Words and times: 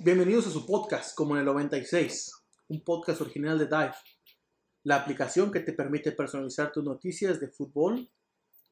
Bienvenidos 0.00 0.46
a 0.46 0.50
su 0.50 0.64
podcast, 0.64 1.14
como 1.14 1.34
en 1.34 1.40
el 1.40 1.44
96, 1.44 2.32
un 2.68 2.82
podcast 2.82 3.20
original 3.20 3.58
de 3.58 3.66
Dive, 3.66 3.92
la 4.84 4.96
aplicación 4.96 5.52
que 5.52 5.60
te 5.60 5.74
permite 5.74 6.12
personalizar 6.12 6.72
tus 6.72 6.82
noticias 6.82 7.38
de 7.40 7.48
fútbol. 7.48 8.08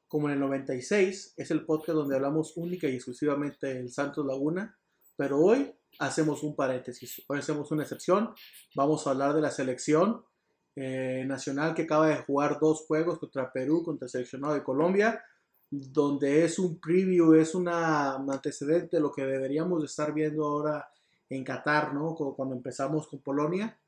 Como 0.08 0.28
en 0.28 0.34
el 0.34 0.40
96, 0.40 1.34
es 1.36 1.50
el 1.50 1.66
podcast 1.66 1.96
donde 1.96 2.16
hablamos 2.16 2.56
única 2.56 2.88
y 2.88 2.94
exclusivamente 2.94 3.66
del 3.66 3.90
Santos 3.90 4.24
Laguna, 4.24 4.78
pero 5.14 5.40
hoy 5.40 5.74
hacemos 5.98 6.42
un 6.42 6.54
paréntesis, 6.54 7.22
hoy 7.28 7.38
hacemos 7.38 7.70
una 7.70 7.82
excepción, 7.82 8.34
vamos 8.74 9.06
a 9.06 9.10
hablar 9.10 9.34
de 9.34 9.40
la 9.40 9.50
selección 9.50 10.24
eh, 10.74 11.24
nacional 11.26 11.74
que 11.74 11.82
acaba 11.82 12.08
de 12.08 12.16
jugar 12.16 12.58
dos 12.60 12.84
juegos 12.86 13.18
contra 13.18 13.52
Perú, 13.52 13.82
contra 13.82 14.06
el 14.06 14.10
seleccionado 14.10 14.54
de 14.54 14.62
Colombia, 14.62 15.24
donde 15.70 16.44
es 16.44 16.58
un 16.58 16.78
preview, 16.78 17.34
es 17.34 17.54
una 17.54 18.16
antecedente 18.16 18.96
de 18.96 19.02
lo 19.02 19.10
que 19.10 19.24
deberíamos 19.24 19.82
estar 19.84 20.12
viendo 20.12 20.44
ahora 20.44 20.88
en 21.28 21.42
Qatar, 21.42 21.94
¿no? 21.94 22.14
Cuando 22.14 22.54
empezamos 22.54 23.08
con 23.08 23.20
Polonia, 23.20 23.78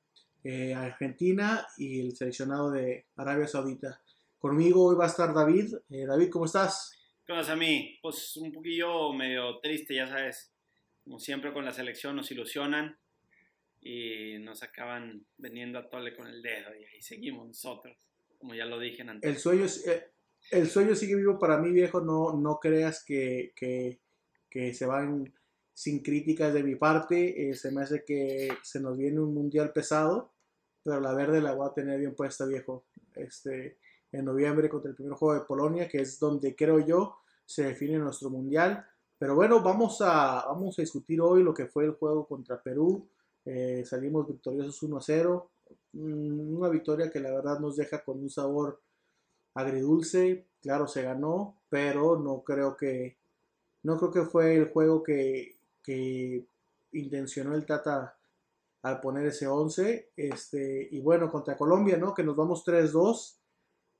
eh, 0.42 0.74
Argentina 0.74 1.66
y 1.76 2.00
el 2.00 2.16
seleccionado 2.16 2.70
de 2.70 3.06
Arabia 3.16 3.46
Saudita. 3.46 4.00
Conmigo 4.38 4.84
hoy 4.84 4.96
va 4.96 5.04
a 5.04 5.08
estar 5.08 5.34
David. 5.34 5.74
Eh, 5.90 6.06
David, 6.06 6.30
¿cómo 6.30 6.46
estás? 6.46 6.96
¿Qué 7.26 7.32
pasa 7.32 7.52
a 7.52 7.56
mí? 7.56 7.98
Pues 8.00 8.36
un 8.36 8.52
poquillo 8.52 9.12
medio 9.12 9.58
triste, 9.60 9.94
ya 9.94 10.08
sabes. 10.08 10.50
Como 11.08 11.18
siempre 11.18 11.54
con 11.54 11.64
la 11.64 11.72
selección 11.72 12.16
nos 12.16 12.30
ilusionan 12.30 12.98
y 13.80 14.38
nos 14.40 14.62
acaban 14.62 15.24
veniendo 15.38 15.78
a 15.78 15.88
tole 15.88 16.14
con 16.14 16.26
el 16.26 16.42
dedo 16.42 16.74
y 16.78 16.84
ahí 16.84 17.00
seguimos 17.00 17.46
nosotros, 17.46 17.96
como 18.36 18.54
ya 18.54 18.66
lo 18.66 18.78
dije 18.78 19.00
antes. 19.00 19.30
El 19.30 19.38
sueño, 19.38 19.64
eh, 19.86 20.10
el 20.50 20.68
sueño 20.68 20.94
sigue 20.94 21.16
vivo 21.16 21.38
para 21.38 21.56
mí, 21.56 21.72
viejo. 21.72 22.02
No, 22.02 22.34
no 22.34 22.58
creas 22.60 23.02
que, 23.02 23.54
que, 23.56 24.00
que 24.50 24.74
se 24.74 24.84
van 24.84 25.32
sin 25.72 26.02
críticas 26.02 26.52
de 26.52 26.62
mi 26.62 26.74
parte. 26.74 27.48
Eh, 27.48 27.54
se 27.54 27.72
me 27.72 27.80
hace 27.80 28.04
que 28.04 28.50
se 28.62 28.78
nos 28.78 28.98
viene 28.98 29.18
un 29.18 29.32
mundial 29.32 29.72
pesado, 29.72 30.34
pero 30.82 31.00
la 31.00 31.14
verde 31.14 31.40
la 31.40 31.54
voy 31.54 31.68
a 31.70 31.72
tener 31.72 31.98
bien 31.98 32.14
puesta, 32.14 32.44
viejo. 32.44 32.84
Este, 33.14 33.78
en 34.12 34.26
noviembre 34.26 34.68
contra 34.68 34.90
el 34.90 34.94
primer 34.94 35.14
juego 35.14 35.40
de 35.40 35.46
Polonia, 35.46 35.88
que 35.88 36.02
es 36.02 36.20
donde 36.20 36.54
creo 36.54 36.86
yo 36.86 37.16
se 37.46 37.64
define 37.64 37.96
nuestro 37.96 38.28
mundial. 38.28 38.86
Pero 39.18 39.34
bueno, 39.34 39.62
vamos 39.62 40.00
a, 40.00 40.44
vamos 40.46 40.78
a 40.78 40.82
discutir 40.82 41.20
hoy 41.20 41.42
lo 41.42 41.52
que 41.52 41.66
fue 41.66 41.84
el 41.84 41.92
juego 41.92 42.26
contra 42.26 42.62
Perú. 42.62 43.08
Eh, 43.44 43.84
salimos 43.84 44.28
victoriosos 44.28 44.82
1-0. 44.82 45.48
Mm, 45.92 46.56
una 46.56 46.68
victoria 46.68 47.10
que 47.10 47.20
la 47.20 47.30
verdad 47.30 47.58
nos 47.58 47.76
deja 47.76 48.04
con 48.04 48.20
un 48.20 48.30
sabor 48.30 48.80
agridulce. 49.54 50.46
Claro, 50.62 50.86
se 50.86 51.02
ganó, 51.02 51.56
pero 51.68 52.18
no 52.18 52.42
creo 52.42 52.76
que 52.76 53.16
no 53.82 53.96
creo 53.96 54.10
que 54.10 54.22
fue 54.22 54.56
el 54.56 54.70
juego 54.70 55.02
que, 55.02 55.56
que 55.82 56.44
intencionó 56.92 57.54
el 57.54 57.64
Tata 57.64 58.16
al 58.82 59.00
poner 59.00 59.26
ese 59.26 59.46
11. 59.46 60.10
Este, 60.16 60.88
y 60.90 61.00
bueno, 61.00 61.30
contra 61.30 61.56
Colombia, 61.56 61.96
¿no? 61.96 62.14
Que 62.14 62.24
nos 62.24 62.36
vamos 62.36 62.64
3-2. 62.64 63.36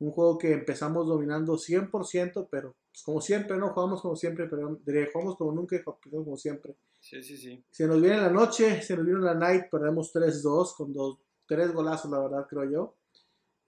Un 0.00 0.12
juego 0.12 0.38
que 0.38 0.52
empezamos 0.52 1.06
dominando 1.06 1.54
100%, 1.54 2.48
pero 2.50 2.76
pues, 2.90 3.02
como 3.02 3.20
siempre, 3.20 3.56
¿no? 3.56 3.70
Jugamos 3.70 4.00
como 4.00 4.16
siempre, 4.16 4.46
pero 4.48 4.80
jugamos 5.12 5.36
como 5.36 5.52
nunca 5.52 5.76
y 5.76 5.82
jugamos 5.82 6.24
como 6.24 6.36
siempre. 6.36 6.76
Sí, 7.00 7.22
sí, 7.22 7.36
sí. 7.36 7.64
Se 7.70 7.86
nos 7.86 8.00
viene 8.00 8.16
la 8.16 8.30
noche, 8.30 8.82
se 8.82 8.96
nos 8.96 9.04
viene 9.04 9.20
la 9.20 9.34
night, 9.34 9.64
perdemos 9.70 10.12
3-2 10.12 10.74
con 10.76 10.92
dos, 10.92 11.18
tres 11.46 11.72
golazos, 11.72 12.10
la 12.10 12.20
verdad, 12.20 12.46
creo 12.48 12.70
yo. 12.70 12.96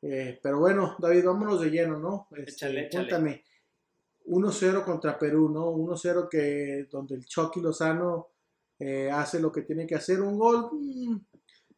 Eh, 0.02 0.38
pero 0.42 0.60
bueno, 0.60 0.96
David, 0.98 1.24
vámonos 1.24 1.60
de 1.60 1.70
lleno, 1.70 1.98
¿no? 1.98 2.28
Este, 2.30 2.52
Échale, 2.52 2.86
échale. 2.86 3.08
Cuéntame, 3.08 3.44
1-0 4.26 4.84
contra 4.84 5.18
Perú, 5.18 5.48
¿no? 5.48 5.70
1-0 5.72 6.28
que 6.28 6.86
donde 6.90 7.16
el 7.16 7.26
Chucky 7.26 7.60
Lozano 7.60 8.28
eh, 8.78 9.10
hace 9.10 9.40
lo 9.40 9.52
que 9.52 9.62
tiene 9.62 9.86
que 9.86 9.96
hacer, 9.96 10.20
un 10.20 10.38
gol 10.38 10.70
mm, 10.72 11.16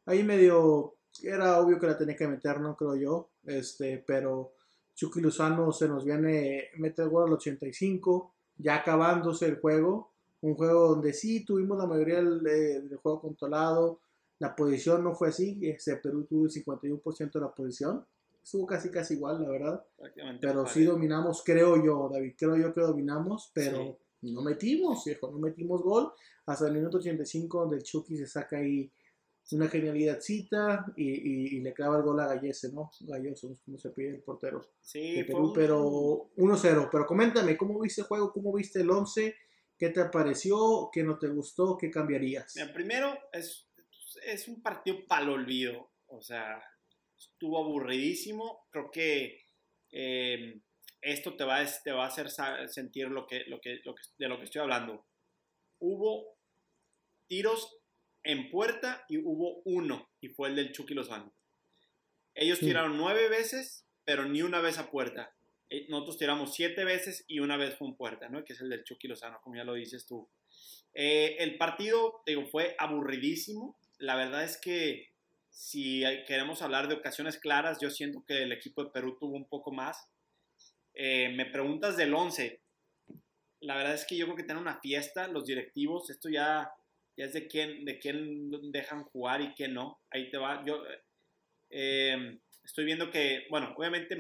ahí 0.07 0.23
medio, 0.23 0.97
era 1.23 1.61
obvio 1.61 1.79
que 1.79 1.87
la 1.87 1.99
tenía 1.99 2.17
que 2.17 2.29
meter, 2.29 2.61
no 2.61 2.77
creo 2.77 2.95
yo, 2.97 3.31
este, 3.45 4.03
pero 4.07 4.53
Chucky 4.95 5.21
Lozano 5.21 5.73
se 5.73 5.89
nos 5.89 6.05
viene, 6.05 6.69
mete 6.77 7.03
el 7.03 7.09
gol 7.09 7.29
al 7.29 7.35
85, 7.35 8.33
ya 8.59 8.77
acabándose 8.77 9.47
el 9.47 9.59
juego, 9.61 10.13
un 10.43 10.55
juego 10.55 10.89
donde 10.89 11.13
sí 11.13 11.45
tuvimos 11.45 11.79
la 11.79 11.87
mayoría 11.87 12.17
del, 12.17 12.43
del 12.43 12.97
juego 12.97 13.21
controlado, 13.21 14.01
la 14.39 14.55
posición 14.57 15.05
no 15.05 15.15
fue 15.15 15.29
así, 15.29 15.59
este, 15.63 15.97
Perú 15.97 16.25
tuvo 16.25 16.47
el 16.47 16.51
51% 16.51 17.33
de 17.33 17.41
la 17.41 17.53
posición, 17.55 18.05
estuvo 18.43 18.67
casi 18.67 18.91
casi 18.91 19.15
igual, 19.15 19.41
la 19.41 19.49
verdad. 19.49 19.85
Pero 20.41 20.67
sí 20.67 20.85
dominamos, 20.85 21.43
creo 21.45 21.83
yo, 21.83 22.11
David. 22.13 22.35
Creo 22.37 22.57
yo 22.57 22.73
que 22.75 22.81
dominamos, 22.81 23.53
pero 23.55 23.97
Sí. 24.21 24.33
no 24.33 24.43
metimos, 24.43 25.05
viejo. 25.05 25.31
No 25.31 25.39
metimos 25.39 25.81
gol. 25.83 26.11
Hasta 26.47 26.67
el 26.67 26.73
minuto 26.75 26.99
85, 26.99 27.61
donde 27.61 27.77
el 27.77 27.83
Chucky 27.85 28.17
se 28.17 28.27
saca 28.27 28.57
ahí 28.57 28.91
una 29.51 29.69
genialidadcita 29.69 30.87
y, 30.97 31.11
y, 31.11 31.57
y 31.57 31.61
le 31.61 31.75
clava 31.75 31.97
el 31.99 32.03
gol 32.05 32.21
a 32.21 32.27
Gallese, 32.29 32.73
¿no? 32.73 32.91
Galloso, 33.01 33.49
no 33.49 33.55
sé 33.57 33.63
cómo 33.65 33.79
se 33.79 33.91
pide 33.91 34.11
el 34.11 34.23
portero 34.23 34.65
Sí, 34.81 35.15
de 35.17 35.25
fue 35.25 35.35
Perú, 35.35 35.47
un- 35.49 35.53
pero 35.53 36.31
1-0. 36.37 36.89
Pero 36.91 37.07
coméntame, 37.07 37.57
¿cómo 37.57 37.81
viste 37.81 38.03
el 38.03 38.07
juego? 38.07 38.33
¿Cómo 38.33 38.53
viste 38.53 38.81
el 38.81 38.91
11? 38.91 39.35
¿Qué 39.77 39.89
te 39.91 40.05
pareció? 40.07 40.89
¿Qué 40.93 41.03
no 41.03 41.19
te 41.19 41.27
gustó? 41.29 41.77
¿Qué 41.77 41.91
cambiarías? 41.91 42.55
Mira, 42.55 42.73
primero, 42.73 43.19
es, 43.33 43.69
es 44.25 44.47
un 44.49 44.63
partido 44.63 44.99
para 45.09 45.25
el 45.25 45.31
olvido. 45.31 45.91
O 46.07 46.23
sea, 46.23 46.63
estuvo 47.19 47.59
aburridísimo. 47.59 48.67
Creo 48.71 48.91
que 48.93 49.41
eh, 49.91 50.61
esto 51.01 51.35
te 51.37 51.45
va, 51.45 51.61
a- 51.61 51.83
te 51.83 51.91
va 51.91 52.05
a 52.05 52.09
hacer 52.09 52.29
sentir 52.71 53.09
lo 53.09 53.27
que, 53.27 53.41
lo 53.49 53.61
que, 53.61 53.81
lo 53.85 53.95
que- 53.95 54.03
de 54.19 54.29
lo 54.29 54.39
que 54.39 54.45
estoy 54.45 54.61
hablando. 54.63 55.05
Hubo 55.81 56.37
tiros 57.27 57.82
en 58.25 58.51
puerta 58.51 59.05
y 59.09 59.19
hubo 59.19 59.63
uno, 59.65 60.09
y 60.21 60.29
fue 60.29 60.49
el 60.49 60.57
del 60.57 60.73
Chucky 60.73 60.95
Lozano. 60.95 61.33
Ellos 62.35 62.59
Sí. 62.59 62.67
tiraron 62.67 62.97
nueve 62.97 63.29
veces, 63.29 63.85
pero 64.05 64.25
ni 64.25 64.43
una 64.43 64.61
vez 64.61 64.79
a 64.79 64.91
puerta. 64.91 65.35
Eh, 65.71 65.87
Nosotros 65.89 66.19
tiramos 66.19 66.55
siete 66.55 66.85
veces 66.85 67.25
y 67.29 67.41
una 67.41 67.57
vez 67.57 67.75
fue 67.77 67.89
en 67.89 67.95
puerta, 67.95 68.29
¿no? 68.29 68.45
Que 68.45 68.53
es 68.53 68.61
el 68.61 68.69
del 68.71 68.85
Chucky 68.85 69.09
Lozano, 69.09 69.41
como 69.43 69.57
ya 69.57 69.65
lo 69.65 69.75
dices 69.75 70.07
tú. 70.07 70.29
Eh, 70.95 71.37
el 71.39 71.57
partido, 71.57 72.23
digo, 72.27 72.47
fue 72.47 72.75
aburridísimo. 72.79 73.79
La 73.99 74.15
verdad 74.17 74.45
es 74.45 74.59
que 74.59 75.11
si 75.51 76.03
queremos 76.27 76.61
hablar 76.63 76.89
de 76.89 76.95
ocasiones 76.95 77.39
claras, 77.39 77.79
yo 77.81 77.91
siento 77.91 78.25
que 78.27 78.43
el 78.43 78.53
equipo 78.53 78.85
de 78.85 78.91
Perú 78.91 79.17
tuvo 79.19 79.37
un 79.37 79.47
poco 79.49 79.73
más. 79.73 80.09
Eh, 80.95 81.31
me 81.35 81.47
preguntas 81.47 81.97
del 81.97 82.13
11. 82.15 82.61
La 83.61 83.77
verdad 83.77 83.95
es 83.95 84.05
que 84.05 84.17
yo 84.17 84.27
creo 84.27 84.37
que 84.37 84.43
tienen 84.45 84.63
una 84.63 84.81
fiesta 84.81 85.29
los 85.29 85.47
directivos. 85.47 86.11
Esto 86.11 86.29
ya, 86.29 86.71
ya 87.17 87.27
es 87.27 87.33
de 87.33 87.47
quién, 87.47 87.85
de 87.85 87.99
quién 87.99 88.51
dejan 88.73 89.05
jugar 89.05 89.41
y 89.41 89.53
quién 89.55 89.75
no. 89.75 90.01
Ahí 90.11 90.31
te 90.31 90.39
va. 90.39 90.65
Yo 90.65 90.83
eh, 91.71 92.39
estoy 92.65 92.85
viendo 92.85 93.11
que, 93.11 93.47
bueno, 93.51 93.75
obviamente 93.77 94.17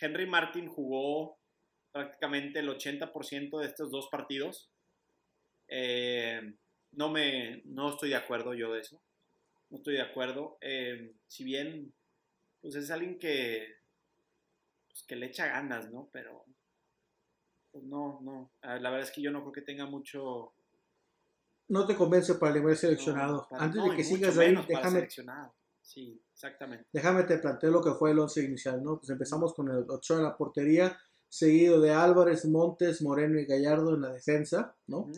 Henry 0.00 0.26
Martin 0.26 0.68
jugó 0.68 1.38
prácticamente 1.92 2.60
el 2.60 2.68
80% 2.68 3.58
de 3.58 3.66
estos 3.66 3.90
dos 3.90 4.08
partidos. 4.08 4.70
Eh, 5.68 6.54
no, 6.92 7.10
me, 7.10 7.62
no 7.64 7.90
estoy 7.90 8.10
de 8.10 8.16
acuerdo 8.16 8.54
yo 8.54 8.72
de 8.72 8.80
eso. 8.80 9.00
No 9.70 9.78
estoy 9.78 9.94
de 9.94 10.02
acuerdo. 10.02 10.58
Eh, 10.60 11.12
si 11.26 11.44
bien, 11.44 11.92
pues 12.60 12.74
es 12.74 12.90
alguien 12.90 13.18
que, 13.18 13.76
pues 14.88 15.02
que 15.02 15.16
le 15.16 15.26
echa 15.26 15.46
ganas, 15.46 15.90
¿no? 15.90 16.08
Pero, 16.12 16.44
pues 17.70 17.84
no, 17.84 18.20
no. 18.22 18.50
Ah, 18.62 18.78
La 18.78 18.90
verdad 18.90 19.08
es 19.08 19.14
que 19.14 19.22
yo 19.22 19.30
no 19.30 19.40
creo 19.42 19.52
que 19.52 19.62
tenga 19.62 19.86
mucho... 19.86 20.54
No 21.68 21.86
te 21.86 21.94
convence 21.94 22.34
para 22.36 22.54
el 22.54 22.60
nivel 22.60 22.76
seleccionado. 22.76 23.36
no, 23.36 23.48
para- 23.48 23.64
Antes 23.64 23.82
no, 23.82 23.90
de 23.90 23.96
que 23.96 24.04
sigas 24.04 24.36
ahí, 24.38 24.54
déjame 24.66 24.90
seleccionado. 24.90 25.54
Sí, 25.80 26.22
exactamente. 26.32 26.86
Déjame 26.92 27.22
te 27.24 27.38
planteo 27.38 27.70
lo 27.70 27.82
que 27.82 27.92
fue 27.92 28.10
el 28.10 28.18
once 28.18 28.42
inicial, 28.42 28.82
¿no? 28.82 28.98
Pues 28.98 29.10
empezamos 29.10 29.54
con 29.54 29.70
el 29.70 29.84
Ochoa 29.88 30.18
en 30.18 30.24
la 30.24 30.36
portería, 30.36 30.98
seguido 31.28 31.80
de 31.80 31.92
Álvarez, 31.92 32.44
Montes, 32.46 33.02
Moreno 33.02 33.38
y 33.38 33.46
Gallardo 33.46 33.94
en 33.94 34.02
la 34.02 34.12
defensa, 34.12 34.74
¿no? 34.86 35.10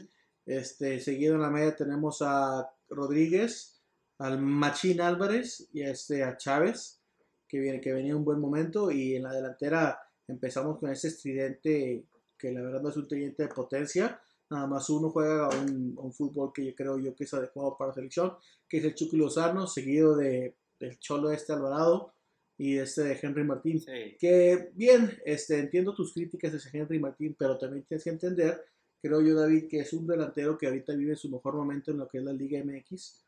Este, 0.46 1.00
seguido 1.00 1.34
en 1.34 1.42
la 1.42 1.50
media 1.50 1.76
tenemos 1.76 2.18
a 2.22 2.68
Rodríguez, 2.88 3.80
al 4.18 4.40
Machín 4.40 5.00
Álvarez 5.00 5.68
y 5.72 5.82
a, 5.82 5.90
este, 5.90 6.24
a 6.24 6.36
Chávez, 6.36 7.00
que, 7.48 7.58
viene, 7.58 7.80
que 7.80 7.92
venía 7.92 8.10
en 8.12 8.18
un 8.18 8.24
buen 8.24 8.40
momento, 8.40 8.90
y 8.90 9.16
en 9.16 9.22
la 9.24 9.32
delantera 9.32 9.98
empezamos 10.28 10.78
con 10.78 10.90
ese 10.90 11.08
estridente, 11.08 12.04
que 12.38 12.52
la 12.52 12.62
verdad 12.62 12.80
no 12.82 12.88
es 12.90 12.96
un 12.96 13.08
tridente 13.08 13.44
de 13.44 13.48
potencia, 13.48 14.20
nada 14.50 14.66
más 14.66 14.90
uno 14.90 15.10
juega 15.10 15.48
un, 15.48 15.94
un 15.96 16.12
fútbol 16.12 16.52
que 16.52 16.66
yo 16.66 16.74
creo 16.74 16.98
yo 16.98 17.14
que 17.14 17.24
es 17.24 17.34
adecuado 17.34 17.76
para 17.78 17.88
la 17.88 17.94
selección, 17.94 18.32
que 18.68 18.78
es 18.78 18.84
el 18.84 18.94
Chucky 18.94 19.16
Lozano, 19.16 19.66
seguido 19.66 20.16
de, 20.16 20.56
del 20.78 20.98
Cholo 20.98 21.30
este 21.30 21.52
Alvarado 21.52 22.12
y 22.58 22.76
este 22.76 23.02
de 23.02 23.18
Henry 23.20 23.44
Martín. 23.44 23.80
Sí. 23.80 24.16
Que 24.18 24.70
bien, 24.74 25.10
este, 25.24 25.58
entiendo 25.58 25.94
tus 25.94 26.12
críticas 26.12 26.52
hacia 26.52 26.80
Henry 26.80 26.98
Martín, 26.98 27.34
pero 27.38 27.56
también 27.56 27.84
tienes 27.84 28.04
que 28.04 28.10
entender, 28.10 28.60
creo 29.00 29.22
yo, 29.22 29.34
David, 29.34 29.68
que 29.68 29.80
es 29.80 29.92
un 29.92 30.06
delantero 30.06 30.58
que 30.58 30.66
ahorita 30.66 30.94
vive 30.94 31.16
su 31.16 31.30
mejor 31.30 31.54
momento 31.54 31.90
en 31.90 31.98
lo 31.98 32.08
que 32.08 32.18
es 32.18 32.24
la 32.24 32.32
Liga 32.32 32.62
MX. 32.62 33.24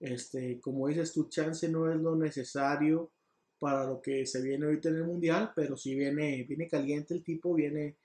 Este, 0.00 0.58
como 0.60 0.88
dices, 0.88 1.12
tu 1.12 1.28
chance 1.28 1.68
no 1.68 1.90
es 1.92 2.00
lo 2.00 2.16
necesario 2.16 3.10
para 3.58 3.84
lo 3.84 4.00
que 4.00 4.24
se 4.24 4.40
viene 4.40 4.64
ahorita 4.64 4.88
en 4.88 4.96
el 4.96 5.04
mundial, 5.04 5.52
pero 5.54 5.76
si 5.76 5.94
viene, 5.94 6.44
viene 6.48 6.66
caliente 6.66 7.12
el 7.12 7.22
tipo, 7.22 7.52
viene, 7.54 7.96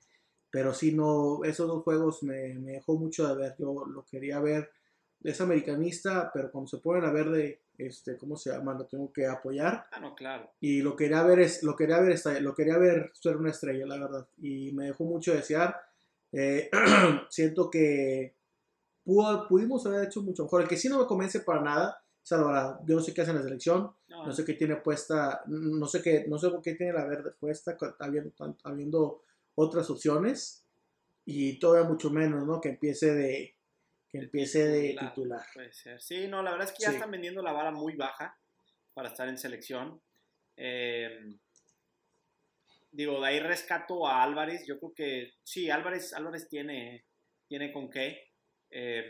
pero 0.55 0.73
si 0.73 0.93
no, 0.93 1.43
esos 1.43 1.67
dos 1.67 1.83
juegos 1.83 2.23
me, 2.23 2.53
me 2.53 2.71
dejó 2.71 2.97
mucho 2.97 3.27
de 3.27 3.35
ver, 3.35 3.55
yo 3.59 3.85
lo 3.87 4.05
quería 4.05 4.39
ver, 4.39 4.71
es 5.21 5.41
americanista, 5.41 6.31
pero 6.33 6.49
cuando 6.49 6.69
se 6.69 6.77
ponen 6.77 7.03
a 7.03 7.11
ver 7.11 7.29
de, 7.29 7.59
este, 7.77 8.15
¿cómo 8.15 8.37
se 8.37 8.51
llama? 8.51 8.73
Lo 8.73 8.85
tengo 8.85 9.11
que 9.11 9.27
apoyar. 9.27 9.85
Ah, 9.91 9.99
no, 9.99 10.15
claro. 10.15 10.49
Y 10.61 10.81
lo 10.81 10.95
quería 10.95 11.23
ver, 11.23 11.39
es, 11.41 11.61
lo 11.61 11.75
quería 11.75 11.99
ver, 11.99 12.17
lo 12.41 12.55
quería 12.55 12.77
ver 12.77 13.11
ser 13.13 13.35
una 13.35 13.49
estrella, 13.49 13.85
la 13.85 13.99
verdad. 13.99 14.25
Y 14.37 14.71
me 14.71 14.85
dejó 14.85 15.03
mucho 15.03 15.33
desear. 15.33 15.75
Eh, 16.31 16.69
siento 17.29 17.69
que 17.69 18.37
pudo, 19.03 19.49
pudimos 19.49 19.85
haber 19.85 20.05
hecho 20.05 20.21
mucho 20.21 20.43
mejor. 20.43 20.61
El 20.61 20.69
que 20.69 20.77
sí 20.77 20.87
no 20.87 20.99
me 20.99 21.05
convence 21.05 21.41
para 21.41 21.63
nada 21.63 22.01
es 22.23 22.31
Alvarado. 22.31 22.79
Yo 22.85 22.95
no 22.95 23.01
sé 23.01 23.13
qué 23.13 23.23
hace 23.23 23.31
en 23.31 23.37
la 23.39 23.43
selección, 23.43 23.91
no, 24.07 24.31
sé 24.31 24.45
qué 24.45 24.53
tiene 24.53 24.77
puesta, 24.77 25.41
no 25.47 25.85
sé 25.85 26.01
qué, 26.01 26.23
no 26.29 26.37
sé 26.37 26.49
por 26.49 26.61
qué 26.61 26.75
tiene 26.75 26.93
la 26.93 27.03
verde 27.03 27.31
puesta, 27.37 27.75
habiendo, 27.99 28.31
habiendo 28.63 29.24
otras 29.55 29.89
opciones. 29.89 30.65
Y 31.25 31.57
todavía 31.57 31.89
mucho 31.89 32.11
menos, 32.11 32.45
¿no? 32.45 32.61
Que 32.61 32.69
empiece 32.69 33.13
de, 33.13 33.55
empiece 34.13 34.67
de 34.67 34.95
titular. 34.99 35.45
Puede 35.53 35.73
ser. 35.73 36.01
Sí, 36.01 36.27
no, 36.27 36.43
la 36.43 36.51
verdad 36.51 36.67
es 36.67 36.73
que 36.73 36.83
ya 36.83 36.91
están 36.91 37.11
vendiendo 37.11 37.41
la 37.41 37.51
vara 37.51 37.71
muy 37.71 37.95
baja 37.95 38.37
para 38.93 39.09
estar 39.09 39.27
en 39.27 39.37
selección. 39.37 40.01
Eh, 40.55 41.35
digo, 42.91 43.19
de 43.19 43.27
ahí 43.27 43.39
rescato 43.39 44.07
a 44.07 44.23
Álvarez. 44.23 44.65
Yo 44.67 44.79
creo 44.79 44.93
que 44.93 45.33
sí, 45.43 45.69
Álvarez, 45.69 46.13
Álvarez 46.13 46.47
tiene, 46.47 47.05
tiene 47.47 47.71
con 47.71 47.89
qué. 47.89 48.29
Eh, 48.69 49.09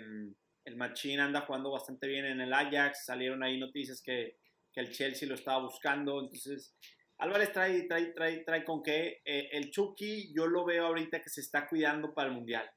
el 0.63 0.75
Machín 0.77 1.19
anda 1.19 1.41
jugando 1.41 1.71
bastante 1.71 2.07
bien 2.07 2.25
en 2.25 2.41
el 2.41 2.53
Ajax. 2.53 3.05
Salieron 3.05 3.43
ahí 3.43 3.59
noticias 3.59 4.01
que, 4.01 4.37
que 4.73 4.79
el 4.79 4.91
Chelsea 4.91 5.27
lo 5.27 5.35
estaba 5.35 5.63
buscando. 5.63 6.19
Entonces, 6.21 6.75
Álvarez 7.17 7.51
trae, 7.53 7.83
trae, 7.83 8.07
trae, 8.07 8.43
trae 8.43 8.63
con 8.63 8.83
qué. 8.83 9.21
Eh, 9.23 9.49
el 9.51 9.71
Chucky, 9.71 10.33
yo 10.33 10.47
lo 10.47 10.65
veo 10.65 10.87
ahorita 10.87 11.21
que 11.21 11.29
se 11.29 11.41
está 11.41 11.67
cuidando 11.67 12.13
para 12.13 12.29
el 12.29 12.35
Mundial. 12.35 12.69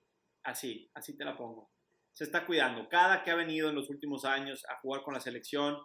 Así, 0.44 0.90
así 0.94 1.16
te 1.16 1.24
la 1.24 1.36
pongo 1.36 1.70
se 2.18 2.24
está 2.24 2.44
cuidando. 2.44 2.88
Cada 2.88 3.22
que 3.22 3.30
ha 3.30 3.36
venido 3.36 3.68
en 3.68 3.76
los 3.76 3.90
últimos 3.90 4.24
años 4.24 4.64
a 4.68 4.80
jugar 4.80 5.02
con 5.02 5.14
la 5.14 5.20
selección, 5.20 5.78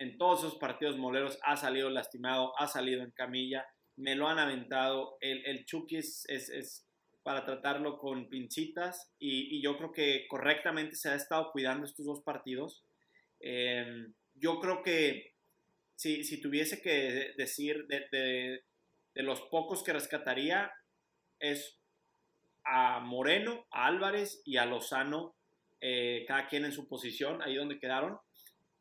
en 0.00 0.18
todos 0.18 0.40
esos 0.40 0.58
partidos 0.58 0.98
moleros 0.98 1.38
ha 1.44 1.56
salido 1.56 1.88
lastimado, 1.90 2.58
ha 2.58 2.66
salido 2.66 3.04
en 3.04 3.12
camilla, 3.12 3.64
me 3.94 4.16
lo 4.16 4.26
han 4.26 4.40
aventado. 4.40 5.16
El, 5.20 5.46
el 5.46 5.64
Chucky 5.66 5.98
es, 5.98 6.88
para 7.22 7.44
tratarlo 7.44 7.98
con 7.98 8.28
pincitas 8.28 9.14
y, 9.20 9.62
yo 9.62 9.76
creo 9.78 9.92
que 9.92 10.26
correctamente 10.28 10.96
se 10.96 11.10
ha 11.10 11.14
estado 11.14 11.52
cuidando 11.52 11.86
estos 11.86 12.04
dos 12.04 12.20
partidos. 12.24 12.84
Em, 13.38 14.12
yo 14.34 14.58
creo 14.58 14.82
que 14.82 15.29
si, 16.00 16.24
si 16.24 16.40
tuviese 16.40 16.80
que 16.80 17.34
decir 17.36 17.86
de, 17.86 18.06
de, 18.10 18.64
de 19.14 19.22
los 19.22 19.42
pocos 19.42 19.82
que 19.82 19.92
rescataría 19.92 20.72
es 21.38 21.78
a 22.64 23.00
Moreno, 23.00 23.66
a 23.70 23.86
Álvarez 23.86 24.40
y 24.46 24.56
a 24.56 24.64
Lozano 24.64 25.34
eh, 25.78 26.24
cada 26.26 26.48
quien 26.48 26.64
en 26.64 26.72
su 26.72 26.88
posición, 26.88 27.42
ahí 27.42 27.54
donde 27.54 27.78
quedaron. 27.78 28.16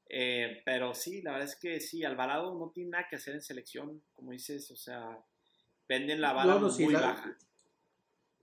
Eh, 0.07 0.61
pero 0.63 0.93
sí, 0.93 1.21
la 1.21 1.33
verdad 1.33 1.49
es 1.49 1.57
que 1.57 1.81
sí, 1.81 2.05
Alvarado 2.05 2.57
no 2.57 2.71
tiene 2.73 2.91
nada 2.91 3.07
que 3.09 3.17
hacer 3.17 3.35
en 3.35 3.41
selección, 3.41 4.01
como 4.15 4.31
dices, 4.31 4.71
o 4.71 4.77
sea, 4.77 5.19
venden 5.89 6.21
la 6.21 6.31
bala 6.31 6.55
muy 6.55 6.93
baja. 6.93 7.37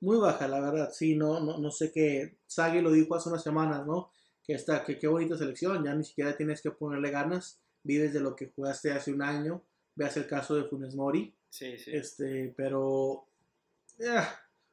Muy 0.00 0.18
baja, 0.18 0.48
la 0.48 0.60
verdad, 0.60 0.90
sí, 0.92 1.16
no, 1.16 1.40
no, 1.40 1.56
no 1.56 1.70
sé 1.70 1.90
qué, 1.92 2.36
Sagi 2.46 2.82
lo 2.82 2.92
dijo 2.92 3.14
hace 3.14 3.30
unas 3.30 3.42
semanas, 3.42 3.86
¿no? 3.86 4.10
Que 4.44 4.52
está, 4.52 4.84
que 4.84 4.98
qué 4.98 5.06
bonita 5.06 5.38
selección, 5.38 5.82
ya 5.82 5.94
ni 5.94 6.04
siquiera 6.04 6.36
tienes 6.36 6.60
que 6.60 6.70
ponerle 6.70 7.10
ganas, 7.10 7.62
vives 7.86 8.12
de 8.12 8.20
lo 8.20 8.34
que 8.34 8.52
jugaste 8.54 8.92
hace 8.92 9.12
un 9.12 9.22
año, 9.22 9.62
veas 9.94 10.16
el 10.16 10.26
caso 10.26 10.56
de 10.56 10.64
Funes 10.64 10.94
Mori. 10.94 11.34
Sí, 11.48 11.78
sí. 11.78 11.90
Este, 11.94 12.52
pero, 12.56 13.28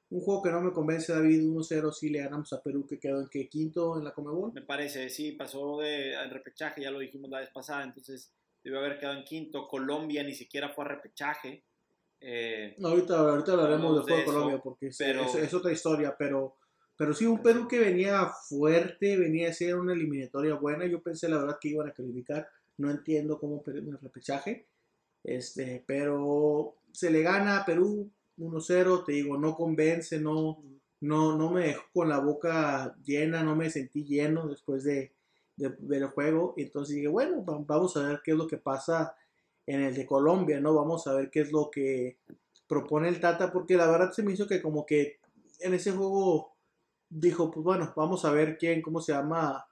un 0.10 0.22
juego 0.22 0.44
que 0.44 0.52
no 0.52 0.62
me 0.62 0.72
convence, 0.72 1.14
David, 1.14 1.44
1-0 1.44 1.92
si 1.92 2.10
le 2.10 2.20
ganamos 2.20 2.52
a 2.54 2.62
Perú, 2.62 2.86
que 2.88 3.00
quedó 3.00 3.22
en 3.22 3.30
que 3.30 3.48
quinto 3.48 3.98
en 3.98 4.04
la 4.04 4.14
Comebol. 4.14 4.54
Me 4.54 4.62
parece, 4.62 5.10
sí, 5.10 5.32
pasó 5.32 5.80
de, 5.80 6.16
al 6.16 6.30
repechaje, 6.30 6.82
ya 6.82 6.92
lo 6.92 7.00
dijimos 7.00 7.30
la 7.30 7.40
vez 7.40 7.50
pasada, 7.50 7.84
entonces 7.84 8.32
debió 8.64 8.80
haber 8.80 9.00
quedado 9.00 9.18
en 9.18 9.24
quinto. 9.24 9.68
Colombia 9.68 10.24
ni 10.24 10.34
siquiera 10.34 10.70
fue 10.70 10.86
a 10.86 10.90
repechaje. 10.90 11.64
Eh, 12.20 12.76
ahorita, 12.82 13.18
ahorita 13.18 13.54
hablaremos 13.54 14.06
de, 14.06 14.16
de 14.16 14.24
Colombia, 14.24 14.62
porque 14.64 14.88
es, 14.88 15.54
otra 15.54 15.72
historia, 15.72 16.16
pero, 16.18 16.58
pero 16.96 17.14
sí, 17.14 17.26
un 17.26 17.42
Perú 17.42 17.68
que 17.68 17.80
venía 17.80 18.28
fuerte, 18.48 19.18
venía 19.18 19.50
a 19.50 19.54
ser 19.54 19.76
una 19.76 19.94
eliminatoria 19.94 20.54
buena. 20.54 20.86
Yo 20.86 21.02
pensé, 21.02 21.28
la 21.28 21.40
verdad, 21.40 21.58
que 21.60 21.70
iban 21.70 21.90
a 21.90 21.94
calificar. 21.94 22.48
No 22.78 22.90
entiendo 22.90 23.40
cómo 23.40 23.64
en 23.68 23.90
el 23.90 24.00
repechaje. 24.00 24.68
Este, 25.24 25.84
pero 25.86 26.76
se 26.92 27.10
le 27.10 27.22
gana 27.22 27.60
a 27.60 27.66
Perú 27.66 28.12
1-0, 28.38 29.06
te 29.06 29.14
digo, 29.14 29.38
no 29.38 29.56
convence, 29.56 30.20
no, 30.20 30.64
no, 31.02 31.38
no 31.38 31.52
me 31.52 31.68
dejó 31.68 31.84
con 31.94 32.10
la 32.10 32.20
boca 32.20 32.96
llena, 33.04 33.44
no 33.44 33.56
me 33.56 33.70
sentí 33.70 34.06
lleno 34.06 34.48
después 34.48 34.84
de, 34.84 35.14
ver 35.56 36.02
el 36.02 36.08
juego. 36.10 36.54
Entonces 36.58 36.96
dije, 36.96 37.08
bueno, 37.08 37.44
vamos 37.44 37.96
a 37.98 38.08
ver 38.08 38.22
qué 38.24 38.32
es 38.32 38.38
lo 38.38 38.48
que 38.48 38.58
pasa 38.58 39.16
en 39.66 39.82
el 39.82 39.94
de 39.94 40.06
Colombia, 40.06 40.60
¿no? 40.60 40.74
Vamos 40.74 41.08
a 41.08 41.14
ver 41.14 41.30
qué 41.30 41.42
es 41.42 41.52
lo 41.52 41.70
que 41.70 42.18
propone 42.68 43.10
el 43.10 43.20
Tata, 43.20 43.52
porque 43.52 43.78
la 43.78 43.90
verdad 43.90 44.12
se 44.12 44.24
me 44.24 44.34
hizo 44.34 44.48
que 44.48 44.62
como 44.62 44.86
que 44.86 45.20
en 45.60 45.74
ese 45.74 45.92
juego 45.92 46.56
dijo, 47.10 47.52
pues 47.52 47.64
bueno, 47.64 47.94
vamos 47.96 48.26
a 48.26 48.32
ver 48.32 48.58
quién, 48.58 48.82
cómo 48.82 49.00
se 49.00 49.14
llama, 49.14 49.66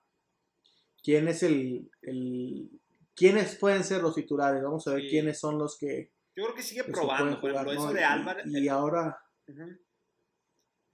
quién 1.04 1.28
es 1.28 1.44
el, 1.44 1.90
el 2.02 2.81
quiénes 3.16 3.56
pueden 3.56 3.84
ser 3.84 4.02
los 4.02 4.16
titulares, 4.16 4.64
vamos 4.64 4.88
a 4.88 4.94
ver 4.96 5.08
quiénes 5.08 5.40
son 5.40 5.58
los 5.58 5.78
que 5.78 6.12
yo 6.36 6.44
creo 6.44 6.56
que 6.56 6.64
sigue 6.64 6.84
probando, 6.86 7.42
por 7.42 7.52
ejemplo, 7.52 7.74
eso 7.74 7.94
de 7.94 8.04
Álvarez. 8.04 8.46
Y, 8.48 8.68
ahora. 8.68 9.22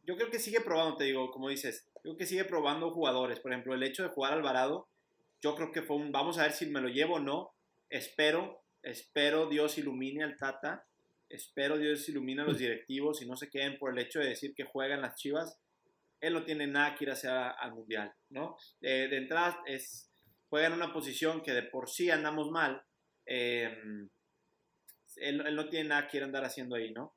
Yo 0.03 0.15
creo 0.15 0.31
que 0.31 0.39
sigue 0.39 0.61
probando, 0.61 0.97
te 0.97 1.05
digo, 1.05 1.31
como 1.31 1.49
dices. 1.49 1.85
Yo 1.95 2.01
creo 2.01 2.17
que 2.17 2.25
sigue 2.25 2.45
probando 2.45 2.91
jugadores. 2.91 3.39
Por 3.39 3.51
ejemplo, 3.51 3.73
el 3.73 3.83
hecho 3.83 4.03
de 4.03 4.09
jugar 4.09 4.33
Alvarado, 4.33 4.89
yo 5.41 5.55
creo 5.55 5.71
que 5.71 5.83
fue 5.83 5.97
un. 5.97 6.11
Vamos 6.11 6.37
a 6.37 6.43
ver 6.43 6.53
si 6.53 6.65
me 6.65 6.81
lo 6.81 6.89
llevo 6.89 7.15
o 7.15 7.19
no. 7.19 7.53
Espero, 7.89 8.63
espero 8.81 9.47
Dios 9.47 9.77
ilumine 9.77 10.23
al 10.23 10.37
Tata. 10.37 10.85
Espero 11.29 11.77
Dios 11.77 12.07
ilumine 12.09 12.41
a 12.41 12.45
los 12.45 12.57
directivos 12.57 13.21
y 13.21 13.27
no 13.27 13.35
se 13.35 13.49
queden 13.49 13.77
por 13.77 13.91
el 13.91 13.99
hecho 13.99 14.19
de 14.19 14.29
decir 14.29 14.55
que 14.55 14.63
juegan 14.63 15.01
las 15.01 15.15
chivas. 15.15 15.59
Él 16.19 16.33
no 16.33 16.43
tiene 16.45 16.65
nada 16.65 16.95
que 16.95 17.03
ir 17.03 17.11
hacia 17.11 17.49
al 17.49 17.73
mundial, 17.73 18.11
¿no? 18.29 18.57
de 18.81 19.15
entrada, 19.15 19.61
es, 19.67 20.06
juega 20.49 20.67
en 20.67 20.73
una 20.73 20.93
posición 20.93 21.41
que 21.41 21.53
de 21.53 21.63
por 21.63 21.89
sí 21.89 22.09
andamos 22.09 22.49
mal. 22.49 22.81
Eh, 23.25 23.69
él, 25.17 25.55
no 25.55 25.69
tiene 25.69 25.89
nada 25.89 26.07
que 26.07 26.21
andar 26.21 26.45
haciendo 26.45 26.75
ahí, 26.75 26.91
¿no? 26.91 27.15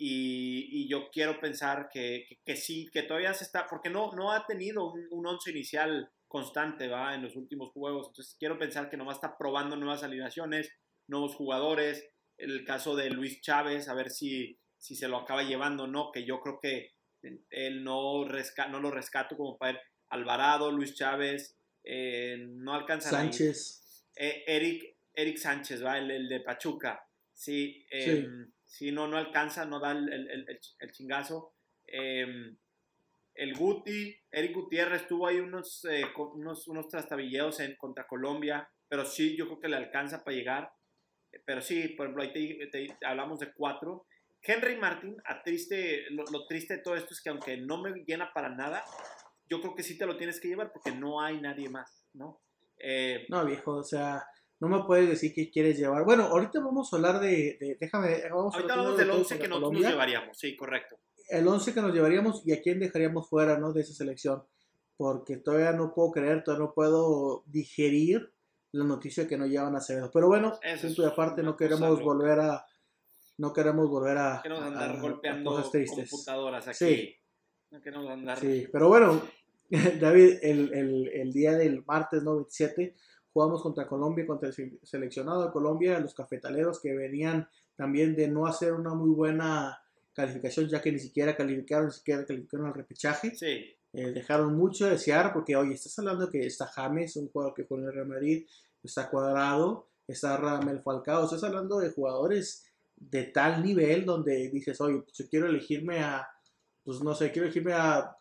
Y, 0.00 0.88
yo 0.88 1.10
quiero 1.10 1.40
pensar 1.40 1.88
que, 1.92 2.24
sí, 2.56 2.88
que 2.92 3.02
todavía 3.02 3.34
se 3.34 3.44
está, 3.44 3.66
porque 3.66 3.90
no, 3.90 4.12
no 4.12 4.32
ha 4.32 4.46
tenido 4.46 4.92
un, 4.92 5.26
once 5.26 5.50
inicial 5.50 6.10
constante, 6.28 6.88
¿va? 6.88 7.14
En 7.14 7.22
los 7.22 7.36
últimos 7.36 7.70
juegos. 7.70 8.08
Entonces 8.08 8.36
quiero 8.38 8.58
pensar 8.58 8.88
que 8.88 8.96
nomás 8.96 9.16
está 9.16 9.36
probando 9.36 9.76
nuevas 9.76 10.02
alineaciones, 10.04 10.70
nuevos 11.08 11.34
jugadores. 11.34 12.08
El 12.36 12.64
caso 12.64 12.94
de 12.94 13.10
Luis 13.10 13.40
Chávez, 13.40 13.88
a 13.88 13.94
ver 13.94 14.10
si, 14.10 14.58
si 14.78 14.94
se 14.94 15.08
lo 15.08 15.18
acaba 15.18 15.42
llevando 15.42 15.84
o 15.84 15.88
no, 15.88 16.12
que 16.12 16.24
yo 16.24 16.40
creo 16.40 16.60
que 16.60 16.92
él 17.50 17.82
no, 17.82 18.24
no 18.24 18.80
lo 18.80 18.90
rescato 18.92 19.36
como 19.36 19.58
para 19.58 19.80
Alvarado, 20.10 20.70
Luis 20.70 20.94
Chávez, 20.94 21.57
eh, 21.90 22.36
no 22.38 22.74
alcanza 22.74 23.08
Sánchez. 23.08 24.04
Eh, 24.14 24.44
Eric, 24.46 24.96
Eric 25.14 25.38
Sánchez, 25.38 25.82
¿va? 25.82 25.96
el 25.96 26.28
de 26.28 26.40
Pachuca. 26.40 27.02
Sí, 27.32 27.86
sí. 28.66 28.92
no, 28.92 29.08
no 29.08 29.16
alcanza, 29.16 29.64
no 29.64 29.80
da 29.80 29.92
el, 29.92 30.60
chingazo. 30.92 31.54
Em, 31.86 32.58
el 33.34 33.54
Guti, 33.54 34.14
Eric 34.30 34.54
Gutiérrez 34.54 35.06
tuvo 35.06 35.28
ahí 35.28 35.38
unos, 35.38 35.86
eh, 35.86 36.04
unos, 36.34 36.68
unos 36.68 36.88
trastabilleos 36.88 37.60
en, 37.60 37.74
contra 37.76 38.06
Colombia, 38.06 38.68
pero 38.86 39.06
sí, 39.06 39.34
yo 39.34 39.46
creo 39.46 39.60
que 39.60 39.68
le 39.68 39.76
alcanza 39.76 40.22
para 40.22 40.36
llegar. 40.36 40.72
Pero 41.46 41.62
sí, 41.62 41.88
por 41.96 42.06
ejemplo, 42.06 42.24
ahí 42.24 42.88
hablamos 43.02 43.38
de 43.38 43.52
cuatro. 43.54 44.06
Henry 44.42 44.76
Martin, 44.76 45.16
a 45.24 45.42
triste, 45.42 46.04
lo, 46.10 46.46
triste 46.46 46.76
de 46.76 46.82
todo 46.82 46.96
esto 46.96 47.14
es 47.14 47.22
que 47.22 47.30
aunque 47.30 47.56
no 47.56 47.80
me 47.80 47.92
llena 48.04 48.32
para 48.34 48.50
nada, 48.50 48.84
yo 49.48 49.60
creo 49.60 49.74
que 49.74 49.82
sí 49.82 49.96
te 49.96 50.06
lo 50.06 50.16
tienes 50.16 50.40
que 50.40 50.48
llevar 50.48 50.72
porque 50.72 50.92
no 50.92 51.20
hay 51.20 51.40
nadie 51.40 51.68
más, 51.68 52.04
¿no? 52.14 52.40
Eh, 52.78 53.26
no, 53.28 53.44
viejo, 53.44 53.76
o 53.76 53.82
sea, 53.82 54.24
no 54.60 54.68
me 54.68 54.84
puedes 54.84 55.08
decir 55.08 55.32
qué 55.34 55.50
quieres 55.50 55.78
llevar. 55.78 56.04
Bueno, 56.04 56.24
ahorita 56.24 56.60
vamos 56.60 56.92
a 56.92 56.96
hablar 56.96 57.20
de. 57.20 57.76
déjame. 57.80 58.22
Vamos 58.30 58.54
ahorita 58.54 58.74
hablamos 58.74 58.98
del 58.98 59.10
11 59.10 59.38
que 59.38 59.48
nosotros 59.48 59.72
nos 59.72 59.90
llevaríamos, 59.90 60.38
sí, 60.38 60.56
correcto. 60.56 60.98
El 61.28 61.46
11 61.46 61.74
que 61.74 61.80
nos 61.80 61.92
llevaríamos 61.92 62.42
y 62.46 62.52
a 62.52 62.62
quién 62.62 62.80
dejaríamos 62.80 63.28
fuera 63.28 63.58
¿no? 63.58 63.72
de 63.72 63.82
esa 63.82 63.94
selección. 63.94 64.44
Porque 64.96 65.36
todavía 65.36 65.72
no 65.72 65.94
puedo 65.94 66.10
creer, 66.10 66.42
todavía 66.42 66.66
no 66.66 66.74
puedo 66.74 67.44
digerir 67.46 68.32
la 68.72 68.84
noticia 68.84 69.28
que 69.28 69.36
nos 69.36 69.48
llevan 69.48 69.74
a 69.74 69.78
Acevedo. 69.78 70.10
Pero 70.12 70.26
bueno, 70.26 70.58
punto 70.82 71.02
de 71.02 71.08
aparte, 71.08 71.42
no 71.42 71.56
queremos 71.56 72.02
volver 72.02 72.40
a. 72.40 72.66
No 73.36 73.52
queremos 73.52 73.88
volver 73.88 74.18
a. 74.18 74.42
No 74.48 74.56
andar 74.56 75.00
golpeando 75.00 75.62
computadoras 75.62 76.66
aquí. 76.66 76.76
Sí. 76.76 77.16
No 77.70 77.80
queremos 77.80 78.10
andar. 78.10 78.40
Sí, 78.40 78.66
pero 78.72 78.88
bueno, 78.88 79.22
David, 80.00 80.38
el, 80.42 80.72
el, 80.72 81.08
el, 81.12 81.32
día 81.32 81.56
del 81.56 81.84
martes, 81.84 82.22
¿no? 82.22 82.36
27, 82.36 82.94
jugamos 83.32 83.62
contra 83.62 83.86
Colombia, 83.86 84.26
contra 84.26 84.48
el 84.48 84.78
seleccionado 84.82 85.44
de 85.44 85.52
Colombia, 85.52 86.00
los 86.00 86.14
cafetaleros 86.14 86.80
que 86.80 86.94
venían 86.94 87.48
también 87.76 88.16
de 88.16 88.28
no 88.28 88.46
hacer 88.46 88.72
una 88.72 88.94
muy 88.94 89.10
buena 89.10 89.78
calificación, 90.12 90.68
ya 90.68 90.82
que 90.82 90.90
ni 90.90 90.98
siquiera 90.98 91.36
calificaron, 91.36 91.86
ni 91.86 91.92
siquiera 91.92 92.26
calificaron 92.26 92.66
al 92.66 92.74
repechaje. 92.74 93.34
Sí. 93.36 93.76
Eh, 93.92 94.12
dejaron 94.12 94.56
mucho 94.56 94.84
de 94.84 94.92
desear 94.92 95.32
porque, 95.32 95.56
oye, 95.56 95.74
estás 95.74 95.98
hablando 95.98 96.28
que 96.28 96.46
está 96.46 96.66
James, 96.66 97.16
un 97.16 97.28
jugador 97.28 97.54
que 97.54 97.66
con 97.66 97.84
el 97.84 97.92
Real 97.92 98.08
Madrid, 98.08 98.46
está 98.82 99.08
Cuadrado, 99.08 99.88
está 100.06 100.36
Ramel 100.36 100.82
Falcao, 100.82 101.24
estás 101.24 101.44
hablando 101.44 101.78
de 101.78 101.90
jugadores 101.90 102.64
de 102.96 103.24
tal 103.24 103.62
nivel 103.62 104.04
donde 104.04 104.50
dices, 104.50 104.80
oye, 104.80 105.02
pues 105.02 105.16
yo 105.16 105.28
quiero 105.28 105.46
elegirme 105.46 106.00
a, 106.00 106.26
pues 106.84 107.00
no 107.00 107.14
sé, 107.14 107.30
quiero 107.30 107.46
elegirme 107.46 107.74
a, 107.74 108.17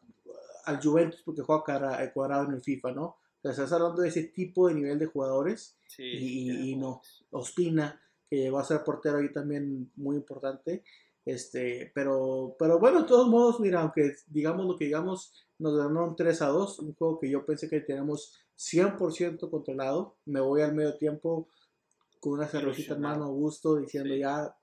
al 0.68 0.82
Juventus 0.82 1.22
porque 1.24 1.42
juega 1.42 2.04
eh, 2.04 2.12
Cuadrado 2.14 2.46
en 2.46 2.54
el 2.54 2.62
FIFA, 2.62 2.92
¿no? 2.92 3.04
O 3.06 3.40
sea, 3.42 3.52
estás 3.52 3.72
hablando 3.72 4.02
de 4.02 4.10
ese 4.10 4.24
tipo 4.24 4.68
de 4.68 4.74
nivel 4.76 5.00
de 5.00 5.06
jugadores 5.06 5.78
sí, 5.88 6.04
y, 6.04 6.72
y 6.72 6.76
no, 6.76 7.02
Ospina, 7.32 8.00
que 8.30 8.38
llegó 8.38 8.60
a 8.60 8.64
ser 8.64 8.84
portero 8.84 9.20
ahí 9.20 9.32
también 9.32 9.92
muy 9.96 10.16
importante. 10.18 10.84
Este, 11.26 11.92
pero, 11.94 12.56
pero 12.58 12.80
bueno, 12.80 13.02
de 13.02 13.08
todos 13.08 13.28
modos, 13.28 13.60
mira, 13.60 13.82
aunque 13.82 14.16
digamos 14.28 14.66
lo 14.66 14.78
que 14.78 14.86
digamos, 14.86 15.34
nos 15.60 15.76
ganaron 15.78 16.16
3 16.16 16.42
a 16.42 16.48
2, 16.48 16.80
un 16.80 16.94
juego 16.96 17.20
que 17.20 17.30
yo 17.30 17.46
pensé 17.46 17.70
que 17.70 17.82
teníamos 17.82 18.34
100% 18.58 19.50
controlado. 19.50 20.16
Me 20.26 20.40
voy 20.40 20.62
al 20.62 20.74
medio 20.74 20.98
tiempo 20.98 21.50
con 22.20 22.34
una 22.34 22.48
cervecita 22.48 22.96
en 22.96 23.02
mano, 23.02 23.30
gusto, 23.30 23.76
diciendo 23.78 24.14
Sí. 24.14 24.20
ya 24.20 24.56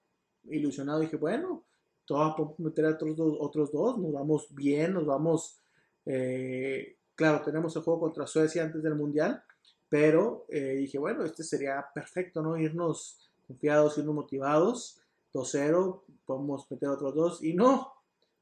ilusionado. 0.45 1.01
Dije, 1.01 1.17
bueno, 1.17 1.65
todavía 2.05 2.37
podemos 2.37 2.59
meter 2.61 2.87
a 2.87 2.91
otros 2.91 3.17
dos, 3.17 3.37
otros 3.41 3.73
dos, 3.73 3.99
nos 3.99 4.13
vamos 4.13 4.47
bien, 4.55 4.95
nos 4.95 5.07
vamos. 5.07 5.61
Eh, 6.07 6.97
claro, 7.15 7.43
tenemos 7.45 7.75
el 7.77 7.83
juego 7.83 8.01
contra 8.01 8.27
Suecia 8.27 8.63
antes 8.63 8.83
del 8.83 8.95
Mundial, 8.95 9.43
pero 9.89 10.47
eh, 10.49 10.77
dije, 10.77 10.99
bueno, 10.99 11.25
este 11.25 11.43
sería 11.45 11.85
perfecto, 11.95 12.43
¿no? 12.43 12.59
Irnos 12.59 13.31
confiados, 13.47 13.99
irnos 13.99 14.15
motivados. 14.15 15.01
2-0, 15.33 16.03
podemos 16.25 16.71
meter 16.71 16.89
otros 16.89 17.15
dos. 17.15 17.43
Y 17.43 17.55
no, 17.55 17.93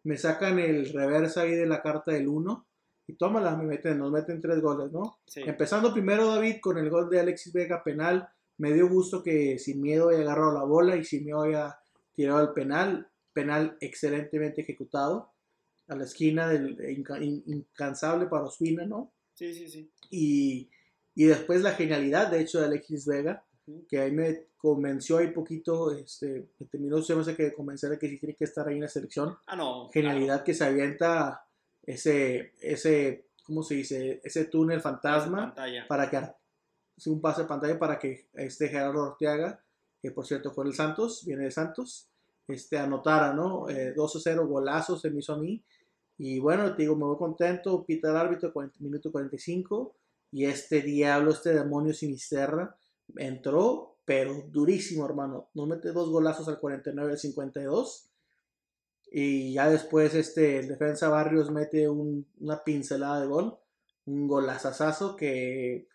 me 0.04 0.18
sacan 0.18 0.58
el 0.58 0.92
reversa 0.92 1.42
ahí 1.42 1.52
de 1.52 1.66
la 1.66 1.82
carta 1.82 2.12
del 2.12 2.28
1 2.28 2.66
y 3.06 3.14
tómala, 3.14 3.56
me 3.56 3.64
meten, 3.64 3.98
nos 3.98 4.12
meten 4.12 4.40
tres 4.40 4.60
goles, 4.60 4.92
¿no? 4.92 5.18
Sí. 5.26 5.42
Empezando 5.44 5.92
primero 5.92 6.26
David 6.26 6.56
con 6.60 6.78
el 6.78 6.90
gol 6.90 7.08
de 7.08 7.20
Alexis 7.20 7.52
Vega 7.52 7.82
penal, 7.82 8.28
me 8.58 8.72
dio 8.72 8.88
gusto 8.88 9.22
que 9.22 9.58
sin 9.58 9.80
miedo 9.80 10.10
haya 10.10 10.20
agarrado 10.20 10.52
la 10.52 10.64
bola 10.64 10.96
y 10.96 11.04
sin 11.04 11.24
miedo 11.24 11.42
haya 11.42 11.78
tirado 12.14 12.42
el 12.42 12.52
penal, 12.52 13.08
penal 13.32 13.76
excelentemente 13.80 14.60
ejecutado 14.60 15.31
a 15.88 15.96
la 15.96 16.04
esquina 16.04 16.48
del 16.48 16.76
inca- 16.96 17.22
in- 17.22 17.42
incansable 17.46 18.26
para 18.26 18.44
Ospina, 18.44 18.84
¿no? 18.86 19.12
Sí, 19.34 19.52
sí, 19.54 19.68
sí. 19.68 19.90
Y, 20.10 20.70
y 21.14 21.24
después 21.24 21.62
la 21.62 21.72
genialidad, 21.72 22.30
de 22.30 22.40
hecho, 22.40 22.60
de 22.60 22.66
Alexis 22.66 23.06
Vega, 23.06 23.44
que 23.88 24.00
ahí 24.00 24.10
me 24.12 24.46
convenció 24.56 25.18
ahí 25.18 25.28
poquito, 25.28 25.92
este, 25.92 26.46
me 26.58 26.66
terminó, 26.66 27.02
se 27.02 27.14
me 27.14 27.22
hace 27.22 27.34
que 27.36 27.52
convencer 27.52 27.90
de 27.90 27.98
que 27.98 28.08
sí 28.08 28.18
tiene 28.18 28.34
que 28.34 28.44
estar 28.44 28.66
ahí 28.68 28.74
en 28.76 28.82
la 28.82 28.88
selección. 28.88 29.36
Ah, 29.46 29.56
no. 29.56 29.88
Genialidad 29.90 30.44
que 30.44 30.54
se 30.54 30.64
avienta 30.64 31.44
ese, 31.84 32.52
ese, 32.60 33.26
¿cómo 33.44 33.62
se 33.62 33.74
dice? 33.76 34.20
Ese 34.22 34.44
túnel 34.46 34.80
fantasma 34.80 35.52
para 35.88 36.08
que 36.10 36.20
un 37.06 37.20
pase 37.20 37.42
de 37.42 37.48
pantalla 37.48 37.78
para 37.78 37.98
que 37.98 38.26
este 38.34 38.68
Gerardo 38.68 39.02
Orteaga, 39.02 39.60
que 40.00 40.10
por 40.12 40.26
cierto 40.26 40.52
fue 40.52 40.64
del 40.64 40.74
Santos, 40.74 41.24
viene 41.26 41.44
de 41.44 41.50
Santos, 41.50 42.08
este 42.54 42.78
anotara, 42.78 43.32
¿no? 43.32 43.68
Eh, 43.68 43.92
2 43.94 44.16
a 44.16 44.20
0, 44.20 44.46
golazo 44.46 44.98
se 44.98 45.10
me 45.10 45.20
hizo 45.20 45.34
a 45.34 45.38
mí. 45.38 45.62
Y 46.18 46.38
bueno, 46.40 46.74
te 46.74 46.82
digo, 46.82 46.94
me 46.96 47.04
voy 47.04 47.16
contento, 47.16 47.84
pita 47.84 48.10
el 48.10 48.16
árbitro, 48.16 48.52
40, 48.52 48.78
minuto 48.80 49.10
45, 49.10 49.94
y 50.30 50.44
este 50.44 50.80
diablo, 50.82 51.32
este 51.32 51.52
demonio 51.54 51.92
sinisterra, 51.92 52.76
entró, 53.16 53.96
pero 54.04 54.42
durísimo, 54.48 55.04
hermano. 55.04 55.48
Nos 55.54 55.66
mete 55.68 55.92
dos 55.92 56.10
golazos 56.10 56.48
al 56.48 56.58
49 56.60 57.12
al 57.12 57.18
52. 57.18 58.08
Y 59.10 59.52
ya 59.52 59.68
después 59.68 60.14
este, 60.14 60.58
el 60.60 60.68
defensa 60.68 61.08
Barrios 61.08 61.50
mete 61.50 61.88
un- 61.88 62.26
una 62.40 62.64
pincelada 62.64 63.20
de 63.20 63.26
gol, 63.26 63.58
un 64.06 64.26
golazazazo 64.26 65.16
que 65.16 65.86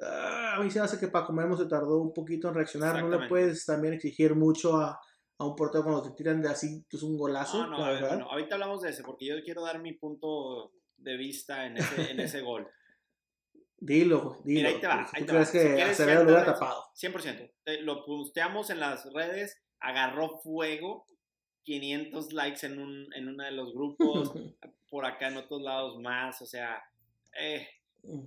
ah, 0.00 0.54
a 0.56 0.62
mí 0.62 0.70
se 0.70 0.80
hace 0.80 0.98
que 0.98 1.08
Paco 1.08 1.32
Memo 1.32 1.56
se 1.56 1.66
tardó 1.66 1.98
un 2.00 2.12
poquito 2.14 2.48
en 2.48 2.54
reaccionar. 2.54 2.94
No 3.02 3.08
le 3.08 3.16
puedes 3.28 3.64
también 3.66 3.94
exigir 3.94 4.34
mucho 4.36 4.76
a, 4.76 5.00
a 5.38 5.44
un 5.44 5.54
portero 5.56 5.84
cuando 5.84 6.02
te 6.02 6.10
tiran 6.12 6.40
de 6.42 6.48
así, 6.48 6.84
es 6.90 7.02
un 7.02 7.16
golazo, 7.18 7.58
No, 7.64 7.70
no, 7.72 7.78
la 7.78 7.86
a 7.86 7.90
ver, 7.90 8.02
verdad. 8.02 8.16
bueno, 8.16 8.30
ahorita 8.30 8.54
hablamos 8.54 8.82
de 8.82 8.90
ese 8.90 9.02
porque 9.02 9.26
yo 9.26 9.34
quiero 9.44 9.62
dar 9.62 9.80
mi 9.80 9.92
punto 9.92 10.72
de 10.96 11.16
vista 11.16 11.66
en 11.66 11.76
ese, 11.76 12.10
en 12.10 12.20
ese 12.20 12.40
gol. 12.40 12.66
Dilo, 13.78 14.38
dilo. 14.44 14.68
Mira, 14.68 14.68
ahí 14.70 14.80
te 14.80 14.86
va, 14.86 15.04
¿Tú 15.04 15.10
ahí 15.12 15.22
te 15.24 15.28
crees 15.32 15.48
va. 15.48 15.52
que 15.52 15.60
Si 15.60 15.66
quieres, 15.68 15.88
Acevedo 16.00 16.24
lo 16.24 16.30
hubiera 16.30 16.44
tapado? 16.46 16.84
100%. 16.94 17.52
Te- 17.64 17.80
Lo 17.82 18.04
posteamos 18.06 18.70
en 18.70 18.80
las 18.80 19.12
redes, 19.12 19.62
agarró 19.80 20.40
fuego, 20.40 21.04
500 21.64 22.32
likes 22.32 22.64
en, 22.66 22.78
un, 22.78 23.12
en 23.14 23.28
uno 23.28 23.44
de 23.44 23.50
los 23.50 23.74
grupos, 23.74 24.32
por 24.90 25.04
acá 25.04 25.28
en 25.28 25.36
otros 25.36 25.60
lados 25.60 26.00
más, 26.00 26.40
o 26.40 26.46
sea, 26.46 26.82
eh, 27.38 27.68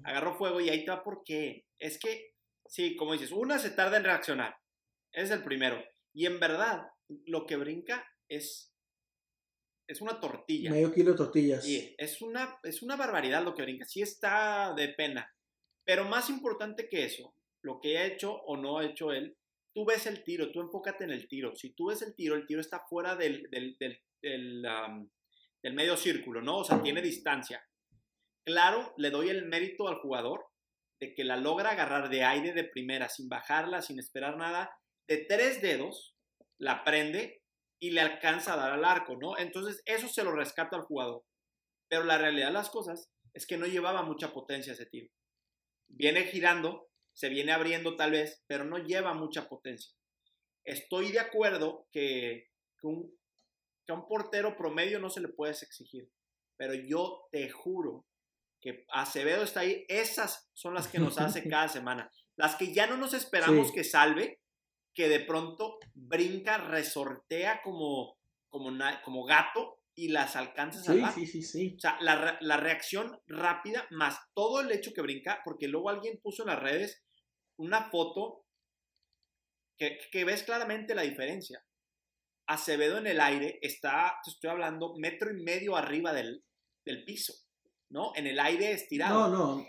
agarró 0.03 0.35
fuego 0.37 0.59
y 0.61 0.69
ahí 0.69 0.85
te 0.85 0.91
va 0.91 1.03
por 1.03 1.23
qué. 1.23 1.65
Es 1.79 1.97
que, 1.97 2.35
sí, 2.67 2.95
como 2.95 3.13
dices, 3.13 3.31
una 3.31 3.57
se 3.57 3.71
tarda 3.71 3.97
en 3.97 4.03
reaccionar, 4.03 4.55
es 5.11 5.31
el 5.31 5.43
primero. 5.43 5.81
Y 6.13 6.27
en 6.27 6.39
verdad, 6.39 6.87
lo 7.25 7.45
que 7.45 7.55
brinca 7.55 8.05
es, 8.27 8.73
es 9.87 10.01
una 10.01 10.19
tortilla. 10.19 10.71
Medio 10.71 10.93
kilo 10.93 11.11
de 11.11 11.17
tortillas. 11.17 11.63
Sí, 11.63 11.95
es 11.97 12.21
una, 12.21 12.59
es 12.63 12.81
una 12.81 12.95
barbaridad 12.95 13.43
lo 13.43 13.55
que 13.55 13.63
brinca. 13.63 13.85
Sí 13.85 14.01
está 14.01 14.73
de 14.75 14.89
pena. 14.89 15.33
Pero 15.85 16.05
más 16.05 16.29
importante 16.29 16.87
que 16.87 17.05
eso, 17.05 17.33
lo 17.63 17.79
que 17.81 17.97
ha 17.97 18.05
hecho 18.05 18.33
o 18.33 18.57
no 18.57 18.77
ha 18.77 18.85
hecho 18.85 19.11
él, 19.11 19.37
tú 19.73 19.85
ves 19.85 20.05
el 20.05 20.23
tiro, 20.23 20.51
tú 20.51 20.61
enfócate 20.61 21.03
en 21.03 21.11
el 21.11 21.27
tiro. 21.27 21.55
Si 21.55 21.71
tú 21.71 21.87
ves 21.87 22.01
el 22.01 22.15
tiro, 22.15 22.35
el 22.35 22.45
tiro 22.45 22.61
está 22.61 22.81
fuera 22.87 23.15
del, 23.15 23.49
del, 23.49 23.75
del, 23.79 23.99
del, 24.21 24.65
um, 24.65 25.09
del 25.63 25.73
medio 25.73 25.97
círculo, 25.97 26.41
¿no? 26.41 26.59
O 26.59 26.63
sea, 26.63 26.81
tiene 26.81 27.01
distancia. 27.01 27.65
Claro, 28.45 28.93
le 28.97 29.09
doy 29.09 29.29
el 29.29 29.45
mérito 29.45 29.87
al 29.87 29.99
jugador 29.99 30.45
de 30.99 31.13
que 31.13 31.23
la 31.23 31.37
logra 31.37 31.71
agarrar 31.71 32.09
de 32.09 32.23
aire 32.23 32.53
de 32.53 32.65
primera, 32.65 33.09
sin 33.09 33.29
bajarla, 33.29 33.81
sin 33.81 33.99
esperar 33.99 34.37
nada, 34.37 34.71
de 35.07 35.17
tres 35.17 35.61
dedos, 35.61 36.15
la 36.59 36.83
prende 36.83 37.41
y 37.81 37.91
le 37.91 38.01
alcanza 38.01 38.53
a 38.53 38.57
dar 38.57 38.71
al 38.73 38.85
arco, 38.85 39.15
¿no? 39.15 39.37
Entonces, 39.37 39.81
eso 39.85 40.07
se 40.07 40.23
lo 40.23 40.31
rescata 40.31 40.75
al 40.75 40.83
jugador. 40.83 41.23
Pero 41.89 42.03
la 42.03 42.17
realidad 42.17 42.47
de 42.47 42.53
las 42.53 42.69
cosas 42.69 43.09
es 43.33 43.47
que 43.47 43.57
no 43.57 43.65
llevaba 43.65 44.03
mucha 44.03 44.33
potencia 44.33 44.73
ese 44.73 44.85
tiro. 44.85 45.09
Viene 45.87 46.23
girando, 46.25 46.89
se 47.13 47.29
viene 47.29 47.51
abriendo 47.51 47.95
tal 47.95 48.11
vez, 48.11 48.43
pero 48.47 48.65
no 48.65 48.77
lleva 48.77 49.13
mucha 49.13 49.47
potencia. 49.47 49.91
Estoy 50.65 51.11
de 51.11 51.19
acuerdo 51.19 51.87
que, 51.91 52.49
que 52.79 52.87
un, 52.87 53.17
que 53.85 53.93
a 53.93 53.95
un 53.95 54.07
portero 54.07 54.55
promedio 54.57 54.99
no 54.99 55.09
se 55.09 55.21
le 55.21 55.29
puedes 55.29 55.63
exigir, 55.63 56.11
pero 56.57 56.73
yo 56.73 57.27
te 57.31 57.49
juro 57.49 58.05
que 58.61 58.85
Acevedo 58.89 59.43
está 59.43 59.61
ahí, 59.61 59.85
esas 59.87 60.49
son 60.53 60.73
las 60.73 60.87
que 60.89 60.99
nos 60.99 61.17
hace 61.17 61.41
cada 61.49 61.69
semana. 61.69 62.11
Las 62.35 62.55
que 62.55 62.73
ya 62.73 62.87
no 62.87 62.97
nos 62.97 63.13
esperamos 63.13 63.69
Sí. 63.69 63.73
que 63.73 63.83
salve, 63.83 64.38
que 64.99 65.07
de 65.07 65.21
pronto 65.21 65.77
brinca, 65.93 66.57
resortea 66.57 67.61
como, 67.63 68.17
como, 68.49 69.23
gato 69.23 69.79
y 69.95 70.09
las 70.09 70.35
alcanza 70.35 70.81
a 70.81 70.83
salvar. 70.83 71.13
sí, 71.13 71.25
sí, 71.25 71.41
sí. 71.41 71.75
O 71.77 71.79
sea, 71.79 71.97
la, 72.01 72.37
la 72.41 72.57
reacción 72.57 73.17
rápida 73.25 73.87
más 73.91 74.19
todo 74.33 74.59
el 74.59 74.69
hecho 74.73 74.91
que 74.93 75.01
brinca, 75.01 75.39
porque 75.45 75.69
luego 75.69 75.89
alguien 75.89 76.19
puso 76.21 76.43
en 76.43 76.49
las 76.49 76.59
redes 76.59 77.01
una 77.57 77.89
foto 77.89 78.43
que, 79.77 79.99
que 80.11 80.25
ves 80.25 80.43
claramente 80.43 80.93
la 80.93 81.03
diferencia. 81.03 81.63
Acevedo 82.47 82.97
en 82.97 83.07
el 83.07 83.21
aire 83.21 83.57
está, 83.61 84.19
te 84.25 84.31
estoy 84.31 84.49
hablando, 84.49 84.95
metro 84.97 85.31
y 85.31 85.41
medio 85.41 85.77
arriba 85.77 86.11
del, 86.11 86.43
del 86.83 87.05
piso, 87.05 87.33
¿no? 87.87 88.11
En 88.17 88.27
el 88.27 88.37
aire 88.37 88.73
estirado. 88.73 89.29
No, 89.29 89.55
no, 89.55 89.65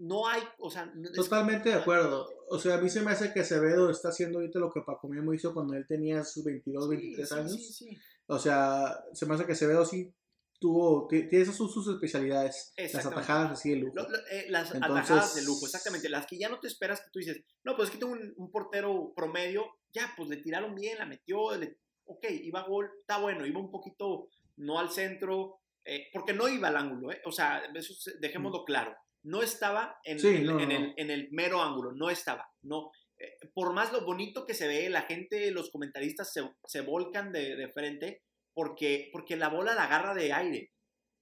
No 0.00 0.26
hay, 0.26 0.42
o 0.58 0.68
sea, 0.68 0.86
no- 0.86 1.08
es- 1.10 1.14
totalmente 1.14 1.68
de 1.68 1.76
acuerdo. 1.76 2.28
O 2.54 2.58
sea, 2.58 2.74
a 2.74 2.80
mí 2.80 2.88
se 2.90 3.00
me 3.00 3.10
hace 3.12 3.32
que 3.32 3.40
Acevedo 3.40 3.90
está 3.90 4.08
haciendo 4.10 4.38
ahorita 4.38 4.58
lo 4.58 4.70
que 4.70 4.82
Paco 4.82 5.08
Memo 5.08 5.32
hizo 5.32 5.54
cuando 5.54 5.74
él 5.74 5.86
tenía 5.86 6.22
sus 6.24 6.44
22, 6.44 6.88
23 6.88 7.28
Sí, 7.28 7.34
años. 7.34 7.52
sí, 7.52 7.72
sí. 7.72 7.98
O 8.26 8.38
sea, 8.38 9.02
se 9.12 9.26
me 9.26 9.34
hace 9.34 9.46
que 9.46 9.52
Acevedo 9.52 9.84
sí 9.86 10.14
tuvo, 10.60 11.08
ti- 11.08 11.28
tiene 11.28 11.42
esas 11.44 11.56
son 11.56 11.68
sus 11.68 11.88
especialidades. 11.88 12.72
Las 12.76 13.06
atajadas 13.06 13.52
así 13.52 13.70
de 13.70 13.76
lujo. 13.76 13.94
Lo- 13.96 14.08
lo- 14.08 14.18
eh, 14.30 14.46
las 14.48 14.72
Entonces- 14.74 14.90
atajadas 14.90 15.34
de 15.34 15.42
lujo, 15.44 15.66
exactamente. 15.66 16.08
Las 16.08 16.26
que 16.26 16.38
ya 16.38 16.48
no 16.48 16.60
te 16.60 16.68
esperas 16.68 17.00
que 17.00 17.10
tú 17.12 17.18
dices, 17.18 17.42
no, 17.64 17.74
pues 17.74 17.88
es 17.88 17.92
que 17.94 17.98
tengo 17.98 18.12
un, 18.12 18.32
un 18.36 18.50
portero 18.50 19.12
promedio, 19.16 19.64
ya, 19.92 20.12
pues 20.16 20.28
le 20.28 20.36
tiraron 20.36 20.74
bien, 20.74 20.98
la 20.98 21.06
metió, 21.06 21.56
le- 21.56 21.78
ok, 22.04 22.24
iba 22.42 22.60
a 22.60 22.68
gol, 22.68 22.90
está 23.00 23.18
bueno, 23.18 23.46
iba 23.46 23.58
un 23.60 23.70
poquito 23.70 24.28
no 24.56 24.78
al 24.78 24.90
centro, 24.90 25.60
eh, 25.84 26.08
porque 26.12 26.32
no 26.32 26.48
iba 26.48 26.68
al 26.68 26.76
ángulo, 26.76 27.10
¿eh? 27.12 27.20
o 27.24 27.32
sea, 27.32 27.62
eso 27.74 27.94
dejémoslo 28.20 28.64
claro. 28.64 28.94
No 29.24 29.42
estaba 29.42 29.98
en. 30.04 30.18
Sí, 30.18 30.28
en- 30.28 30.46
no, 30.46 30.60
en 30.60 30.68
no, 30.68 30.74
el, 30.74 30.82
no. 30.88 30.94
en 30.96 31.10
el 31.10 31.28
mero 31.32 31.62
ángulo, 31.62 31.92
no 31.92 32.10
estaba, 32.10 32.48
no. 32.62 32.90
Eh, 33.18 33.38
por 33.54 33.72
más 33.72 33.92
lo 33.92 34.04
bonito 34.04 34.44
que 34.46 34.54
se 34.54 34.66
ve, 34.66 34.88
la 34.90 35.02
gente, 35.02 35.50
los 35.52 35.70
comentaristas 35.70 36.32
se, 36.32 36.42
se 36.66 36.80
volcan 36.80 37.32
de, 37.32 37.54
de 37.56 37.68
frente 37.68 38.22
porque, 38.54 39.08
porque 39.12 39.36
la 39.36 39.48
bola 39.48 39.74
la 39.74 39.84
agarra 39.84 40.14
de 40.14 40.32
aire. 40.32 40.70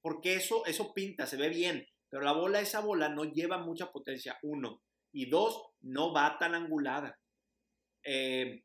porque 0.03 0.35
eso, 0.35 0.65
eso 0.67 0.95
pinta, 0.95 1.27
se 1.27 1.37
ve 1.37 1.49
bien, 1.51 1.87
pero 2.09 2.23
la 2.23 2.33
bola, 2.33 2.61
esa 2.61 2.81
bola 2.81 3.09
no 3.11 3.25
lleva 3.25 3.59
mucha 3.59 3.91
potencia, 3.93 4.39
uno. 4.43 4.83
Y 5.13 5.29
dos, 5.29 5.63
no 5.83 6.13
va 6.15 6.39
tan 6.39 6.55
angulada. 6.55 7.19
Eh, 8.05 8.63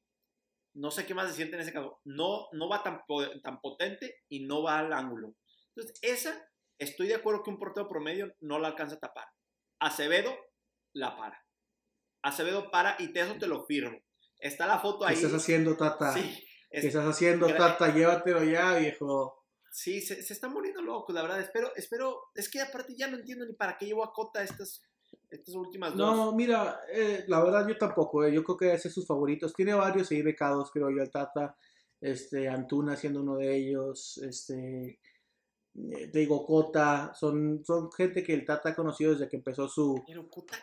no 0.75 0.91
sé 0.91 1.05
qué 1.05 1.13
más 1.13 1.27
decirte 1.27 1.55
en 1.55 1.61
ese 1.61 1.73
caso. 1.73 1.99
No, 2.05 2.47
no 2.53 2.69
va 2.69 2.83
tan, 2.83 3.01
tan 3.41 3.59
potente 3.61 4.21
y 4.29 4.45
no 4.45 4.63
va 4.63 4.79
al 4.79 4.93
ángulo. 4.93 5.35
Entonces, 5.75 5.99
esa, 6.01 6.47
estoy 6.79 7.07
de 7.07 7.15
acuerdo 7.15 7.43
que 7.43 7.49
un 7.49 7.59
portero 7.59 7.87
promedio 7.87 8.33
no 8.41 8.59
la 8.59 8.69
alcanza 8.69 8.95
a 8.95 8.99
tapar. 8.99 9.27
Acevedo 9.79 10.33
la 10.93 11.17
para. 11.17 11.43
Acevedo 12.23 12.71
para 12.71 12.95
y 12.99 13.11
eso 13.15 13.35
te 13.39 13.47
lo 13.47 13.65
firmo. 13.65 13.99
Está 14.39 14.67
la 14.67 14.79
foto 14.79 15.05
ahí. 15.05 15.15
¿Qué 15.15 15.25
estás 15.25 15.41
haciendo, 15.41 15.75
Tata? 15.75 16.13
Sí. 16.13 16.43
¿Qué 16.69 16.87
estás 16.87 17.05
haciendo, 17.05 17.47
Tata? 17.47 17.93
Llévatelo 17.93 18.43
ya, 18.43 18.77
viejo. 18.77 19.45
Sí, 19.71 20.01
se, 20.01 20.21
se 20.23 20.33
está 20.33 20.47
muriendo 20.47 20.81
loco, 20.81 21.11
la 21.11 21.21
verdad. 21.21 21.39
Espero, 21.41 21.71
espero, 21.75 22.29
es 22.33 22.49
que 22.49 22.61
aparte 22.61 22.95
ya 22.95 23.09
no 23.09 23.17
entiendo 23.17 23.45
ni 23.45 23.53
para 23.53 23.77
qué 23.77 23.85
llevo 23.85 24.03
a 24.03 24.13
Cota 24.13 24.41
estas, 24.41 24.81
estas 25.29 25.53
últimas 25.55 25.95
dos. 25.95 26.15
No, 26.15 26.31
mira, 26.31 26.79
eh, 26.91 27.25
la 27.27 27.43
verdad 27.43 27.67
yo 27.67 27.77
tampoco, 27.77 28.23
eh, 28.23 28.33
yo 28.33 28.43
creo 28.43 28.57
que 28.57 28.73
ese 28.73 28.87
es 28.87 28.93
sus 28.93 29.05
favoritos. 29.05 29.53
Tiene 29.53 29.73
varios 29.73 30.09
ahí 30.11 30.21
becados, 30.21 30.71
creo 30.71 30.89
yo, 30.89 31.01
el 31.01 31.11
Tata, 31.11 31.57
este, 31.99 32.47
Antuna 32.47 32.95
siendo 32.95 33.21
uno 33.21 33.35
de 33.35 33.55
ellos, 33.55 34.17
este, 34.19 34.99
eh, 35.75 36.09
digo, 36.13 36.45
Cota, 36.45 37.13
son, 37.13 37.63
son 37.65 37.91
gente 37.91 38.23
que 38.23 38.33
el 38.33 38.45
Tata 38.45 38.69
ha 38.69 38.75
conocido 38.75 39.13
desde 39.13 39.29
que 39.29 39.37
empezó 39.37 39.67
su, 39.67 40.03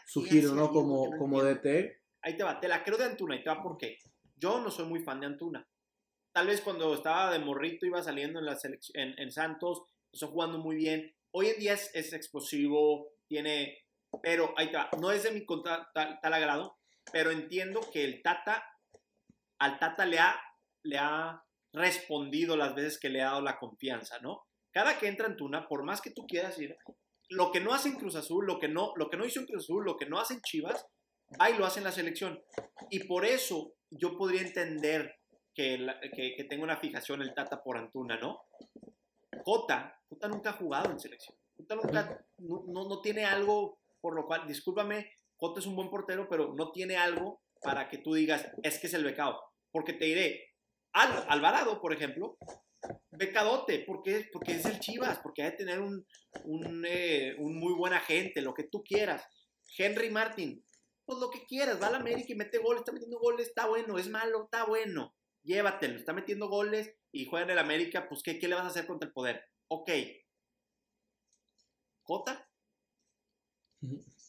su 0.07 0.23
giro, 0.25 0.55
¿no? 0.55 0.71
Como, 0.71 1.17
como 1.17 1.43
DT. 1.43 1.67
Ahí 2.23 2.37
te 2.37 2.45
va, 2.45 2.61
te 2.61 2.69
la 2.69 2.85
creo 2.85 2.99
de 2.99 3.05
Antuna 3.05 3.37
y 3.37 3.43
te 3.43 3.51
va 3.51 3.63
por 3.63 3.77
qué. 3.77 3.99
Yo 4.37 4.61
no 4.61 4.71
soy 4.71 4.87
muy 4.87 5.01
fan 5.01 5.21
de 5.21 5.27
Antuna. 5.27 5.67
Tal 6.33 6.47
vez 6.47 6.61
cuando 6.61 6.95
estaba 6.95 7.31
de 7.31 7.39
morrito 7.39 7.85
iba 7.85 8.03
saliendo 8.03 8.39
en, 8.39 8.47
la 8.47 8.59
en, 8.95 9.19
en 9.19 9.33
Santos, 9.33 9.83
empezó 10.07 10.29
jugando 10.29 10.59
muy 10.59 10.77
bien. 10.77 11.15
Hoy 11.31 11.49
en 11.49 11.59
día 11.59 11.75
es, 11.75 11.91
es 11.95 12.13
explosivo, 12.13 13.09
tiene 13.27 13.83
pero 14.21 14.53
ahí 14.57 14.67
está, 14.67 14.91
no 15.01 15.11
es 15.11 15.23
de 15.23 15.31
mi 15.31 15.47
tal, 15.47 15.87
tal, 15.95 16.35
agrado, 16.35 16.77
pero 17.13 17.31
entiendo 17.31 17.81
que 17.93 18.05
el 18.05 18.23
Tata, 18.23 18.65
al 19.59 19.79
Tata 19.79 20.05
le 20.05 20.19
ha, 20.19 20.39
le 20.83 20.99
ha 20.99 21.43
respondido 21.73 22.57
las 22.57 22.75
veces 22.75 22.99
que 22.99 23.09
le 23.09 23.23
ha 23.23 23.31
dado 23.31 23.43
la 23.43 23.59
confianza, 23.59 24.19
¿no? 24.21 24.47
Cada 24.73 24.99
que 24.99 25.09
entra 25.09 25.27
en 25.27 25.37
Tuna, 25.37 25.67
por 25.69 25.85
más 25.85 26.01
que 26.01 26.11
tú 26.11 26.27
quieras 26.27 26.59
ir, 26.59 26.77
lo 27.29 27.53
que 27.53 27.61
no 27.61 27.73
hace 27.73 27.91
en 27.91 27.97
Cruz 27.97 28.17
Azul, 28.17 28.47
lo 28.47 28.59
que 28.59 28.69
no, 28.69 28.93
lo 28.97 29.09
que 29.09 29.17
no 29.17 29.25
hizo 29.25 29.41
en 29.41 29.47
Cruz 29.47 29.65
Azul, 29.65 29.85
lo 29.85 29.97
que 29.97 30.07
no 30.07 30.19
hace 30.19 30.35
en 30.35 30.41
Chivas, 30.41 30.87
ahí 31.39 31.57
lo 31.57 31.65
hace 31.65 31.81
en 31.81 31.85
la 31.85 31.93
selección. 31.93 32.43
Y 32.91 33.05
por 33.05 33.25
eso 33.25 33.75
yo 33.91 34.17
podría 34.17 34.43
entender 34.43 35.15
que, 35.55 35.87
que, 36.15 36.35
que 36.37 36.45
tenga 36.45 36.65
una 36.65 36.79
fijación 36.79 37.23
el 37.23 37.35
Tata 37.35 37.63
por 37.63 37.77
Antuna, 37.77 38.19
¿no? 38.19 38.43
Jota, 39.45 39.99
Jota 40.09 40.29
nunca 40.29 40.51
ha 40.51 40.55
jugado 40.55 40.91
en 40.91 41.01
selección. 41.01 41.37
Jota 41.57 41.75
nunca, 41.77 42.27
no, 42.39 42.65
no, 42.67 42.89
no 42.89 43.01
tiene 43.01 43.25
algo 43.25 43.79
por 44.03 44.17
lo 44.17 44.27
cual, 44.27 44.47
discúlpame, 44.47 45.13
Jota 45.37 45.61
es 45.61 45.67
un 45.67 45.77
buen 45.77 45.89
portero, 45.89 46.29
pero 46.29 46.53
no 46.55 46.73
tiene 46.73 46.97
algo 46.97 47.41
para 47.63 47.89
que 47.89 47.99
tú 47.99 48.13
digas, 48.13 48.51
es 48.63 48.79
que 48.79 48.89
es 48.89 48.95
el 48.95 49.05
becado. 49.05 49.41
Porque 49.71 49.95
te 49.95 50.05
diré, 50.05 50.51
Al, 50.93 51.25
Alvarado, 51.29 51.81
por 51.81 51.95
ejemplo, 51.95 52.37
becadote, 53.11 53.85
porque, 53.87 54.29
porque 54.33 54.53
es 54.53 54.65
el 54.65 54.81
Chivas, 54.81 55.19
porque 55.21 55.43
hay 55.43 55.51
que 55.53 55.59
tener 55.59 55.81
un, 55.81 56.05
eh, 56.87 57.35
un, 57.39 57.59
muy 57.59 57.75
buen 57.75 57.93
agente, 57.93 58.43
lo 58.43 58.55
que 58.55 58.65
tú 58.65 58.83
quieras. 58.83 59.25
Henry 59.77 60.11
Martin, 60.11 60.65
pues 61.05 61.19
lo 61.19 61.31
que 61.31 61.45
quieras, 61.47 61.81
va 61.81 61.89
a 61.89 61.93
la 61.93 61.99
América 61.99 62.33
y 62.33 62.37
mete 62.37 62.59
goles, 62.59 62.81
está 62.81 62.93
metiendo 62.93 63.19
goles, 63.19 63.49
está 63.49 63.67
bueno, 63.67 63.99
es 63.99 64.09
malo, 64.09 64.45
está 64.45 64.65
bueno, 64.65 65.15
llévatelo, 65.43 65.97
está 65.97 66.13
metiendo 66.13 66.49
goles 66.49 66.95
y 67.11 67.27
juega 67.27 67.45
en 67.45 67.51
el 67.51 67.59
América, 67.59 68.09
pues 68.09 68.23
¿qué, 68.23 68.39
qué 68.39 68.49
le 68.49 68.55
vas 68.55 68.65
a 68.65 68.69
hacer 68.69 68.87
contra 68.87 69.07
el 69.07 69.13
poder? 69.13 69.45
Ok. 69.69 69.91
Jota, 72.03 72.49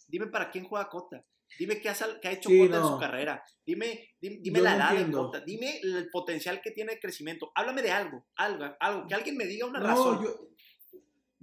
Dime 0.08 0.28
para 0.28 0.50
quién 0.52 0.66
juega 0.66 0.90
Cota. 0.90 1.26
Dime 1.58 1.80
qué, 1.80 1.90
ha 1.90 1.94
hecho 2.32 2.50
Cota 2.50 2.78
en 2.78 2.84
su 2.84 3.00
carrera. 3.00 3.44
Dime, 3.66 4.16
dime, 4.20 4.62
la 4.62 4.76
edad 4.76 4.96
de 4.96 5.12
Cota. 5.12 5.40
Dime 5.42 5.80
el 5.82 6.10
potencial 6.12 6.62
que 6.62 6.72
tiene 6.72 6.94
de 6.94 7.00
crecimiento. 7.00 7.52
Háblame 7.56 7.82
de 7.82 7.92
algo, 7.92 8.26
algo, 8.36 8.66
algo. 8.80 9.08
Que 9.08 9.16
alguien 9.16 9.38
me 9.38 9.46
diga 9.46 9.66
una 9.66 9.80
razón. 9.80 10.26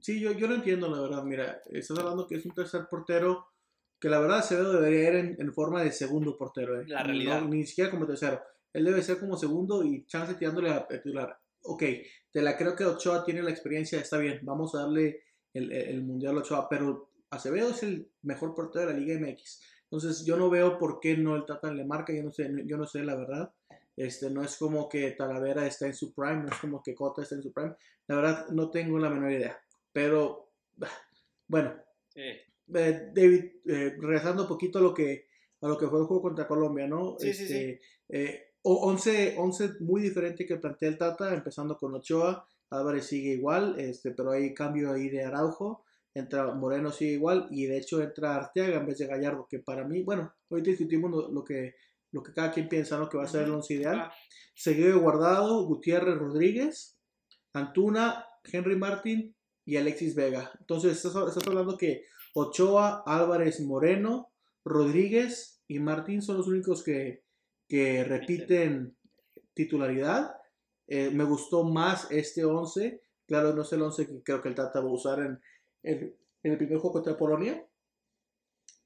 sí, 0.00 0.20
yo, 0.20 0.32
yo 0.32 0.46
lo 0.46 0.54
entiendo, 0.56 0.88
la 0.88 1.00
verdad. 1.00 1.22
Mira, 1.22 1.60
estás 1.70 1.98
hablando 1.98 2.26
que 2.26 2.36
es 2.36 2.44
un 2.44 2.52
tercer 2.52 2.86
portero 2.90 3.46
que 4.00 4.08
la 4.08 4.18
verdad 4.18 4.42
se 4.42 4.56
debería 4.56 5.10
ir 5.10 5.36
en, 5.38 5.52
forma 5.52 5.82
de 5.82 5.92
segundo 5.92 6.36
portero. 6.36 6.80
¿eh? 6.80 6.84
La 6.86 7.02
realidad. 7.02 7.42
ni 7.42 7.66
siquiera 7.66 7.90
como 7.90 8.06
tercero. 8.06 8.40
Él 8.72 8.84
debe 8.84 9.02
ser 9.02 9.18
como 9.18 9.36
segundo 9.36 9.84
y 9.84 10.06
chance 10.06 10.34
tirándole 10.34 10.70
a 10.70 10.86
titular. 10.86 11.38
Ok, 11.62 11.82
te 12.32 12.40
la 12.40 12.56
creo 12.56 12.74
que 12.74 12.86
Ochoa 12.86 13.24
tiene 13.24 13.42
la 13.42 13.50
experiencia, 13.50 14.00
está 14.00 14.16
bien, 14.16 14.40
vamos 14.42 14.74
a 14.74 14.82
darle 14.82 15.24
el, 15.52 15.70
el 15.72 16.02
Mundial 16.02 16.36
a 16.36 16.40
Ochoa, 16.40 16.68
pero 16.70 17.10
Acevedo 17.30 17.70
es 17.70 17.82
el 17.82 18.10
mejor 18.22 18.54
portero 18.54 18.86
de 18.86 18.92
la 18.94 18.98
Liga 18.98 19.18
MX. 19.20 19.60
Entonces 19.90 20.24
yo 20.24 20.36
no 20.36 20.48
veo 20.48 20.78
por 20.78 21.00
qué 21.00 21.16
no 21.16 21.34
el 21.34 21.44
Tata 21.44 21.72
le 21.72 21.84
marca, 21.84 22.12
yo 22.12 22.22
no 22.22 22.30
sé, 22.30 22.48
yo 22.64 22.76
no 22.76 22.86
sé 22.86 23.02
la 23.02 23.16
verdad. 23.16 23.52
Este, 23.96 24.30
no 24.30 24.42
es 24.42 24.56
como 24.56 24.88
que 24.88 25.10
Talavera 25.10 25.66
está 25.66 25.86
en 25.86 25.94
su 25.94 26.14
prime, 26.14 26.44
no 26.44 26.48
es 26.48 26.58
como 26.58 26.82
que 26.82 26.94
Cota 26.94 27.22
está 27.22 27.34
en 27.34 27.42
su 27.42 27.52
prime. 27.52 27.74
La 28.06 28.16
verdad 28.16 28.48
no 28.50 28.70
tengo 28.70 28.98
la 28.98 29.10
menor 29.10 29.32
idea. 29.32 29.60
Pero 29.92 30.52
bueno, 31.48 31.74
eh, 32.14 32.46
David, 32.66 33.44
eh, 33.66 33.96
regresando 33.98 34.42
un 34.42 34.48
poquito 34.48 34.78
a 34.78 34.82
lo 34.82 34.94
que 34.94 35.28
a 35.62 35.68
lo 35.68 35.76
que 35.76 35.88
fue 35.88 35.98
el 35.98 36.06
juego 36.06 36.22
contra 36.22 36.46
Colombia, 36.46 36.86
¿no? 36.86 37.16
Sí, 37.18 37.34
sí, 37.34 37.46
sí. 37.46 37.78
11, 38.62 39.28
eh, 39.28 39.34
11 39.36 39.70
muy 39.80 40.00
diferente 40.00 40.46
que 40.46 40.56
plantea 40.56 40.88
el 40.88 40.96
Tata, 40.96 41.34
empezando 41.34 41.76
con 41.76 41.94
Ochoa, 41.94 42.46
Álvarez 42.70 43.06
sigue 43.06 43.32
igual, 43.32 43.78
este, 43.78 44.12
pero 44.12 44.30
hay 44.30 44.54
cambio 44.54 44.92
ahí 44.92 45.10
de 45.10 45.24
Araujo 45.24 45.84
entra 46.14 46.52
Moreno 46.54 46.90
sigue 46.90 47.12
igual 47.12 47.48
y 47.50 47.66
de 47.66 47.78
hecho 47.78 48.02
entra 48.02 48.36
Arteaga 48.36 48.78
en 48.78 48.86
vez 48.86 48.98
de 48.98 49.06
Gallardo, 49.06 49.46
que 49.48 49.60
para 49.60 49.84
mí, 49.84 50.02
bueno, 50.02 50.34
hoy 50.48 50.62
discutimos 50.62 51.10
lo, 51.10 51.44
que, 51.44 51.74
lo 52.12 52.22
que 52.22 52.32
cada 52.32 52.52
quien 52.52 52.68
piensa 52.68 52.98
¿no? 52.98 53.08
que 53.08 53.16
va 53.16 53.24
a 53.24 53.28
ser 53.28 53.44
el 53.44 53.52
once 53.52 53.74
ideal. 53.74 54.10
Seguido 54.54 54.88
de 54.88 54.94
Guardado, 54.94 55.64
Gutiérrez 55.66 56.18
Rodríguez, 56.18 56.98
Antuna, 57.52 58.26
Henry 58.44 58.76
Martín 58.76 59.34
y 59.64 59.76
Alexis 59.76 60.14
Vega. 60.14 60.50
Entonces 60.60 61.04
estás, 61.04 61.16
hablando 61.46 61.76
que 61.76 62.04
Ochoa, 62.34 63.02
Álvarez, 63.06 63.60
Moreno, 63.60 64.32
Rodríguez 64.64 65.62
y 65.68 65.78
Martín 65.78 66.22
son 66.22 66.38
los 66.38 66.48
únicos 66.48 66.82
que, 66.82 67.24
que 67.68 68.04
repiten 68.04 68.96
titularidad. 69.54 70.34
Eh, 70.88 71.10
me 71.10 71.24
gustó 71.24 71.64
más 71.64 72.10
este 72.10 72.44
11. 72.44 73.00
Claro, 73.26 73.54
no 73.54 73.62
es 73.62 73.72
el 73.72 73.82
11 73.82 74.06
que 74.06 74.22
creo 74.22 74.42
que 74.42 74.48
el 74.48 74.56
Tata 74.56 74.80
va 74.80 74.88
a 74.88 74.92
usar 74.92 75.20
en, 75.20 75.40
en, 75.82 76.16
el 76.42 76.56
primer 76.56 76.78
juego 76.78 76.94
contra 76.94 77.16
Polonia, 77.16 77.66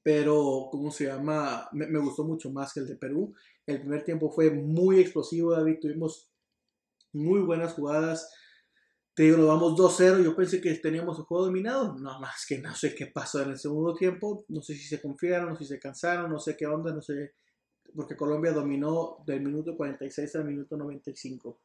pero, 0.05 0.67
¿cómo 0.69 0.91
se 0.91 1.05
llama? 1.05 1.67
Me, 1.71 1.97
gustó 1.97 2.23
mucho 2.23 2.51
más 2.51 2.71
que 2.71 2.79
el 2.79 2.87
de 2.87 2.95
Perú. 2.95 3.33
El 3.65 3.79
primer 3.79 4.03
tiempo 4.03 4.29
fue 4.29 4.51
muy 4.51 4.99
explosivo, 4.99 5.51
David. 5.53 5.79
Tuvimos 5.81 6.31
muy 7.11 7.39
buenas 7.39 7.73
jugadas. 7.73 8.31
Te 9.15 9.23
digo, 9.23 9.37
nos 9.37 9.47
vamos 9.47 9.73
2-0. 9.73 10.23
Yo 10.23 10.35
pensé 10.35 10.61
que 10.61 10.75
teníamos 10.75 11.17
el 11.17 11.25
juego 11.25 11.45
dominado. 11.45 11.95
No 11.95 12.19
más 12.19 12.45
que 12.47 12.59
no 12.59 12.75
sé 12.75 12.93
qué 12.93 13.07
pasó 13.07 13.41
en 13.41 13.49
el 13.49 13.57
segundo 13.57 13.95
tiempo. 13.95 14.45
No 14.49 14.61
sé 14.61 14.75
si 14.75 14.83
se 14.83 15.01
confiaron, 15.01 15.49
no 15.49 15.55
sé 15.55 15.63
si 15.63 15.69
se 15.69 15.79
cansaron, 15.79 16.29
no 16.29 16.37
sé 16.37 16.55
qué 16.55 16.67
onda, 16.67 16.93
no 16.93 17.01
sé. 17.01 17.33
Porque 17.95 18.15
Colombia 18.15 18.51
dominó 18.51 19.23
del 19.25 19.41
minuto 19.41 19.75
46 19.75 20.35
al 20.35 20.45
minuto 20.45 20.77
95. 20.77 21.59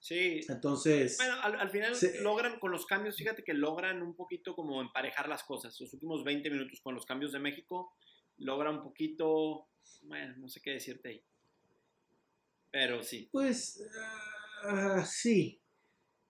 Sí. 0.00 0.40
Entonces. 0.48 1.18
Bueno, 1.18 1.34
al, 1.42 1.70
final 1.70 1.92
logran 2.22 2.58
con 2.58 2.72
los 2.72 2.86
cambios, 2.86 3.16
fíjate 3.16 3.44
que 3.44 3.52
logran 3.52 4.02
un 4.02 4.14
poquito 4.14 4.54
como 4.54 4.80
emparejar 4.80 5.28
las 5.28 5.44
cosas. 5.44 5.78
Los 5.78 5.92
últimos 5.92 6.24
20 6.24 6.50
minutos 6.50 6.80
con 6.80 6.94
los 6.94 7.04
cambios 7.04 7.32
de 7.32 7.38
México, 7.38 7.94
logran 8.38 8.76
un 8.76 8.82
poquito. 8.82 9.68
Bueno, 10.02 10.34
no 10.38 10.48
sé 10.48 10.60
qué 10.62 10.72
decirte 10.72 11.08
ahí. 11.10 11.22
Pero 12.70 13.02
sí. 13.02 13.28
Pues. 13.30 13.86
Ah, 14.64 15.04
sí. 15.04 15.60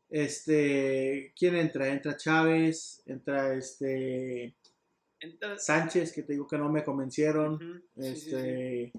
Este. 0.09 1.33
¿Quién 1.37 1.55
entra? 1.55 1.89
Entra 1.89 2.17
Chávez, 2.17 3.03
entra 3.07 3.55
este. 3.55 4.57
Sánchez, 5.59 6.13
que 6.13 6.23
te 6.23 6.33
digo 6.33 6.49
que 6.49 6.59
no 6.59 6.71
me 6.71 6.83
convencieron. 6.83 7.85
este. 7.97 8.93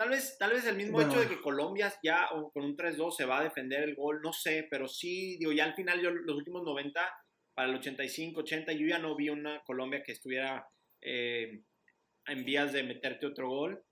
Tal 0.00 0.08
vez, 0.08 0.38
tal 0.38 0.52
vez 0.52 0.64
el 0.64 0.78
mismo 0.78 0.98
hecho 1.02 1.20
de 1.20 1.28
que 1.28 1.42
Colombia 1.42 1.92
ya 2.02 2.26
con 2.54 2.64
un 2.64 2.74
3-2 2.74 3.12
se 3.12 3.26
va 3.26 3.40
a 3.40 3.44
defender 3.44 3.82
el 3.82 3.94
gol, 3.94 4.22
no 4.22 4.32
sé, 4.32 4.66
pero 4.70 4.88
sí, 4.88 5.36
digo, 5.36 5.52
ya 5.52 5.64
al 5.64 5.74
final 5.74 6.00
yo 6.00 6.10
los 6.10 6.38
últimos 6.38 6.62
90, 6.62 6.98
para 7.52 7.68
el 7.68 7.76
85, 7.76 8.40
80, 8.40 8.72
yo 8.72 8.86
ya 8.86 8.98
no 8.98 9.14
vi 9.14 9.28
una 9.28 9.62
Colombia 9.62 10.02
que 10.02 10.12
estuviera 10.12 10.66
eh, 11.02 11.64
en 12.26 12.44
vías 12.46 12.72
de 12.72 12.82
meterte 12.82 13.26
otro 13.26 13.50
gol. 13.50 13.84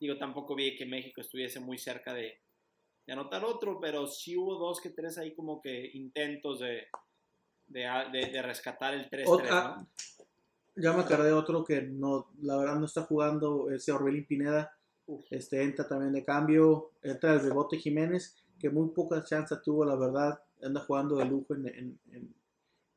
Digo, 0.00 0.16
tampoco 0.16 0.54
vi 0.54 0.74
que 0.74 0.86
México 0.86 1.20
estuviese 1.20 1.60
muy 1.60 1.76
cerca 1.76 2.14
de, 2.14 2.40
anotar 3.06 3.44
otro, 3.44 3.78
pero 3.78 4.06
sí 4.06 4.34
hubo 4.34 4.54
dos 4.54 4.80
que 4.80 4.88
tres 4.88 5.18
ahí 5.18 5.34
como 5.34 5.60
que 5.60 5.90
intentos 5.92 6.60
de, 6.60 6.86
de, 7.66 8.42
rescatar 8.42 8.94
el 8.94 9.10
3-3, 9.10 9.50
¿no? 9.50 9.88
Ya 10.74 10.94
me 10.94 11.02
acordé 11.02 11.26
de 11.26 11.32
otro 11.34 11.64
que 11.64 11.82
no, 11.82 12.30
la 12.40 12.56
verdad 12.56 12.76
no 12.76 12.86
está 12.86 13.02
jugando, 13.02 13.70
ese 13.70 13.92
Orbelín 13.92 14.26
Pineda 14.26 14.77
este, 15.30 15.62
entra 15.62 15.88
también 15.88 16.12
de 16.12 16.24
cambio, 16.24 16.92
entra 17.02 17.34
el 17.34 17.40
rebote 17.40 17.78
Jiménez, 17.78 18.36
que 18.58 18.70
muy 18.70 18.90
poca 18.90 19.24
chance 19.24 19.54
tuvo, 19.64 19.84
la 19.84 19.96
verdad, 19.96 20.40
anda 20.62 20.80
jugando 20.80 21.16
de 21.16 21.24
lujo 21.24 21.54
en, 21.54 21.98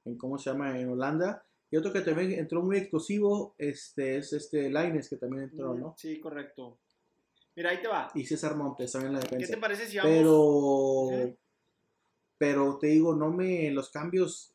en 0.06 0.17
cómo 0.17 0.38
se 0.38 0.50
llama, 0.50 0.80
en 0.80 0.89
Holanda. 0.89 1.43
Y 1.69 1.78
otro 1.78 1.93
que 1.93 2.02
también 2.02 2.34
entró 2.34 2.62
muy 2.62 2.78
explosivo 2.78 3.56
este, 3.58 4.17
es 4.17 4.34
este 4.34 4.69
Laines, 4.69 5.08
que 5.10 5.15
también 5.15 5.43
entró, 5.43 5.74
¿no? 5.74 5.95
Sí, 5.97 6.19
correcto. 6.19 6.80
Mira, 7.56 7.69
ahí 7.69 7.82
te 7.82 7.88
va. 7.88 8.12
Y 8.13 8.26
César 8.26 8.56
Montes 8.56 8.91
también 8.91 9.13
en 9.13 9.13
la 9.15 9.19
defensa. 9.21 9.45
¿Qué 9.45 9.54
te 9.54 9.62
parece 9.62 9.88
si 9.88 9.97
vamos? 9.97 10.12
Pero, 10.12 11.12
¿Eh? 11.12 11.38
pero 12.38 12.78
te 12.78 12.88
digo, 12.88 13.15
no 13.15 13.32
me, 13.32 13.71
los 13.71 13.89
cambios, 13.89 14.54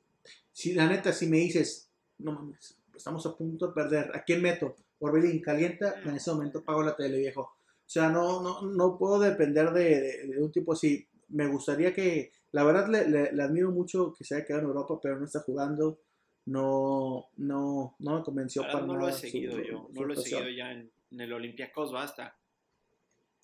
si 0.53 0.75
la 0.75 0.87
neta, 0.87 1.13
si 1.13 1.27
me 1.27 1.39
dices, 1.39 1.91
no 2.19 2.33
mames, 2.33 2.77
estamos 2.95 3.25
a 3.25 3.37
punto 3.37 3.69
de 3.69 3.73
perder, 3.73 4.11
¿a 4.15 4.23
quién 4.23 4.43
meto? 4.43 4.77
Orbelín, 4.99 5.41
calienta, 5.43 6.01
en 6.05 6.17
ese 6.17 6.31
momento 6.33 6.65
pago 6.65 6.83
la 6.83 6.97
tele, 6.97 7.19
viejo. 7.19 7.41
O 7.43 7.89
sea, 7.89 8.09
no, 8.09 8.43
no, 8.43 8.63
no 8.63 8.99
puedo 8.99 9.19
depender 9.21 9.71
de, 9.71 10.01
de- 10.01 10.27
de 10.27 10.43
un 10.43 10.51
tipo 10.51 10.73
así. 10.73 11.07
Me 11.29 11.47
gustaría 11.47 11.93
que, 11.93 12.33
la 12.53 12.65
verdad, 12.65 12.89
le, 12.89 13.09
le- 13.09 13.33
le 13.33 13.43
admiro 13.43 13.71
mucho 13.71 14.15
que 14.17 14.25
se 14.25 14.35
haya 14.37 14.45
quedado 14.45 14.63
en 14.63 14.69
Europa, 14.69 14.99
pero 15.03 15.19
no 15.19 15.25
está 15.25 15.41
jugando. 15.41 16.01
No, 16.47 17.29
no, 17.39 17.97
no 17.99 18.19
me 18.19 18.23
convenció 18.25 18.63
para 18.63 18.81
no 18.87 18.95
lo 18.95 19.01
he 19.07 19.11
nada. 19.11 19.13
su- 19.13 19.21
seguido 19.31 19.59
yo. 19.61 19.89
No 19.93 20.05
lo 20.05 20.15
he 20.15 20.17
seguido 20.17 20.49
ya 20.49 20.73
en, 20.73 20.91
en 21.11 21.21
el 21.21 21.33
Olympiacos, 21.33 21.93
basta. 21.93 22.37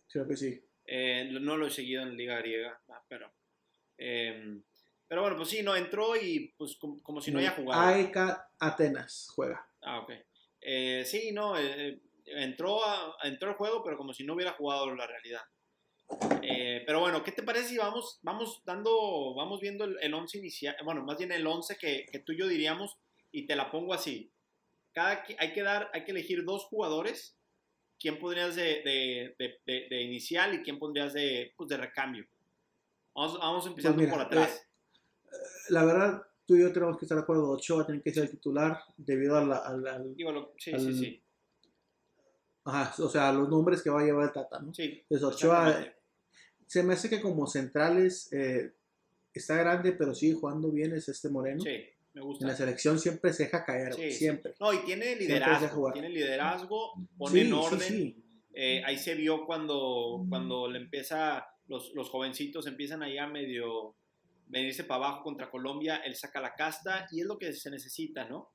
Creo 0.08 0.26
que 0.26 0.36
sí. 0.36 0.62
Eh, 0.86 1.28
no 1.40 1.56
lo 1.56 1.66
he 1.66 1.70
seguido 1.70 2.02
en 2.02 2.16
Liga 2.16 2.38
Griega, 2.38 2.80
ah, 2.88 3.02
pero. 3.08 3.30
eh, 3.98 4.60
pero 5.08 5.22
bueno, 5.22 5.36
pues 5.36 5.48
sí, 5.50 5.62
no 5.62 5.76
entró 5.76 6.16
y 6.16 6.54
pues 6.56 6.76
como, 6.76 7.02
como 7.02 7.20
si 7.20 7.30
no 7.32 7.38
haya 7.38 7.50
jugado. 7.52 7.82
AEK 7.82 8.16
Atenas 8.60 9.28
juega. 9.34 9.66
Ah, 9.82 10.00
ok. 10.00 10.12
Eh, 10.62 11.04
sí, 11.06 11.32
no, 11.32 11.58
eh, 11.58 11.88
eh, 11.88 12.00
entró, 12.26 12.84
a- 12.84 13.16
entró 13.24 13.50
al 13.50 13.56
juego, 13.56 13.82
pero 13.82 13.96
como 13.96 14.12
si 14.14 14.24
no 14.24 14.34
hubiera 14.34 14.52
jugado 14.52 14.94
la 14.94 15.06
realidad. 15.06 15.42
Eh, 16.42 16.82
pero 16.86 17.00
bueno, 17.00 17.22
¿qué 17.22 17.32
te 17.32 17.42
parece 17.42 17.68
si 17.68 17.78
vamos, 17.78 18.18
vamos 18.22 18.62
dando, 18.64 19.34
vamos 19.34 19.60
viendo 19.60 19.84
el, 19.84 19.96
el 20.02 20.12
11 20.14 20.38
inicial, 20.38 20.76
bueno, 20.84 21.02
más 21.04 21.16
bien 21.18 21.32
el 21.32 21.46
11 21.46 21.76
que, 21.76 22.06
que 22.10 22.18
tú 22.18 22.32
y 22.32 22.38
yo 22.38 22.48
diríamos, 22.48 22.96
y 23.30 23.46
te 23.46 23.56
la 23.56 23.70
pongo 23.70 23.94
así. 23.94 24.30
Cada, 24.92 25.24
hay 25.38 25.52
que 25.52 25.62
dar, 25.62 25.90
hay 25.94 26.04
que 26.04 26.10
elegir 26.10 26.44
dos 26.44 26.64
jugadores, 26.64 27.38
quién 27.98 28.18
pondrías 28.18 28.54
de, 28.56 28.82
de, 28.82 29.36
de- 29.64 29.86
de- 29.88 30.02
inicial 30.02 30.54
y 30.54 30.62
quién 30.62 30.78
pondrías 30.78 31.12
de, 31.14 31.54
pues, 31.56 31.68
de 31.70 31.76
recambio. 31.78 32.26
Vamos, 33.14 33.38
vamos 33.38 33.66
empezando 33.66 33.98
mira, 33.98 34.12
por 34.12 34.20
atrás. 34.22 34.68
La 35.70 35.84
verdad, 35.84 36.22
tú 36.46 36.56
y 36.56 36.60
yo 36.62 36.72
tenemos 36.72 36.98
que 36.98 37.04
estar 37.04 37.16
de 37.16 37.22
acuerdo. 37.22 37.50
Ochoa 37.50 37.84
tiene 37.86 38.00
que 38.02 38.12
ser 38.12 38.24
el 38.24 38.30
titular 38.30 38.78
debido 38.96 39.36
a 39.36 39.44
la, 39.44 39.56
al- 39.58 39.86
al- 39.86 40.14
Digo, 40.16 40.32
lo- 40.32 40.52
sí, 40.58 40.70
sí, 40.70 40.86
al- 40.86 40.94
sí. 40.94 41.22
ajá, 42.64 43.02
o 43.02 43.08
sea, 43.08 43.32
los 43.32 43.48
nombres 43.48 43.82
que 43.82 43.90
va 43.90 44.00
a 44.00 44.04
llevar 44.04 44.24
el 44.26 44.32
Tata, 44.32 44.60
¿no? 44.60 44.72
Sí, 44.74 45.02
Pues 45.08 45.22
Ochoa, 45.22 45.84
se 46.66 46.82
me 46.82 46.94
hace 46.94 47.08
que 47.10 47.20
como 47.20 47.46
centrales 47.46 48.32
eh, 48.32 48.72
está 49.34 49.56
grande, 49.56 49.92
pero 49.92 50.14
sigue 50.14 50.34
jugando 50.34 50.70
bien, 50.70 50.92
es 50.94 51.08
este 51.08 51.28
Moreno. 51.28 51.60
Sí, 51.62 51.70
me 52.14 52.20
En 52.20 52.26
gusta. 52.26 52.46
la 52.46 52.54
selección 52.56 52.98
siempre 52.98 53.32
se 53.32 53.44
deja 53.44 53.64
caer, 53.64 53.92
Sí, 53.94 54.00
güey, 54.00 54.12
sí. 54.12 54.18
siempre. 54.18 54.54
No, 54.60 54.72
y 54.72 54.78
tiene 54.84 55.16
liderazgo, 55.16 55.92
tiene 55.92 56.08
liderazgo, 56.08 56.92
pone 57.18 57.42
en 57.42 57.52
orden. 57.52 58.22
Eh, 58.54 58.82
ahí 58.84 58.98
se 58.98 59.14
vio 59.14 59.46
cuando, 59.46 60.24
cuando 60.28 60.68
le 60.70 60.78
empieza, 60.78 61.46
los, 61.68 61.92
los 61.94 62.10
jovencitos 62.10 62.66
empiezan 62.66 63.02
ahí 63.02 63.16
a 63.16 63.26
medio 63.26 63.94
venirse 64.52 64.84
para 64.84 65.06
abajo 65.06 65.22
contra 65.24 65.50
Colombia, 65.50 65.96
él 66.04 66.14
saca 66.14 66.40
la 66.40 66.54
casta 66.54 67.06
y 67.10 67.20
es 67.20 67.26
lo 67.26 67.38
que 67.38 67.52
se 67.52 67.70
necesita, 67.70 68.28
¿no? 68.28 68.50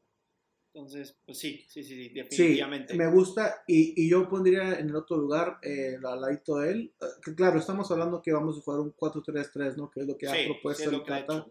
Entonces, 0.73 1.17
pues 1.25 1.39
sí, 1.39 1.65
sí, 1.67 1.81
sí, 1.83 1.95
sí 1.95 2.09
Sí, 2.09 2.13
definitivamente. 2.13 2.93
me 2.95 3.07
gusta 3.07 3.63
y, 3.67 3.99
y 4.05 4.09
yo 4.09 4.29
pondría 4.29 4.77
en 4.79 4.89
el 4.89 4.95
otro 4.95 5.17
lugar 5.17 5.57
eh, 5.63 5.97
al 6.03 6.21
ladito 6.21 6.57
de 6.57 6.71
él. 6.71 6.93
Eh, 7.01 7.05
que 7.23 7.33
claro, 7.33 7.57
estamos 7.57 7.89
hablando 7.89 8.21
que 8.21 8.31
vamos 8.31 8.57
a 8.57 8.61
jugar 8.61 8.81
un 8.81 8.91
4-3-3, 8.91 9.75
¿no? 9.75 9.89
Que 9.89 10.01
es 10.01 10.07
lo 10.07 10.15
que 10.17 10.27
Sí, 10.27 10.33
ha 10.33 10.35
sí, 10.35 10.45
propuesto 10.45 10.83
es 10.83 10.91
lo 10.91 10.97
el 10.99 11.03
Tata. 11.05 11.47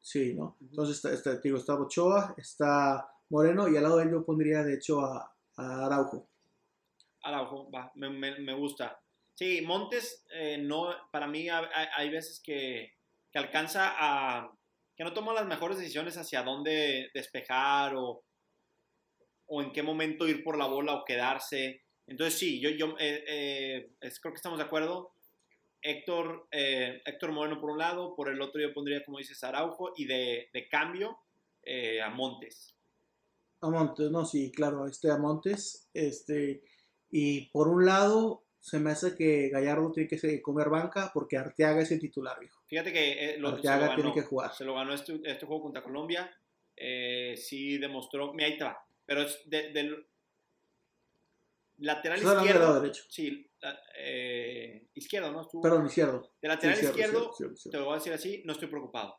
Sí, 0.00 0.34
¿no? 0.34 0.56
Ujú. 0.60 0.66
Entonces, 0.70 0.96
está, 0.96 1.12
está, 1.12 1.36
digo, 1.40 1.56
está 1.58 1.74
Ochoa, 1.74 2.34
está 2.36 3.08
Moreno 3.28 3.68
y 3.68 3.76
al 3.76 3.84
lado 3.84 3.98
de 3.98 4.04
él 4.04 4.10
yo 4.10 4.24
pondría, 4.24 4.64
de 4.64 4.74
hecho, 4.74 5.00
a, 5.04 5.32
a 5.56 5.86
Araujo. 5.86 6.28
Araujo, 7.22 7.70
va, 7.70 7.92
me, 7.94 8.08
me- 8.10 8.38
me 8.40 8.54
gusta. 8.54 9.00
Sí, 9.34 9.60
Montes, 9.62 10.24
eh, 10.32 10.58
no, 10.58 10.88
para 11.12 11.26
mí 11.26 11.48
hay- 11.48 11.88
hay 11.96 12.10
veces 12.10 12.40
que, 12.40 12.95
que 13.36 13.40
alcanza 13.40 13.92
a, 13.98 14.50
que 14.96 15.04
no 15.04 15.12
toma 15.12 15.34
las 15.34 15.46
mejores 15.46 15.76
decisiones 15.76 16.16
hacia 16.16 16.42
dónde 16.42 17.10
despejar 17.12 17.94
o, 17.94 18.24
o 19.44 19.62
en 19.62 19.72
qué 19.72 19.82
momento 19.82 20.26
ir 20.26 20.42
por 20.42 20.56
la 20.56 20.64
bola 20.64 20.94
o 20.94 21.04
quedarse. 21.04 21.82
Entonces 22.06 22.38
sí, 22.38 22.60
yo, 22.62 22.70
yo 22.70 22.96
eh, 22.98 23.24
eh, 23.28 23.90
es- 24.00 24.20
creo 24.20 24.32
que 24.32 24.36
estamos 24.38 24.58
de 24.58 24.64
acuerdo. 24.64 25.12
Héctor, 25.82 26.48
eh, 26.50 27.02
Héctor 27.04 27.32
Moreno 27.32 27.60
por 27.60 27.72
un 27.72 27.78
lado, 27.78 28.16
por 28.16 28.30
el 28.30 28.40
otro 28.40 28.58
yo 28.58 28.72
pondría, 28.72 29.04
como 29.04 29.18
dices, 29.18 29.44
Araujo 29.44 29.92
y 29.94 30.06
de, 30.06 30.48
de 30.54 30.68
cambio 30.70 31.18
a 32.02 32.08
Montes. 32.08 32.74
A 33.60 33.68
Montes, 33.68 34.10
no, 34.10 34.24
sí, 34.24 34.50
claro, 34.50 34.86
este 34.86 35.10
a 35.10 35.18
Montes. 35.18 35.90
Este, 35.92 36.62
y 37.10 37.50
por 37.50 37.68
un 37.68 37.84
lado, 37.84 38.44
se 38.60 38.78
me 38.78 38.92
hace 38.92 39.14
que 39.14 39.50
Gallardo 39.50 39.92
tiene 39.92 40.08
que 40.08 40.40
comer 40.40 40.70
banca 40.70 41.10
porque 41.12 41.36
Arteaga 41.36 41.82
es 41.82 41.90
el 41.92 42.00
titular, 42.00 42.40
viejo. 42.40 42.55
Fíjate 42.66 42.92
que 42.92 43.12
eh, 43.34 43.38
lo, 43.38 43.48
se 43.48 43.52
lo 43.52 43.56
Arteaga 43.56 43.86
tiene 43.94 44.02
ganó. 44.10 44.14
que 44.14 44.22
jugar. 44.22 44.52
Se 44.54 44.64
lo 44.64 44.74
ganó 44.74 44.92
este, 44.92 45.20
este 45.24 45.46
juego 45.46 45.62
contra 45.62 45.82
Colombia. 45.82 46.30
Eh, 46.76 47.34
sí 47.36 47.78
demostró. 47.78 48.32
Mira, 48.32 48.48
ahí 48.48 48.58
te 48.58 48.64
va. 48.64 48.76
Pero 49.04 49.22
es 49.22 49.40
de- 49.46 49.70
del 49.72 50.06
lateral 51.78 52.18
Estoy 52.18 52.36
izquierdo. 52.38 52.80
derecho. 52.80 53.04
Sí, 53.08 53.50
la- 53.60 53.80
eh, 53.98 54.86
izquierdo, 54.94 55.30
¿no? 55.30 55.42
Estuvo- 55.42 55.62
Perdón, 55.62 55.86
izquierdo. 55.86 56.32
de 56.40 56.48
lateral 56.48 56.76
Sí, 56.76 56.86
izquierdo, 56.86 57.02
izquierdo, 57.12 57.30
izquierdo, 57.30 57.54
izquierdo, 57.54 57.70
te 57.70 57.78
lo 57.78 57.84
voy 57.84 57.92
a 57.94 57.98
decir 57.98 58.12
así, 58.12 58.42
no 58.44 58.52
estoy 58.52 58.68
preocupado. 58.68 59.18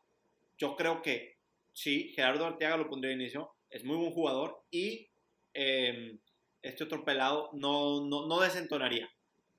Yo 0.58 0.74
creo 0.76 1.00
que 1.02 1.38
sí, 1.72 2.12
Gerardo 2.14 2.46
Arteaga 2.46 2.76
lo 2.76 2.88
pondría 2.88 3.10
de 3.16 3.22
inicio. 3.22 3.54
Es 3.70 3.84
muy 3.84 3.96
buen 3.96 4.10
jugador. 4.12 4.62
Y 4.70 5.08
eh, 5.54 6.18
este 6.62 6.84
otro 6.84 7.04
pelado 7.04 7.50
no, 7.54 8.04
no, 8.06 8.26
no 8.26 8.40
desentonaría. 8.40 9.08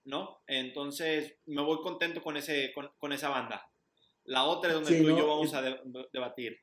¿No? 0.05 0.41
Entonces 0.47 1.35
me 1.45 1.61
voy 1.61 1.81
contento 1.81 2.23
con, 2.23 2.35
ese, 2.35 2.71
con, 2.73 2.89
con 2.97 3.13
esa 3.13 3.29
banda. 3.29 3.69
La 4.29 4.43
otra 4.43 4.69
es 4.69 4.75
donde 4.75 4.91
Sí, 4.91 5.01
tú 5.03 5.09
y 5.09 5.17
yo 5.17 5.27
vamos 5.27 5.53
a 5.55 5.61
de- 5.63 5.79
debatir. 6.13 6.55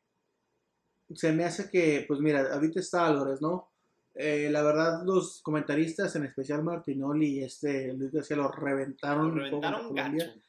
se 1.15 1.33
me 1.33 1.45
hace 1.45 1.69
que, 1.71 2.05
pues 2.07 2.21
mira, 2.21 2.53
ahorita 2.55 2.79
está 2.81 3.07
Álvarez, 3.07 3.41
¿no? 3.43 3.73
Eh, 4.15 4.49
la 4.51 4.63
verdad, 4.63 5.03
los 5.05 5.43
comentaristas, 5.43 6.15
en 6.17 6.25
especial 6.25 6.63
Martinoli 6.63 7.39
y 7.41 7.43
este 7.43 7.93
Luis 7.93 8.13
García, 8.13 8.37
lo 8.37 8.51
reventaron, 8.53 9.37
Lo 9.37 9.45
un 9.45 9.51
poco 9.51 9.63
reventaron 9.63 9.89
Colombia 9.89 10.27
gacho. 10.27 10.41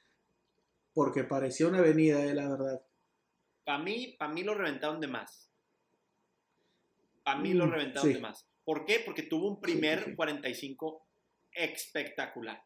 porque 0.94 1.24
parecía 1.24 1.68
una 1.68 1.80
avenida, 1.80 2.24
eh, 2.24 2.34
la 2.36 2.50
verdad. 2.50 2.82
Para 3.66 3.80
mí, 3.80 4.16
para 4.18 4.32
mí 4.32 4.44
lo 4.44 4.54
reventaron 4.54 5.02
de 5.02 5.08
más. 5.08 5.50
Para 7.24 7.40
mí 7.40 7.54
lo 7.54 7.66
Mm, 7.66 7.72
reventaron 7.72 8.08
sí. 8.08 8.14
de 8.14 8.20
más. 8.22 8.48
¿Por 8.64 8.86
qué? 8.86 9.02
Porque 9.06 9.24
tuvo 9.24 9.48
un 9.50 9.60
primer 9.60 10.04
sí, 10.04 10.10
sí. 10.12 10.16
45 10.16 11.06
espectacular. 11.52 12.62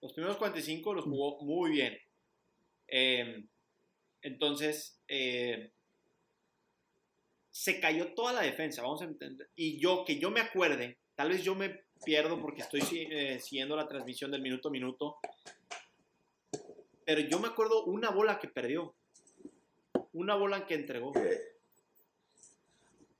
Los 0.00 0.12
primeros 0.12 0.36
45 0.36 0.94
los 0.94 1.06
Mm. 1.06 1.10
jugó 1.10 1.40
muy 1.42 1.70
bien. 1.72 1.96
Eh, 2.86 3.44
entonces, 4.22 4.98
eh, 5.08 5.70
se 7.50 7.80
cayó 7.80 8.14
toda 8.14 8.32
la 8.32 8.40
defensa, 8.42 8.82
vamos 8.82 9.02
a 9.02 9.06
entender. 9.06 9.50
Y 9.54 9.78
yo, 9.78 10.04
que 10.06 10.18
yo 10.18 10.30
me 10.30 10.40
acuerde, 10.40 10.98
tal 11.14 11.28
vez 11.28 11.42
yo 11.44 11.54
me 11.54 11.82
pierdo 12.04 12.40
porque 12.40 12.62
estoy 12.62 12.80
eh, 13.10 13.38
siguiendo 13.40 13.76
la 13.76 13.86
transmisión 13.88 14.30
del 14.30 14.42
minuto 14.42 14.68
a 14.68 14.72
minuto, 14.72 15.16
pero 17.04 17.20
yo 17.20 17.38
me 17.40 17.48
acuerdo 17.48 17.84
una 17.84 18.10
bola 18.10 18.38
que 18.38 18.48
perdió. 18.48 18.94
Una 20.14 20.34
bola 20.34 20.66
que 20.66 20.74
entregó. 20.74 21.12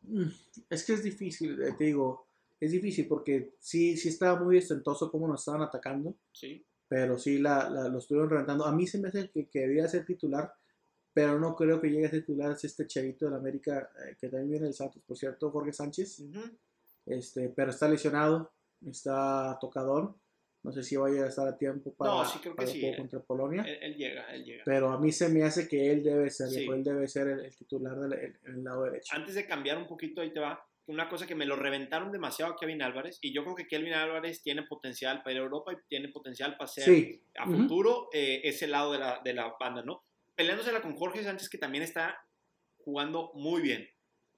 Mm, 0.03 0.29
Es 0.71 0.85
que 0.85 0.95
es 0.95 1.03
difícil, 1.03 1.61
eh, 1.63 1.73
te 1.77 1.85
digo, 1.85 2.27
es 2.61 2.73
difícil 2.73 3.07
porque 3.09 3.55
sí, 3.59 3.97
sí 3.97 4.09
estaba 4.09 4.41
muy 4.43 4.59
estentoso 4.59 5.11
cómo 5.11 5.27
nos 5.29 5.41
estaban 5.41 5.63
atacando, 5.63 6.15
Sí. 6.33 6.65
pero 6.89 7.19
sí 7.19 7.39
la, 7.39 7.69
la- 7.71 7.89
lo 7.89 7.99
estuvieron 7.99 8.31
reventando. 8.31 8.65
A 8.65 8.73
mí 8.73 8.87
se 8.87 8.99
me 8.99 9.09
hace 9.09 9.31
que, 9.31 9.47
que 9.49 9.61
debía 9.61 9.89
ser 9.89 10.05
titular, 10.05 10.53
pero 11.13 11.39
no 11.39 11.55
creo 11.55 11.81
que 11.81 11.89
llegue 11.91 12.07
a 12.07 12.11
titular 12.11 12.53
es 12.53 12.65
este 12.65 12.87
chavito 12.87 13.27
del 13.27 13.35
América, 13.35 13.91
eh, 14.07 14.17
que 14.21 14.29
también 14.29 14.51
viene 14.51 14.65
del 14.67 14.75
Santos, 14.75 15.03
por 15.07 15.17
cierto, 15.17 15.51
Jorge 15.51 15.73
Sánchez. 15.73 16.21
Ujú. 16.21 16.41
este, 17.07 17.49
pero 17.49 17.71
está 17.71 17.89
lesionado, 17.89 18.53
está 18.87 19.59
tocador. 19.61 20.15
No 20.65 20.71
sé 20.71 20.85
si 20.85 20.95
vaya 20.97 21.25
a 21.25 21.27
estar 21.27 21.49
a 21.49 21.59
tiempo 21.59 21.93
para, 21.93 22.13
No, 22.13 22.25
sí 22.25 22.39
creo 22.41 22.53
que 22.53 22.57
para 22.59 22.69
el 22.69 22.75
sí, 22.75 22.81
juego 22.81 22.95
eh. 22.95 22.99
contra 22.99 23.21
Polonia. 23.21 23.63
Él, 23.65 23.79
él 23.83 23.97
llega, 23.97 24.33
él 24.33 24.45
llega. 24.45 24.63
pero 24.65 24.91
a 24.91 25.01
mí 25.01 25.11
se 25.11 25.29
me 25.29 25.43
hace 25.43 25.67
que 25.67 25.91
él 25.91 26.05
debe 26.05 26.31
ser, 26.31 26.49
Sí. 26.51 26.65
él 26.71 26.85
debe 26.85 27.09
ser 27.09 27.27
el, 27.27 27.41
el 27.45 27.57
titular 27.57 27.99
del 27.99 28.13
el- 28.13 28.39
el 28.45 28.63
lado 28.63 28.85
derecho. 28.85 29.13
Antes 29.17 29.35
de 29.35 29.45
cambiar 29.47 29.77
un 29.79 29.89
poquito, 29.89 30.21
ahí 30.21 30.33
te 30.33 30.39
va. 30.39 30.65
Una 30.87 31.09
cosa 31.09 31.27
que 31.27 31.35
me 31.35 31.47
lo 31.47 31.57
reventaron 31.57 32.13
demasiado 32.13 32.53
a 32.53 32.57
Kevin 32.57 32.81
Álvarez. 32.83 33.19
Y 33.23 33.33
yo 33.33 33.43
creo 33.43 33.57
que 33.57 33.67
Kevin 33.67 33.93
Álvarez 33.95 34.41
tiene 34.43 34.63
potencial 34.65 35.19
para 35.25 35.33
ir 35.33 35.39
a 35.39 35.43
Europa 35.43 35.73
y 35.73 35.77
tiene 35.89 36.09
potencial 36.11 36.57
para 36.57 36.69
ser 36.69 36.85
Sí, 36.85 37.21
a 37.37 37.45
futuro 37.47 38.09
eh, 38.13 38.41
ese 38.45 38.67
lado 38.69 38.93
de 38.93 38.99
la, 39.01 39.21
de 39.25 39.33
la 39.35 39.55
banda, 39.59 39.83
¿no? 39.83 40.05
Peleándosela 40.35 40.83
con 40.83 40.97
Jorge 40.97 41.23
Sánchez, 41.23 41.49
que 41.49 41.59
también 41.59 41.85
está 41.85 42.19
jugando 42.79 43.33
muy 43.35 43.63
bien. 43.63 43.89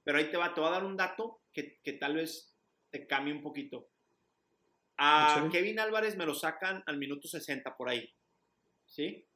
Pero 0.03 0.17
ahí 0.17 0.29
te 0.29 0.37
va, 0.37 0.53
te 0.53 0.61
voy 0.61 0.69
a 0.69 0.73
dar 0.73 0.85
un 0.85 0.97
dato 0.97 1.41
que, 1.51 1.79
que 1.83 1.93
tal 1.93 2.15
vez 2.15 2.55
te 2.91 3.07
cambie 3.07 3.33
un 3.33 3.41
poquito. 3.41 3.89
A. 4.97 5.49
Kevin 5.51 5.79
Álvarez 5.79 6.15
me 6.15 6.25
lo 6.25 6.33
sacan 6.33 6.83
al 6.85 6.97
minuto 6.97 7.27
60 7.27 7.75
por 7.75 7.89
ahí. 7.89 8.13
¿Sí? 8.85 9.27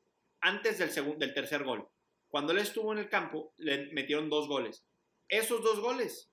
Antes 0.42 0.78
del, 0.78 0.92
segundo, 0.92 1.18
del 1.20 1.34
tercer 1.34 1.64
gol. 1.64 1.88
Cuando 2.30 2.54
él 2.54 2.60
estuvo 2.60 2.94
en 2.94 3.00
el 3.00 3.10
campo, 3.10 3.54
le 3.58 3.92
metieron 3.94 4.30
dos 4.30 4.48
goles. 4.48 4.86
Esos 5.28 5.62
dos 5.64 5.80
goles, 5.80 6.32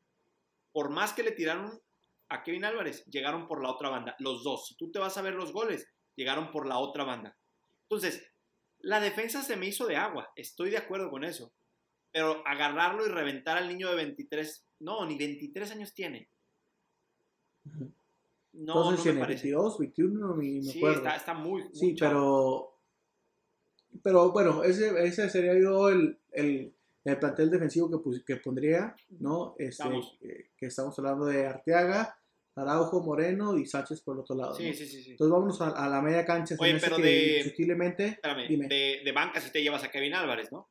por 0.72 0.90
más 0.90 1.12
que 1.12 1.22
le 1.22 1.32
tiraron 1.32 1.80
a 2.28 2.42
Kevin 2.42 2.64
Álvarez, 2.64 3.04
llegaron 3.06 3.48
por 3.48 3.62
la 3.62 3.70
otra 3.70 3.88
banda. 3.88 4.14
Los 4.18 4.44
dos. 4.44 4.68
Si 4.68 4.76
tú 4.76 4.90
te 4.90 4.98
vas 4.98 5.16
a 5.16 5.22
ver 5.22 5.34
los 5.34 5.52
goles, 5.52 5.88
llegaron 6.14 6.50
por 6.50 6.66
la 6.66 6.78
otra 6.78 7.04
banda. 7.04 7.36
Entonces, 7.82 8.30
la 8.80 9.00
defensa 9.00 9.42
se 9.42 9.56
me 9.56 9.66
hizo 9.66 9.86
de 9.86 9.96
agua. 9.96 10.30
Estoy 10.36 10.70
de 10.70 10.78
acuerdo 10.78 11.10
con 11.10 11.24
eso. 11.24 11.52
Pero 12.12 12.46
agarrarlo 12.46 13.04
y 13.06 13.10
reventar 13.10 13.58
al 13.58 13.68
niño 13.68 13.90
de 13.90 13.96
23, 13.96 14.64
no, 14.80 15.04
ni 15.06 15.16
23 15.18 15.70
años 15.72 15.92
tiene. 15.92 16.28
No, 17.64 17.82
Entonces 18.92 18.98
no 18.98 19.02
tiene 19.02 19.18
me 19.18 19.24
parece. 19.26 19.42
22, 19.44 19.78
21, 19.78 20.36
ni 20.36 20.56
me 20.60 20.62
Sí, 20.62 20.78
acuerdo. 20.78 20.96
está, 20.98 21.16
está 21.16 21.34
muy, 21.34 21.62
muy 21.64 21.74
Sí, 21.74 21.94
chavo. 21.94 22.72
pero. 23.92 24.00
Pero 24.02 24.30
bueno, 24.32 24.62
ese, 24.62 24.90
ese 25.06 25.28
sería 25.30 25.58
yo 25.58 25.88
el, 25.88 26.18
el, 26.32 26.72
el 27.04 27.18
plantel 27.18 27.50
defensivo 27.50 28.02
que, 28.02 28.24
que 28.24 28.36
pondría, 28.36 28.94
¿no? 29.20 29.54
Este, 29.58 29.68
Estamos. 29.70 30.18
eh, 30.20 30.50
que 30.56 30.66
estamos 30.66 30.98
hablando 30.98 31.24
de 31.26 31.46
Arteaga, 31.46 32.18
Araujo, 32.56 33.02
Moreno 33.02 33.56
y 33.58 33.66
Sánchez 33.66 34.00
por 34.00 34.16
el 34.16 34.20
otro 34.20 34.34
lado. 34.34 34.54
Sí, 34.54 34.66
¿no? 34.68 34.72
sí, 34.74 34.86
sí, 34.86 35.02
sí. 35.02 35.10
Entonces 35.12 35.32
vámonos 35.32 35.60
a, 35.60 35.68
a 35.70 35.88
la 35.88 36.00
media 36.02 36.24
cancha. 36.24 36.56
Oye, 36.58 36.78
pero 36.80 36.96
que 36.96 37.02
de- 37.02 37.30
indiscutiblemente. 37.38 38.06
Espérame, 38.06 38.48
Dime. 38.48 38.68
de, 38.68 39.02
de 39.04 39.12
banca 39.12 39.40
si 39.40 39.50
te 39.52 39.62
llevas 39.62 39.84
a 39.84 39.90
Kevin 39.90 40.14
Álvarez, 40.14 40.50
¿no? 40.50 40.68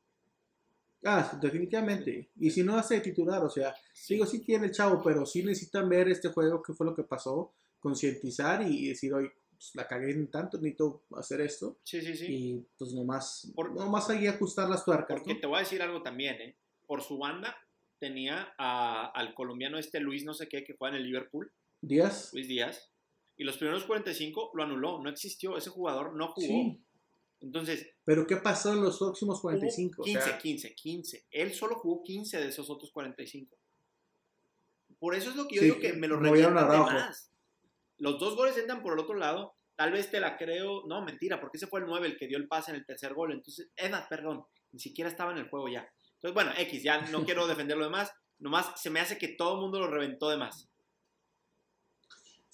Ah, 1.04 1.38
definitivamente. 1.40 2.30
Y 2.40 2.50
si 2.50 2.62
no 2.64 2.76
hace 2.76 3.00
titular, 3.00 3.42
o 3.44 3.48
sea, 3.50 3.74
digo, 4.08 4.26
sí 4.26 4.40
tiene 4.40 4.66
el 4.66 4.72
chavo, 4.72 5.00
pero 5.04 5.24
sí 5.24 5.42
necesitan 5.44 5.88
ver 5.88 6.08
este 6.08 6.28
juego, 6.30 6.62
qué 6.62 6.72
fue 6.72 6.86
lo 6.86 6.94
que 6.96 7.04
pasó, 7.04 7.52
concientizar 7.78 8.62
y 8.68 8.88
decir, 8.88 9.14
oye, 9.14 9.30
pues, 9.50 9.70
la 9.74 9.86
cagué 9.86 10.10
en 10.10 10.28
tanto, 10.30 10.56
necesito 10.58 11.04
hacer 11.16 11.40
esto. 11.42 11.78
Sí, 11.84 12.00
sí, 12.00 12.16
sí. 12.16 12.26
Y 12.28 12.66
pues 12.76 12.92
nomás, 12.92 13.52
Por- 13.54 13.72
nomás 13.72 14.10
ahí 14.10 14.26
ajustar 14.26 14.68
las 14.68 14.84
tuercas, 14.84 15.18
Porque 15.20 15.34
¿no? 15.34 15.40
te 15.40 15.46
voy 15.46 15.56
a 15.58 15.60
decir 15.60 15.80
algo 15.82 16.02
también, 16.02 16.34
¿eh? 16.40 16.56
Por 16.86 17.02
su 17.02 17.18
banda 17.18 17.56
tenía 18.00 18.52
a- 18.58 19.06
al 19.14 19.32
colombiano 19.34 19.78
este 19.78 20.00
Luis 20.00 20.24
no 20.24 20.34
sé 20.34 20.48
qué 20.48 20.64
que 20.64 20.74
juega 20.76 20.96
en 20.96 21.02
el 21.02 21.06
Liverpool, 21.08 21.52
Díaz. 21.80 22.30
Luis 22.32 22.48
Díaz, 22.48 22.90
y 23.36 23.44
los 23.44 23.58
primeros 23.58 23.84
45 23.84 24.52
lo 24.54 24.62
anuló, 24.62 25.00
no 25.02 25.10
existió, 25.10 25.56
ese 25.56 25.70
jugador 25.70 26.14
no 26.14 26.28
jugó. 26.28 26.46
Sí. 26.46 26.80
Entonces, 27.40 27.86
Pero 28.04 28.26
¿qué 28.26 28.36
pasó 28.36 28.72
en 28.72 28.82
los 28.82 28.98
próximos 28.98 29.40
45? 29.40 29.94
hubo 29.96 30.02
O 30.02 30.04
15, 30.04 30.22
sea, 30.22 30.38
15, 30.38 30.74
15. 30.74 31.26
Él 31.30 31.52
solo 31.52 31.76
jugó 31.76 32.02
15 32.02 32.40
de 32.40 32.48
esos 32.48 32.70
otros 32.70 32.90
45. 32.92 33.56
Por 34.98 35.14
eso 35.14 35.30
es 35.30 35.36
lo 35.36 35.46
que 35.46 35.56
yo 35.56 35.60
Sí, 35.60 35.66
digo 35.66 35.78
que 35.78 35.92
me 35.92 36.08
lo 36.08 36.18
revientan 36.18 36.70
de 36.70 36.78
más. 36.78 37.30
Los 37.98 38.18
dos 38.18 38.36
goles 38.36 38.56
entran 38.56 38.82
por 38.82 38.94
el 38.94 39.00
otro 39.00 39.14
lado. 39.14 39.54
Tal 39.76 39.92
vez 39.92 40.10
te 40.10 40.18
la 40.20 40.38
creo. 40.38 40.86
No, 40.86 41.04
mentira, 41.04 41.38
porque 41.38 41.58
ese 41.58 41.66
fue 41.66 41.80
el 41.80 41.86
9 41.86 42.06
el 42.06 42.16
que 42.16 42.26
dio 42.26 42.38
el 42.38 42.48
pase 42.48 42.70
en 42.70 42.78
el 42.78 42.86
tercer 42.86 43.12
gol. 43.12 43.32
Entonces, 43.32 43.70
Edna, 43.76 44.06
perdón, 44.08 44.44
ni 44.72 44.80
siquiera 44.80 45.10
estaba 45.10 45.32
en 45.32 45.38
el 45.38 45.50
juego 45.50 45.68
ya. 45.68 45.86
Entonces, 46.14 46.32
bueno, 46.32 46.52
X, 46.56 46.82
ya 46.82 47.02
no 47.10 47.24
quiero 47.26 47.46
defender 47.46 47.76
lo 47.76 47.84
demás. 47.84 48.10
Nomás 48.38 48.80
se 48.80 48.88
me 48.88 49.00
hace 49.00 49.18
que 49.18 49.28
todo 49.28 49.54
el 49.54 49.60
mundo 49.60 49.78
lo 49.78 49.88
reventó 49.88 50.30
de 50.30 50.38
más. 50.38 50.70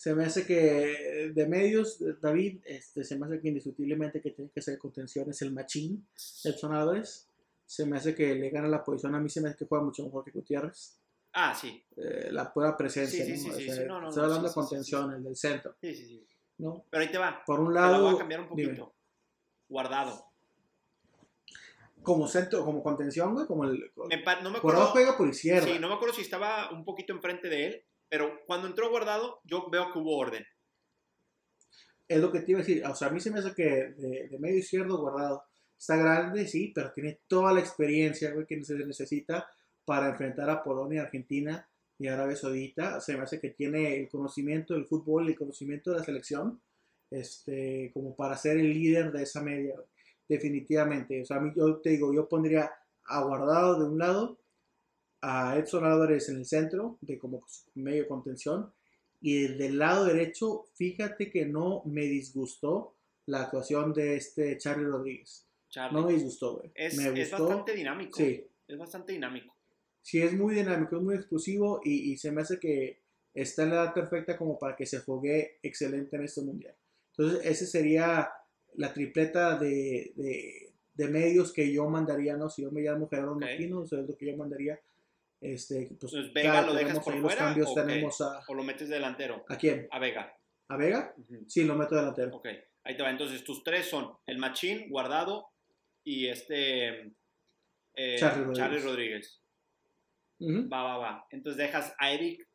Se 0.02 0.16
me 0.16 0.24
hace 0.24 0.44
que 0.44 1.30
de 1.32 1.46
medios, 1.46 2.02
David, 2.20 2.60
este, 2.64 3.04
se 3.04 3.16
me 3.16 3.24
hace 3.26 3.40
que 3.40 3.46
indiscutiblemente 3.46 4.20
que 4.20 4.32
tiene 4.32 4.50
que 4.50 4.60
ser 4.60 4.76
contención 4.76 5.30
es 5.30 5.42
el 5.42 5.52
machín, 5.52 6.08
Edson 6.42 6.74
Álvarez. 6.74 7.28
Se 7.64 7.86
me 7.86 7.98
hace 7.98 8.12
que 8.12 8.34
le 8.34 8.50
gana 8.50 8.66
la 8.66 8.82
posición. 8.82 9.14
A 9.14 9.20
mí 9.20 9.28
se 9.28 9.40
me 9.40 9.48
hace 9.50 9.58
que 9.58 9.66
juega 9.66 9.84
mucho 9.84 10.02
mejor 10.04 10.24
que 10.24 10.32
Gutiérrez. 10.32 10.98
Ah, 11.34 11.54
sí. 11.54 11.84
Eh, 11.96 12.30
la 12.32 12.52
pura 12.52 12.76
presencia, 12.76 13.24
Sí, 13.24 13.36
sí, 13.36 13.46
¿no? 13.48 13.54
sí, 13.54 13.70
O 13.70 13.74
sea, 13.74 13.84
no, 13.86 14.00
no, 14.00 14.08
estoy 14.08 14.24
hablando 14.24 14.48
de 14.48 14.54
contención, 14.54 15.12
el 15.12 15.22
del 15.22 15.36
centro, 15.36 15.76
Sí, 15.80 15.94
sí, 15.94 16.04
sí. 16.04 16.26
¿no? 16.58 16.84
Pero 16.90 17.00
ahí 17.04 17.08
te 17.12 17.18
va. 17.18 17.40
Por 17.46 17.60
un 17.60 17.68
Te 17.72 17.74
la 17.74 17.86
voy 17.86 17.94
a 17.96 18.02
lado, 18.02 18.18
cambiar 18.18 18.40
un 18.40 18.56
dime, 18.56 18.70
poquito. 18.70 18.94
Guardado. 19.68 20.26
como 22.02 22.26
centro, 22.26 22.64
como 22.64 22.82
contención, 22.82 23.34
güey, 23.34 23.46
como 23.46 23.62
el... 23.66 23.92
Me 24.08 24.20
no 24.42 24.50
me 24.50 24.58
acuerdo. 24.58 24.86
juega 24.86 25.16
por 25.16 25.28
izquierda. 25.28 25.68
Sí, 25.68 25.78
no 25.78 25.88
me 25.88 25.94
acuerdo 25.94 26.12
si 26.16 26.22
estaba 26.22 26.72
un 26.72 26.84
poquito 26.84 27.12
enfrente 27.12 27.48
de 27.48 27.66
él, 27.68 27.84
pero 28.12 28.42
cuando 28.46 28.66
entró 28.66 28.90
guardado, 28.90 29.40
yo 29.42 29.70
veo 29.70 29.90
que 29.90 29.98
hubo 29.98 30.18
orden. 30.18 30.44
Es 32.06 32.20
lo 32.20 32.30
que 32.30 32.40
te 32.40 32.50
iba 32.50 32.60
a 32.60 32.62
decir. 32.62 32.84
O 32.84 32.94
sea, 32.94 33.08
a 33.08 33.10
mí 33.10 33.20
se 33.20 33.30
me 33.30 33.38
hace 33.38 33.54
que 33.54 33.64
de, 33.64 34.28
de 34.28 34.38
medio 34.38 34.58
izquierdo 34.58 35.00
guardado 35.00 35.44
está 35.78 35.96
grande, 35.96 36.46
sí, 36.46 36.72
pero 36.74 36.92
tiene 36.92 37.20
toda 37.26 37.54
la 37.54 37.60
experiencia 37.60 38.30
güey, 38.32 38.44
que 38.44 38.62
se 38.64 38.74
necesita 38.74 39.48
para 39.86 40.10
enfrentar 40.10 40.50
a 40.50 40.62
Polonia, 40.62 41.04
Argentina 41.04 41.66
y 41.98 42.06
Arabia 42.06 42.36
Saudita. 42.36 43.00
Se 43.00 43.16
me 43.16 43.22
hace 43.22 43.40
que 43.40 43.48
tiene 43.48 43.96
el 43.96 44.10
conocimiento 44.10 44.74
del 44.74 44.84
fútbol, 44.84 45.28
el 45.28 45.38
conocimiento 45.38 45.90
de 45.90 46.00
la 46.00 46.04
selección, 46.04 46.60
este, 47.10 47.92
como 47.94 48.14
para 48.14 48.36
ser 48.36 48.58
el 48.58 48.74
líder 48.74 49.10
de 49.10 49.22
esa 49.22 49.40
media. 49.40 49.74
Definitivamente. 50.28 51.22
O 51.22 51.24
sea, 51.24 51.38
a 51.38 51.40
mí 51.40 51.50
yo 51.56 51.78
te 51.78 51.88
digo, 51.88 52.12
yo 52.12 52.28
pondría 52.28 52.70
a 53.06 53.22
Guardado 53.22 53.78
de 53.78 53.86
un 53.86 53.98
lado, 53.98 54.38
a 55.22 55.56
Edson 55.56 55.84
Álvarez 55.84 56.28
en 56.28 56.36
el 56.36 56.44
centro, 56.46 56.98
de 57.00 57.18
como 57.18 57.44
medio 57.74 58.06
contención, 58.08 58.72
y 59.20 59.46
del 59.56 59.78
lado 59.78 60.04
derecho, 60.04 60.64
fíjate 60.74 61.30
que 61.30 61.46
no 61.46 61.82
me 61.86 62.02
disgustó 62.02 62.96
la 63.26 63.42
actuación 63.42 63.92
de 63.94 64.16
este 64.16 64.58
Charlie 64.58 64.86
Rodríguez. 64.86 65.46
Charlie. 65.68 65.98
No 66.00 66.06
me 66.06 66.12
disgustó, 66.14 66.56
güey. 66.56 66.70
es, 66.74 66.96
me 66.96 67.04
es 67.20 67.30
gustó. 67.30 67.46
bastante 67.46 67.74
dinámico. 67.74 68.16
Sí, 68.18 68.44
Es 68.66 68.76
bastante 68.78 69.12
dinámico. 69.12 69.54
sí, 70.02 70.20
es 70.20 70.32
muy 70.34 70.54
dinámico, 70.56 70.96
es 70.96 71.02
muy 71.02 71.14
explosivo 71.14 71.80
y, 71.84 72.12
y 72.12 72.16
se 72.16 72.32
me 72.32 72.42
hace 72.42 72.58
que 72.58 73.00
está 73.32 73.62
en 73.62 73.70
la 73.70 73.76
edad 73.76 73.94
perfecta 73.94 74.36
como 74.36 74.58
para 74.58 74.74
que 74.76 74.84
se 74.86 75.00
fogue 75.00 75.58
excelente 75.62 76.16
en 76.16 76.24
este 76.24 76.42
mundial. 76.42 76.74
Entonces, 77.16 77.46
ese 77.46 77.66
sería 77.66 78.28
la 78.74 78.92
tripleta 78.92 79.56
de, 79.58 80.12
de, 80.16 80.72
de 80.94 81.08
medios 81.08 81.52
que 81.52 81.72
yo 81.72 81.88
mandaría, 81.88 82.36
¿no? 82.36 82.50
Si 82.50 82.62
yo 82.62 82.70
me 82.72 82.82
llamo 82.82 83.08
Gerardo 83.08 83.32
Ok. 83.34 83.40
Martino, 83.40 83.84
eso 83.84 83.98
es 84.00 84.08
lo 84.08 84.16
que 84.16 84.26
yo 84.26 84.36
mandaría. 84.36 84.78
Este, 85.42 85.74
pues, 85.74 85.90
Entonces, 85.90 86.32
¿Vega 86.32 86.62
lo 86.62 86.72
dejas 86.72 87.00
por 87.00 87.12
ahí 87.12 87.20
los 87.20 87.32
fuera 87.32 87.46
cambios, 87.46 87.74
tenemos 87.74 88.20
a, 88.20 88.40
¿O 88.46 88.54
lo 88.54 88.62
metes 88.62 88.88
delantero? 88.88 89.44
¿a 89.48 89.56
quién? 89.56 89.88
A 89.90 89.98
Vega. 89.98 90.32
¿A 90.68 90.76
Vega? 90.76 91.14
Sí, 91.48 91.64
lo 91.64 91.74
meto 91.74 91.96
delantero. 91.96 92.36
Ok, 92.36 92.46
ahí 92.84 92.96
te 92.96 93.02
va. 93.02 93.10
Entonces, 93.10 93.42
tus 93.42 93.64
tres 93.64 93.88
son 93.90 94.12
el 94.26 94.38
Machín, 94.38 94.88
Guardado 94.88 95.48
y 96.04 96.28
este... 96.28 97.12
eh, 97.94 98.16
Charlie 98.18 98.44
Rodríguez. 98.44 98.58
Charlie 98.58 98.78
Rodríguez. 98.80 99.42
Va, 100.72 100.82
va, 100.82 100.98
va. 100.98 101.26
Entonces 101.30 101.56
dejas 101.56 101.94
a 101.98 102.12
Eric, 102.12 102.48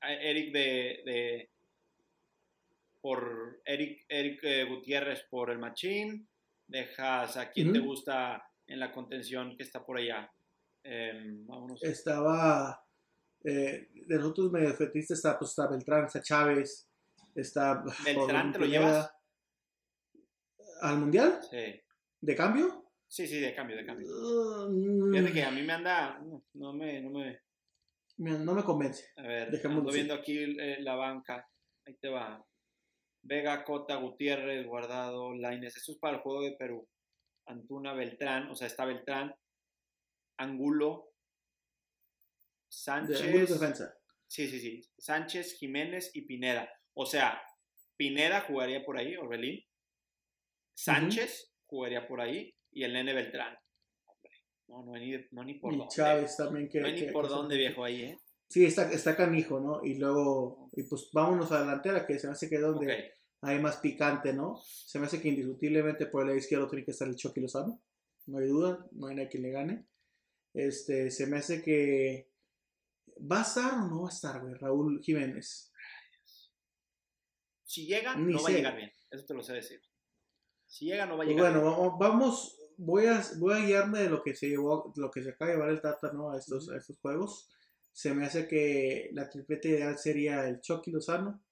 a 0.00 0.12
Eric 0.14 0.52
de, 0.52 1.02
de 1.04 1.50
por 3.00 3.60
Eric, 3.64 4.04
Eric 4.08 4.40
eh, 4.42 4.64
Gutiérrez 4.64 5.24
por 5.30 5.50
el 5.50 5.58
Machín, 5.58 6.26
dejas 6.66 7.36
a 7.36 7.50
quien 7.50 7.72
te 7.72 7.78
gusta 7.78 8.48
en 8.66 8.80
la 8.80 8.90
contención 8.92 9.56
que 9.56 9.62
está 9.62 9.84
por 9.84 9.98
allá. 9.98 10.32
Em. 10.84 11.46
Estaba, 11.80 12.78
eh, 13.42 13.88
de 14.06 14.16
los 14.16 14.26
otros 14.26 14.52
mediofetistas 14.52 15.18
está, 15.18 15.38
pues, 15.38 15.50
está 15.50 15.66
Beltrán, 15.66 16.04
está 16.04 16.20
Chávez, 16.20 16.90
está... 17.34 17.82
Beltrán, 18.04 18.52
¿te 18.52 18.58
lo 18.58 18.66
llevas? 18.66 19.10
¿Al 20.82 20.98
Mundial? 20.98 21.40
Sí. 21.50 21.80
¿De 22.20 22.34
cambio? 22.34 22.84
sí, 23.08 23.26
sí, 23.26 23.40
de 23.40 23.54
cambio, 23.54 23.76
de 23.76 23.86
cambio. 23.86 24.06
Uh, 24.08 25.12
Fíjate 25.12 25.32
que 25.32 25.42
a 25.42 25.50
mí 25.50 25.62
me 25.62 25.72
anda, 25.72 26.18
no, 26.18 26.44
no 26.54 26.72
me, 26.74 27.00
no 27.00 27.10
me, 27.10 27.40
no 28.18 28.54
me 28.54 28.62
convence. 28.64 29.06
a 29.16 29.22
ver, 29.22 29.60
ando 29.64 29.88
así. 29.88 29.96
viendo 29.96 30.14
aquí 30.14 30.38
eh, 30.38 30.78
la 30.80 30.96
banca, 30.96 31.48
ahí 31.86 31.94
te 31.94 32.08
va. 32.08 32.44
Vega, 33.22 33.64
Cota, 33.64 33.96
Gutiérrez, 33.96 34.66
Guardado, 34.66 35.34
Laines, 35.34 35.76
eso 35.76 35.92
es 35.92 35.98
para 35.98 36.16
el 36.16 36.22
juego 36.22 36.42
de 36.42 36.56
Perú. 36.58 36.86
Antuna, 37.46 37.94
Beltrán, 37.94 38.50
o 38.50 38.56
sea, 38.56 38.66
está 38.66 38.84
Beltrán, 38.84 39.34
Angulo, 40.36 41.12
De 42.66 42.76
Sánchez, 42.76 43.20
Angulo 43.22 43.44
es 43.44 43.50
defensa. 43.50 43.94
sí, 44.26 44.48
sí, 44.48 44.60
sí, 44.60 44.82
Sánchez, 44.98 45.56
Jiménez 45.58 46.10
y 46.14 46.22
Pineda. 46.22 46.68
O 46.94 47.06
sea, 47.06 47.40
Pineda 47.96 48.42
jugaría 48.42 48.84
por 48.84 48.98
ahí, 48.98 49.16
Orbelín, 49.16 49.64
Sánchez 50.74 51.52
jugaría 51.66 52.06
por 52.06 52.20
ahí 52.20 52.54
y 52.72 52.84
el 52.84 52.92
nene 52.92 53.14
Beltrán. 53.14 53.56
Hombre, 54.06 54.32
no, 54.66 54.84
no 54.84 54.94
hay 54.94 55.10
ni, 55.10 55.24
no, 55.30 55.44
ni 55.44 55.54
por 55.54 55.72
Y 55.72 55.78
dónde. 55.78 55.94
Chávez 55.94 56.36
también. 56.36 56.68
Que, 56.68 56.80
no 56.80 56.86
hay 56.86 57.00
ni 57.00 57.12
por 57.12 57.28
dónde, 57.28 57.56
viejo, 57.56 57.84
ahí, 57.84 58.02
¿eh? 58.02 58.18
Sí, 58.48 58.64
está, 58.64 58.90
está 58.92 59.16
canijo, 59.16 59.60
¿no? 59.60 59.84
Y 59.84 59.94
luego, 59.94 60.68
y 60.72 60.82
pues 60.84 61.08
vámonos 61.12 61.50
a 61.50 61.56
la 61.56 61.60
delantera, 61.60 62.06
que 62.06 62.18
se 62.18 62.26
me 62.26 62.34
hace 62.34 62.48
que 62.48 62.56
es 62.56 62.60
donde 62.60 63.12
hay 63.40 63.58
más 63.58 63.78
picante, 63.78 64.32
¿no? 64.32 64.60
Se 64.64 64.98
me 64.98 65.06
hace 65.06 65.20
que 65.20 65.28
indiscutiblemente 65.28 66.06
por 66.06 66.22
el 66.22 66.28
lado 66.28 66.38
izquierdo 66.38 66.68
tiene 66.68 66.84
que 66.84 66.90
estar 66.90 67.08
el 67.08 67.16
Chucky 67.16 67.40
Lozano. 67.40 67.80
No 68.26 68.38
hay 68.38 68.48
duda, 68.48 68.86
no 68.92 69.06
hay 69.06 69.16
nadie 69.16 69.28
que 69.28 69.38
le 69.38 69.50
gane. 69.50 69.86
Este, 70.54 71.10
se 71.10 71.26
me 71.26 71.38
hace 71.38 71.60
que. 71.62 72.30
¿Va 73.30 73.40
a 73.40 73.42
estar 73.42 73.74
o 73.74 73.86
no 73.88 74.02
va 74.02 74.08
a 74.08 74.12
estar, 74.12 74.40
güey? 74.40 74.54
Raúl 74.54 75.00
Jiménez. 75.02 75.70
Si 77.64 77.86
llega, 77.86 78.14
Ni 78.16 78.32
no 78.32 78.42
va 78.42 78.48
a 78.48 78.52
llegar 78.52 78.76
bien. 78.76 78.92
Eso 79.10 79.24
te 79.26 79.34
lo 79.34 79.42
sé 79.42 79.52
decir. 79.54 79.80
Si 80.66 80.86
llega, 80.86 81.06
no 81.06 81.16
va 81.16 81.24
a 81.24 81.26
Pues 81.26 81.36
llegar 81.36 81.52
bueno, 81.52 81.60
bien. 81.66 81.76
vamos, 81.76 81.98
vamos, 81.98 82.58
voy 82.76 83.06
a, 83.06 83.22
voy 83.38 83.54
a 83.54 83.64
guiarme 83.64 84.00
de 84.00 84.10
lo 84.10 84.22
que 84.22 84.34
se 84.34 84.48
llevó, 84.48 84.92
lo 84.96 85.10
que 85.10 85.22
se 85.22 85.30
acaba 85.30 85.50
de 85.50 85.56
llevar 85.56 85.70
el 85.70 85.80
Tata, 85.80 86.12
¿no? 86.12 86.30
A 86.30 86.38
estos, 86.38 86.68
a 86.70 86.76
estos 86.76 86.98
juegos. 86.98 87.48
Se 87.92 88.12
me 88.14 88.26
hace 88.26 88.48
que 88.48 89.10
la 89.12 89.28
tripleta 89.28 89.68
ideal 89.68 89.98
sería 89.98 90.46
el 90.48 90.60
Chucky 90.60 90.90
Lozano. 90.90 91.42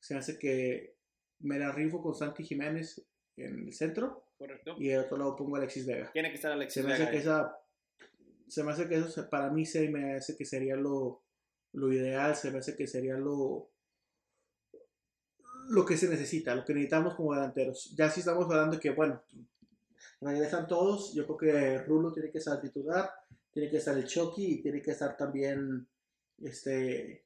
Se 0.00 0.14
me 0.14 0.20
hace 0.20 0.38
que 0.38 0.96
me 1.40 1.58
la 1.58 1.72
rifo 1.72 2.00
con 2.02 2.14
Santi 2.14 2.44
Jiménez 2.44 3.04
en 3.36 3.66
el 3.66 3.72
centro. 3.74 4.26
Correcto. 4.38 4.74
Y 4.78 4.90
el 4.90 5.00
otro 5.00 5.16
lado 5.16 5.36
pongo 5.36 5.56
a 5.56 5.58
Alexis 5.58 5.86
Vega. 5.86 6.10
Tiene 6.12 6.28
que 6.30 6.36
estar 6.36 6.52
Alexis 6.52 6.74
se 6.74 6.82
me 6.82 6.92
Vega. 6.92 7.04
hace 7.04 7.12
que 7.12 7.18
esa 7.18 7.56
se 8.52 8.62
me 8.62 8.72
hace 8.72 8.86
que 8.86 8.96
eso 8.96 9.30
para 9.30 9.48
mí 9.48 9.64
se 9.64 9.88
me 9.88 10.16
hace 10.16 10.36
que 10.36 10.44
sería 10.44 10.76
lo, 10.76 11.22
lo 11.72 11.90
ideal 11.90 12.36
se 12.36 12.50
me 12.50 12.58
hace 12.58 12.76
que 12.76 12.86
sería 12.86 13.16
lo 13.16 13.70
lo 15.70 15.86
que 15.86 15.96
se 15.96 16.06
necesita 16.06 16.54
lo 16.54 16.62
que 16.62 16.74
necesitamos 16.74 17.14
como 17.14 17.32
delanteros 17.32 17.94
ya 17.96 18.10
si 18.10 18.20
estamos 18.20 18.44
hablando 18.44 18.78
que 18.78 18.90
bueno 18.90 19.22
regresan 20.20 20.68
todos 20.68 21.14
yo 21.14 21.24
creo 21.24 21.38
que 21.38 21.78
Rulo 21.84 22.12
tiene 22.12 22.30
que 22.30 22.38
estar 22.38 22.60
titular 22.60 23.10
tiene 23.50 23.70
que 23.70 23.78
estar 23.78 23.96
el 23.96 24.04
Chucky 24.04 24.44
y 24.44 24.62
tiene 24.62 24.82
que 24.82 24.90
estar 24.90 25.16
también 25.16 25.86
este 26.42 27.24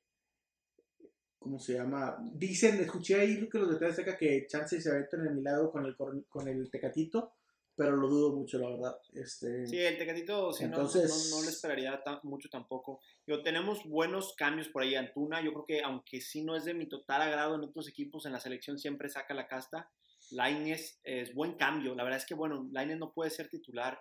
¿cómo 1.41 1.61
se 1.61 1.75
llama? 1.75 2.17
Dicen, 2.35 2.81
escuché 2.81 3.15
ahí 3.21 3.49
que 3.49 3.59
los 3.59 3.71
detalles 3.71 4.01
acá 4.01 4.17
que 4.17 4.47
Chance 4.49 4.81
se 4.81 4.91
aventan 4.91 5.21
en 5.21 5.27
el 5.29 5.35
milagro 5.37 5.71
con 5.71 5.87
el, 5.87 5.97
con 5.97 6.49
el 6.49 6.69
Tecatito, 6.71 7.35
pero 7.77 7.95
lo 7.97 8.09
dudo 8.09 8.35
mucho, 8.35 8.59
la 8.59 8.71
verdad. 8.71 8.97
Este, 9.13 9.67
Sí, 9.67 9.79
el 9.79 9.99
Tecatito 9.99 10.51
no- 10.51 10.57
Entonces- 10.59 11.31
no, 11.31 11.37
no, 11.39 11.45
le 11.45 11.51
esperaría 11.51 12.03
tan- 12.03 12.21
mucho 12.23 12.49
tampoco. 12.49 13.01
Yo, 13.27 13.43
tenemos 13.43 13.85
buenos 13.85 14.35
cambios 14.37 14.69
por 14.69 14.83
ahí. 14.83 14.95
Antuna, 14.95 15.43
yo 15.45 15.53
creo 15.53 15.65
que 15.67 15.83
aunque 15.83 16.21
sí 16.21 16.43
no 16.43 16.57
es 16.57 16.65
de 16.65 16.75
mi 16.75 16.89
total 16.89 17.23
agrado 17.23 17.55
en 17.55 17.63
otros 17.65 17.89
equipos, 17.89 18.25
en 18.27 18.33
la 18.33 18.41
selección 18.41 18.79
siempre 18.79 19.09
saca 19.09 19.35
la 19.35 19.47
casta. 19.47 19.91
Lainez 20.31 20.99
es 21.05 21.35
buen 21.35 21.55
cambio. 21.55 21.95
La 21.95 22.03
verdad 22.03 22.19
es 22.19 22.27
que, 22.27 22.35
bueno, 22.35 22.69
Lainez 22.73 22.99
no 22.99 23.13
puede 23.13 23.31
ser 23.31 23.49
titular. 23.49 23.99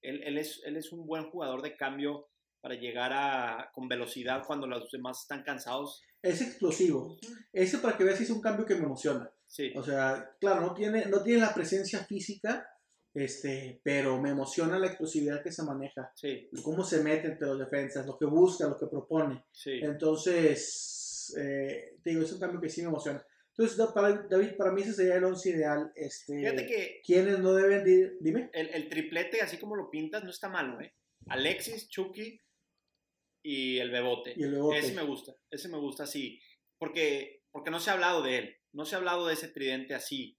Él, 0.00 0.22
él 0.22 0.38
es, 0.38 0.62
él 0.64 0.76
es 0.76 0.92
un 0.92 1.06
buen 1.06 1.28
jugador 1.30 1.60
de 1.60 1.76
cambio 1.76 2.28
para 2.60 2.74
llegar 2.76 3.12
a, 3.12 3.70
con 3.74 3.88
velocidad 3.88 4.42
cuando 4.46 4.66
los 4.66 4.90
demás 4.90 5.20
están 5.22 5.42
cansados. 5.42 6.02
Es 6.22 6.40
explosivo. 6.40 7.16
Ese 7.52 7.78
para 7.78 7.96
que 7.96 8.04
veas 8.04 8.20
es 8.20 8.30
un 8.30 8.40
cambio 8.40 8.64
que 8.66 8.74
me 8.74 8.84
emociona. 8.84 9.30
Sí, 9.46 9.72
O 9.76 9.82
sea, 9.82 10.34
claro, 10.40 10.60
no 10.60 10.74
tiene, 10.74 11.06
no 11.06 11.22
tiene 11.22 11.40
la 11.40 11.54
presencia 11.54 12.00
física, 12.04 12.66
este, 13.14 13.80
pero 13.82 14.20
me 14.20 14.30
emociona 14.30 14.78
la 14.78 14.86
explosividad 14.86 15.42
que 15.42 15.52
se 15.52 15.62
maneja, 15.62 16.12
sí, 16.14 16.48
cómo 16.62 16.84
se 16.84 17.02
mete 17.02 17.28
entre 17.28 17.48
los 17.48 17.58
defensas, 17.58 18.06
lo 18.06 18.16
que 18.18 18.26
busca, 18.26 18.68
lo 18.68 18.78
que 18.78 18.86
propone. 18.86 19.44
sí. 19.52 19.80
Entonces, 19.82 21.34
eh, 21.38 21.96
te 22.02 22.10
digo, 22.10 22.22
es 22.22 22.32
un 22.32 22.40
cambio 22.40 22.60
que 22.60 22.68
sí 22.70 22.82
me 22.82 22.88
emociona. 22.88 23.24
Entonces, 23.56 23.86
para, 23.92 24.22
David, 24.30 24.56
para 24.56 24.70
mí 24.70 24.82
ese 24.82 24.92
sería 24.92 25.16
el 25.16 25.24
once 25.24 25.50
ideal. 25.50 25.90
Este, 25.96 26.38
Fíjate 26.38 26.64
que 26.64 27.00
¿Quiénes 27.04 27.40
no 27.40 27.54
deben 27.54 27.82
de 27.82 27.90
ir? 27.90 28.16
Dime. 28.20 28.50
el, 28.52 28.68
el 28.68 28.88
triplete, 28.88 29.40
así 29.40 29.58
como 29.58 29.74
lo 29.74 29.90
pintas, 29.90 30.22
no 30.22 30.30
está 30.30 30.48
malo, 30.48 30.80
¿eh? 30.80 30.94
Alexis, 31.26 31.88
Chucky 31.88 32.40
y 33.42 33.78
el 33.78 33.90
Bebote. 33.90 34.34
Y 34.36 34.44
el 34.44 34.52
Bebote. 34.52 34.78
Ese 34.78 34.94
me 34.94 35.02
gusta, 35.02 35.34
ese 35.50 35.68
me 35.68 35.78
gusta 35.78 36.04
así. 36.04 36.40
Porque, 36.78 37.42
porque 37.50 37.70
no 37.70 37.80
se 37.80 37.90
ha 37.90 37.94
hablado 37.94 38.22
de 38.22 38.38
él, 38.38 38.56
no 38.72 38.84
se 38.84 38.94
ha 38.94 38.98
hablado 38.98 39.26
de 39.26 39.34
ese 39.34 39.48
tridente 39.48 39.94
así. 39.94 40.37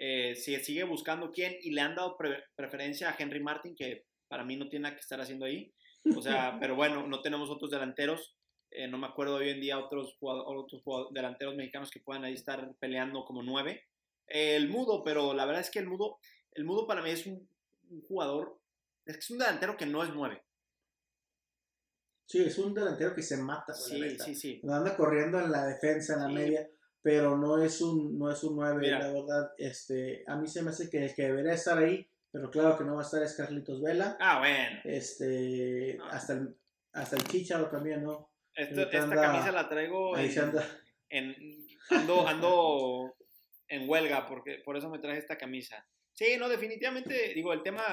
Eh, 0.00 0.36
se 0.36 0.62
sigue 0.62 0.84
buscando 0.84 1.32
quién 1.32 1.56
y 1.60 1.72
le 1.72 1.80
han 1.80 1.96
dado 1.96 2.16
pre- 2.16 2.44
preferencia 2.54 3.10
a 3.10 3.16
Henry 3.18 3.40
Martin, 3.42 3.74
que 3.76 4.04
para 4.28 4.44
mí 4.44 4.56
no 4.56 4.68
tiene 4.68 4.84
nada 4.84 4.94
que 4.94 5.00
estar 5.00 5.20
haciendo 5.20 5.44
ahí. 5.44 5.74
O 6.16 6.22
sea, 6.22 6.56
pero 6.60 6.76
bueno, 6.76 7.06
no 7.08 7.20
tenemos 7.20 7.50
otros 7.50 7.70
delanteros. 7.70 8.36
Eh, 8.70 8.86
no 8.86 8.98
me 8.98 9.06
acuerdo 9.08 9.36
hoy 9.36 9.48
en 9.48 9.60
día 9.60 9.78
otros, 9.78 10.16
otros 10.20 10.82
delanteros 11.12 11.56
mexicanos 11.56 11.90
que 11.90 12.00
puedan 12.00 12.24
ahí 12.24 12.34
estar 12.34 12.70
peleando 12.78 13.24
como 13.24 13.42
nueve. 13.42 13.86
Eh, 14.28 14.54
el 14.56 14.68
Mudo, 14.68 15.02
pero 15.02 15.34
la 15.34 15.46
verdad 15.46 15.62
es 15.62 15.70
que 15.70 15.78
el 15.80 15.88
Mudo, 15.88 16.18
el 16.52 16.64
Mudo 16.64 16.86
para 16.86 17.02
mí 17.02 17.10
es 17.10 17.26
un, 17.26 17.48
un 17.90 18.02
jugador, 18.02 18.60
es 19.06 19.14
que 19.16 19.20
es 19.20 19.30
un 19.30 19.38
delantero 19.38 19.76
que 19.76 19.86
no 19.86 20.04
es 20.04 20.10
nueve. 20.14 20.42
Sí, 22.26 22.44
es 22.44 22.58
un 22.58 22.74
delantero 22.74 23.14
que 23.14 23.22
se 23.22 23.38
mata. 23.38 23.72
Sí, 23.72 24.18
sí, 24.18 24.34
sí. 24.34 24.60
Anda 24.68 24.94
corriendo 24.96 25.40
en 25.40 25.50
la 25.50 25.64
defensa, 25.66 26.12
en 26.14 26.20
la 26.20 26.28
Sí. 26.28 26.34
media, 26.34 26.68
pero 27.08 27.38
no 27.38 27.56
es 27.62 27.80
un, 27.80 28.18
no 28.18 28.30
es 28.30 28.44
un 28.44 28.54
9, 28.56 28.80
Mira. 28.80 28.98
la 28.98 29.12
verdad. 29.12 29.52
Este, 29.56 30.24
a 30.26 30.36
mí 30.36 30.46
se 30.46 30.60
me 30.62 30.68
hace 30.68 30.90
que 30.90 31.06
el 31.06 31.14
que 31.14 31.22
debería 31.22 31.54
estar 31.54 31.78
ahí, 31.78 32.06
pero 32.30 32.50
claro 32.50 32.76
que 32.76 32.84
no 32.84 32.96
va 32.96 33.00
a 33.00 33.04
estar 33.06 33.22
es 33.22 33.34
Carlitos 33.34 33.80
Vela. 33.80 34.18
Ah, 34.20 34.40
bueno. 34.40 34.80
Este, 34.84 35.94
No. 35.96 36.04
hasta 36.04 36.34
el, 36.34 36.54
hasta 36.92 37.16
el 37.16 37.24
Chicharo 37.24 37.70
también, 37.70 38.02
¿no? 38.04 38.30
Esto- 38.54 38.82
esta 38.82 39.04
anda- 39.04 39.22
camisa 39.22 39.52
la 39.52 39.68
traigo 39.70 40.14
Ahí 40.16 40.30
en, 40.30 40.38
anda. 40.38 40.66
en- 41.08 41.66
ando, 41.88 42.28
ando 42.28 43.16
en 43.68 43.88
huelga, 43.88 44.26
porque 44.26 44.60
por 44.62 44.76
eso 44.76 44.90
me 44.90 44.98
traje 44.98 45.18
esta 45.20 45.38
camisa. 45.38 45.86
Sí, 46.12 46.36
no, 46.38 46.46
definitivamente, 46.50 47.32
digo, 47.34 47.54
el 47.54 47.62
tema 47.62 47.84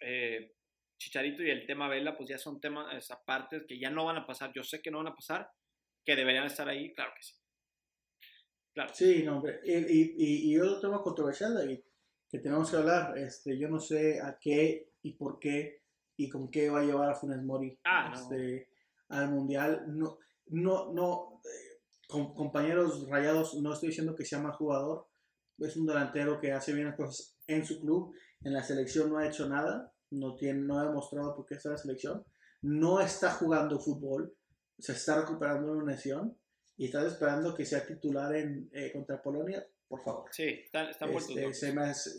eh, 0.00 0.54
Chicharito 0.98 1.44
y 1.44 1.50
el 1.50 1.66
tema 1.66 1.88
Vela, 1.88 2.16
pues 2.16 2.28
ya 2.30 2.38
son 2.38 2.60
temas 2.60 3.08
aparte 3.12 3.64
que 3.68 3.78
ya 3.78 3.90
no 3.90 4.04
van 4.04 4.16
a 4.16 4.26
pasar. 4.26 4.52
Yo 4.52 4.64
sé 4.64 4.82
que 4.82 4.90
no 4.90 4.98
van 4.98 5.06
a 5.12 5.14
pasar, 5.14 5.48
que 6.04 6.16
deberían 6.16 6.46
estar 6.46 6.68
ahí, 6.68 6.92
claro 6.94 7.12
que 7.16 7.22
sí. 7.22 7.34
Claro. 8.74 8.90
Sí, 8.92 9.22
no, 9.22 9.36
hombre. 9.36 9.60
Y, 9.64 9.72
y, 9.72 10.14
y- 10.18 10.52
y 10.52 10.58
otro 10.60 10.80
tema 10.80 11.00
controversial, 11.02 11.54
David, 11.54 11.80
que 12.28 12.38
tenemos 12.40 12.70
que 12.70 12.76
hablar. 12.76 13.16
Este, 13.16 13.56
yo 13.58 13.68
no 13.68 13.78
sé 13.78 14.20
a 14.20 14.36
qué 14.40 14.90
y 15.02 15.12
por 15.14 15.38
qué 15.38 15.82
y 16.16 16.28
con 16.28 16.50
qué 16.50 16.68
va 16.70 16.80
a 16.80 16.84
llevar 16.84 17.08
a 17.10 17.14
Funes 17.14 17.42
Mori 17.42 17.78
Ah, 17.84 18.10
no. 18.12 18.20
este, 18.20 18.68
al 19.08 19.30
Mundial. 19.30 19.84
No, 19.88 20.18
no, 20.48 20.92
no. 20.92 21.40
eh, 21.44 21.80
com- 22.08 22.34
compañeros 22.34 23.08
rayados, 23.08 23.54
no 23.60 23.72
estoy 23.72 23.88
diciendo 23.90 24.14
que 24.14 24.24
sea 24.24 24.40
mal 24.40 24.52
jugador. 24.52 25.06
Es 25.58 25.76
un 25.76 25.86
delantero 25.86 26.40
que 26.40 26.52
hace 26.52 26.72
bien 26.72 26.86
las 26.86 26.96
cosas 26.96 27.36
en 27.46 27.64
su 27.64 27.80
club. 27.80 28.12
En 28.42 28.52
la 28.52 28.62
selección 28.64 29.08
no 29.10 29.18
ha 29.18 29.26
hecho 29.28 29.48
nada. 29.48 29.92
No, 30.10 30.34
tiene, 30.36 30.60
no 30.60 30.78
ha 30.80 30.84
demostrado 30.86 31.34
por 31.36 31.46
qué 31.46 31.54
está 31.54 31.68
en 31.68 31.72
la 31.74 31.78
selección. 31.78 32.24
No 32.62 33.00
está 33.00 33.30
jugando 33.30 33.78
fútbol. 33.78 34.34
Se 34.78 34.92
está 34.92 35.20
recuperando 35.20 35.72
de 35.72 35.78
una 35.78 35.92
lesión. 35.92 36.36
Y 36.76 36.86
estás 36.86 37.12
esperando 37.12 37.54
que 37.54 37.64
sea 37.64 37.86
titular 37.86 38.34
en, 38.34 38.68
eh, 38.72 38.90
contra 38.92 39.22
Polonia. 39.22 39.64
Por 39.88 40.02
favor. 40.02 40.28
Sí, 40.32 40.44
están, 40.64 40.88
están 40.88 41.10
Este, 41.12 41.40
locos. 41.40 41.58
se, 41.58 41.72
me 41.72 41.82
hace, 41.82 42.10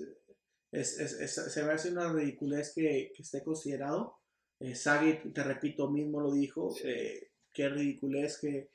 es- 0.72 1.00
es- 1.00 1.20
es- 1.20 1.54
se 1.54 1.64
me 1.64 1.74
hace 1.74 1.92
una 1.92 2.12
ridiculez 2.14 2.74
que, 2.74 3.12
que 3.16 3.22
esté 3.24 3.44
considerado. 3.44 4.18
Eh, 4.60 4.76
Saget, 4.76 5.34
te 5.34 5.44
repito, 5.44 5.90
mismo 5.90 6.22
lo 6.22 6.32
dijo. 6.32 6.72
Sí. 6.72 6.84
eh, 6.88 7.32
qué 7.52 7.68
ridiculez 7.70 8.38
que, 8.40 8.70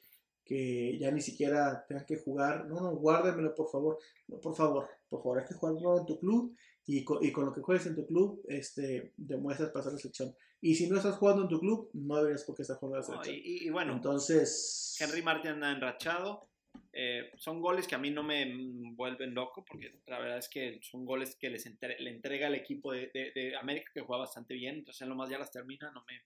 que 0.45 0.99
ya 0.99 1.11
ni 1.11 1.21
siquiera 1.21 1.85
tengan 1.89 2.05
que 2.07 2.17
jugar. 2.17 2.67
No, 2.67 2.81
no, 2.81 2.97
guárdemelo, 2.97 3.55
por 3.55 3.71
favor. 3.71 3.99
No, 4.29 4.41
por 4.41 4.55
favor, 4.57 4.89
por 5.09 5.23
favor, 5.23 5.39
hay 5.39 5.47
que 5.47 5.55
jugarlo 5.55 6.01
en 6.01 6.07
tu 6.07 6.19
club. 6.19 6.55
Y 6.87 7.05
con, 7.05 7.25
y 7.25 7.31
con 7.31 7.45
lo 7.47 7.53
que 7.53 7.61
juegues 7.61 7.87
en 7.87 7.95
tu 7.95 8.07
club, 8.07 8.43
este, 8.49 9.13
demuestras 9.17 9.71
pasar 9.71 9.93
la 9.93 9.99
selección. 9.99 10.35
Y 10.61 10.75
si 10.75 10.89
no 10.89 10.97
estás 10.97 11.17
jugando 11.17 11.43
en 11.43 11.49
tu 11.49 11.61
club, 11.61 11.89
no 11.95 12.17
deberías 12.17 12.45
porque 12.45 12.63
estás 12.63 12.79
jugando 12.79 12.97
en 12.97 13.01
la 13.01 13.23
selección. 13.25 13.37
y, 13.37 13.65
y- 13.65 13.67
y 13.67 13.71
bueno, 13.71 13.93
Entonces, 13.95 14.97
Henry 15.01 15.23
Martin 15.23 15.53
anda 15.53 15.71
enrachado. 15.73 16.49
Eh, 16.93 17.31
son 17.37 17.61
goles 17.61 17.87
que 17.87 17.95
a 17.95 17.99
mí 17.99 18.11
no 18.11 18.23
me 18.23 18.53
vuelven 18.95 19.35
loco, 19.35 19.65
porque 19.65 20.01
la 20.07 20.19
verdad 20.19 20.39
es 20.39 20.49
que 20.49 20.81
son 20.83 21.05
goles 21.05 21.37
que 21.37 21.51
les 21.51 21.65
entre- 21.67 21.99
le 22.01 22.11
entrega 22.11 22.49
el 22.49 22.55
equipo 22.55 22.93
de, 22.93 23.11
de- 23.15 23.31
de 23.35 23.57
América, 23.57 23.91
que 23.95 24.01
juega 24.01 24.21
bastante 24.21 24.55
bien. 24.55 24.77
Entonces, 24.77 25.03
en 25.03 25.09
lo 25.09 25.15
más 25.15 25.31
ya 25.31 25.39
las 25.39 25.51
termina. 25.53 25.91
No 25.93 26.05
me, 26.05 26.21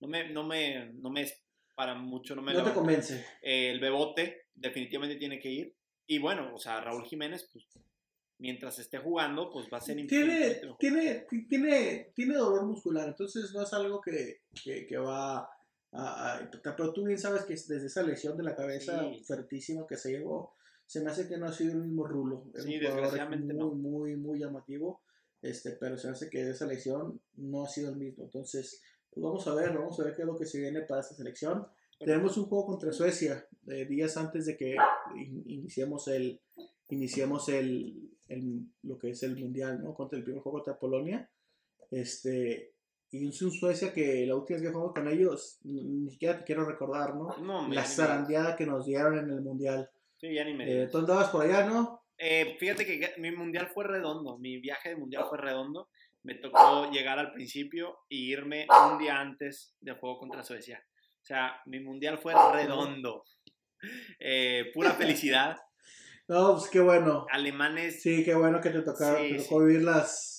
no 0.00 0.08
me, 0.08 0.28
no 0.32 0.44
me, 0.44 0.92
no 0.94 1.10
me 1.10 1.22
es 1.22 1.42
para 1.74 1.94
mucho. 1.94 2.34
No 2.34 2.42
me 2.42 2.52
no 2.52 2.64
te 2.64 2.72
convence. 2.72 3.24
Eh, 3.42 3.70
el 3.70 3.80
Bebote 3.80 4.46
definitivamente 4.54 5.16
tiene 5.16 5.38
que 5.38 5.50
ir. 5.50 5.74
Y 6.06 6.18
bueno, 6.18 6.54
o 6.54 6.58
sea, 6.58 6.80
Raúl 6.80 7.04
Jiménez, 7.04 7.48
pues 7.52 7.66
mientras 8.38 8.78
esté 8.78 8.98
jugando, 8.98 9.50
pues 9.50 9.66
va 9.72 9.78
a 9.78 9.80
ser 9.80 9.96
tiene, 10.06 10.60
tiene, 10.78 11.26
tiene, 11.48 12.12
tiene 12.14 12.34
dolor 12.36 12.66
muscular, 12.66 13.08
entonces 13.08 13.52
no 13.54 13.62
es 13.62 13.72
algo 13.72 14.00
que, 14.00 14.42
que, 14.62 14.86
que 14.86 14.98
va 14.98 15.38
a, 15.38 15.48
a- 15.92 16.50
Pero 16.76 16.92
tú 16.92 17.04
bien 17.04 17.18
sabes 17.18 17.44
que 17.44 17.54
desde 17.54 17.86
esa 17.86 18.02
lesión 18.02 18.36
de 18.36 18.42
la 18.44 18.54
cabeza 18.54 19.00
Sí. 19.10 19.22
fuertísima 19.24 19.86
que 19.86 19.96
se 19.96 20.10
llevó, 20.12 20.54
se 20.86 21.00
me 21.02 21.10
hace 21.10 21.26
que 21.26 21.36
no 21.38 21.46
ha 21.46 21.52
sido 21.52 21.72
el 21.72 21.78
mismo 21.80 22.06
rulo. 22.06 22.44
Es 22.54 22.64
Sí, 22.64 22.74
un 22.74 22.80
jugador 22.80 23.00
desgraciadamente 23.02 23.54
muy, 23.54 23.62
no. 23.64 23.74
muy, 23.74 24.16
muy 24.16 24.38
llamativo, 24.38 25.02
este, 25.42 25.72
pero 25.72 25.96
se 25.96 26.06
me 26.08 26.12
hace 26.12 26.28
que 26.30 26.44
de 26.44 26.50
esa 26.52 26.66
lesión 26.66 27.20
no 27.36 27.64
ha 27.64 27.68
sido 27.68 27.90
el 27.90 27.96
mismo. 27.96 28.24
Entonces, 28.24 28.82
pues 29.10 29.24
vamos 29.24 29.46
a 29.48 29.54
ver, 29.54 29.72
vamos 29.76 29.98
a 29.98 30.04
ver 30.04 30.14
qué 30.14 30.22
es 30.22 30.26
lo 30.28 30.36
que 30.36 30.46
se 30.46 30.58
viene 30.60 30.82
para 30.82 31.00
esta 31.00 31.14
selección. 31.14 31.66
Tenemos 31.98 32.36
un 32.36 32.44
juego 32.46 32.66
contra 32.66 32.92
Suecia 32.92 33.46
eh, 33.68 33.86
días 33.86 34.16
antes 34.18 34.44
de 34.46 34.56
que 34.58 34.76
in- 35.16 35.42
iniciemos 35.46 36.06
el 36.08 36.40
iniciemos 36.90 37.48
el, 37.48 38.05
el- 38.28 38.66
lo 38.82 38.98
que 38.98 39.10
es 39.10 39.22
el 39.22 39.36
mundial, 39.36 39.82
¿no? 39.82 39.94
Contra 39.94 40.18
el 40.18 40.24
primer 40.24 40.42
juego 40.42 40.58
contra 40.58 40.78
Polonia. 40.78 41.28
Este 41.90 42.72
y 43.10 43.24
un 43.24 43.32
Suecia 43.32 43.92
que 43.92 44.26
la 44.26 44.34
última 44.34 44.58
vez 44.58 44.66
que 44.66 44.72
jugamos 44.72 44.92
con 44.94 45.08
ellos 45.08 45.58
ni 45.62 46.10
siquiera 46.10 46.38
te 46.38 46.44
quiero 46.44 46.64
recordar, 46.64 47.14
¿no? 47.14 47.36
No, 47.38 47.68
La 47.68 47.84
zarandeada 47.84 48.56
que 48.56 48.66
nos 48.66 48.84
dieron 48.86 49.18
en 49.18 49.30
el 49.30 49.40
mundial. 49.42 49.88
Sí, 50.16 50.34
ya 50.34 50.44
ni 50.44 50.54
me 50.54 50.82
Eh, 50.82 50.88
tú 50.88 50.98
andabas 50.98 51.30
por 51.30 51.44
allá, 51.44 51.66
¿no? 51.66 52.02
Eh, 52.18 52.56
fíjate 52.58 52.84
que 52.84 53.14
mi 53.18 53.30
mundial 53.30 53.68
fue 53.68 53.84
redondo, 53.84 54.38
mi 54.38 54.58
viaje 54.58 54.90
de 54.90 54.96
mundial 54.96 55.24
fue 55.28 55.38
redondo. 55.38 55.88
Me 56.24 56.34
tocó 56.34 56.90
llegar 56.90 57.18
al 57.20 57.32
principio 57.32 57.98
y 58.08 58.32
irme 58.32 58.66
un 58.90 58.98
día 58.98 59.20
antes 59.20 59.76
del 59.80 59.94
juego 59.94 60.18
contra 60.18 60.42
Suecia. 60.42 60.82
O 61.22 61.24
sea, 61.24 61.60
mi 61.66 61.78
mundial 61.80 62.18
fue 62.18 62.34
redondo. 62.52 63.24
Eh, 64.18 64.70
pura 64.74 64.90
felicidad. 64.92 65.56
No, 66.28 66.56
pues 66.56 66.68
qué 66.70 66.80
bueno. 66.80 67.26
Alemanes, 67.30 68.02
Sí, 68.02 68.24
qué 68.24 68.34
bueno 68.34 68.60
que 68.60 68.70
te 68.70 68.82
tocaron, 68.82 69.22
Sí, 69.22 69.36
te 69.36 69.42
tocó 69.42 69.60
vivir 69.60 69.82
las 69.82 70.36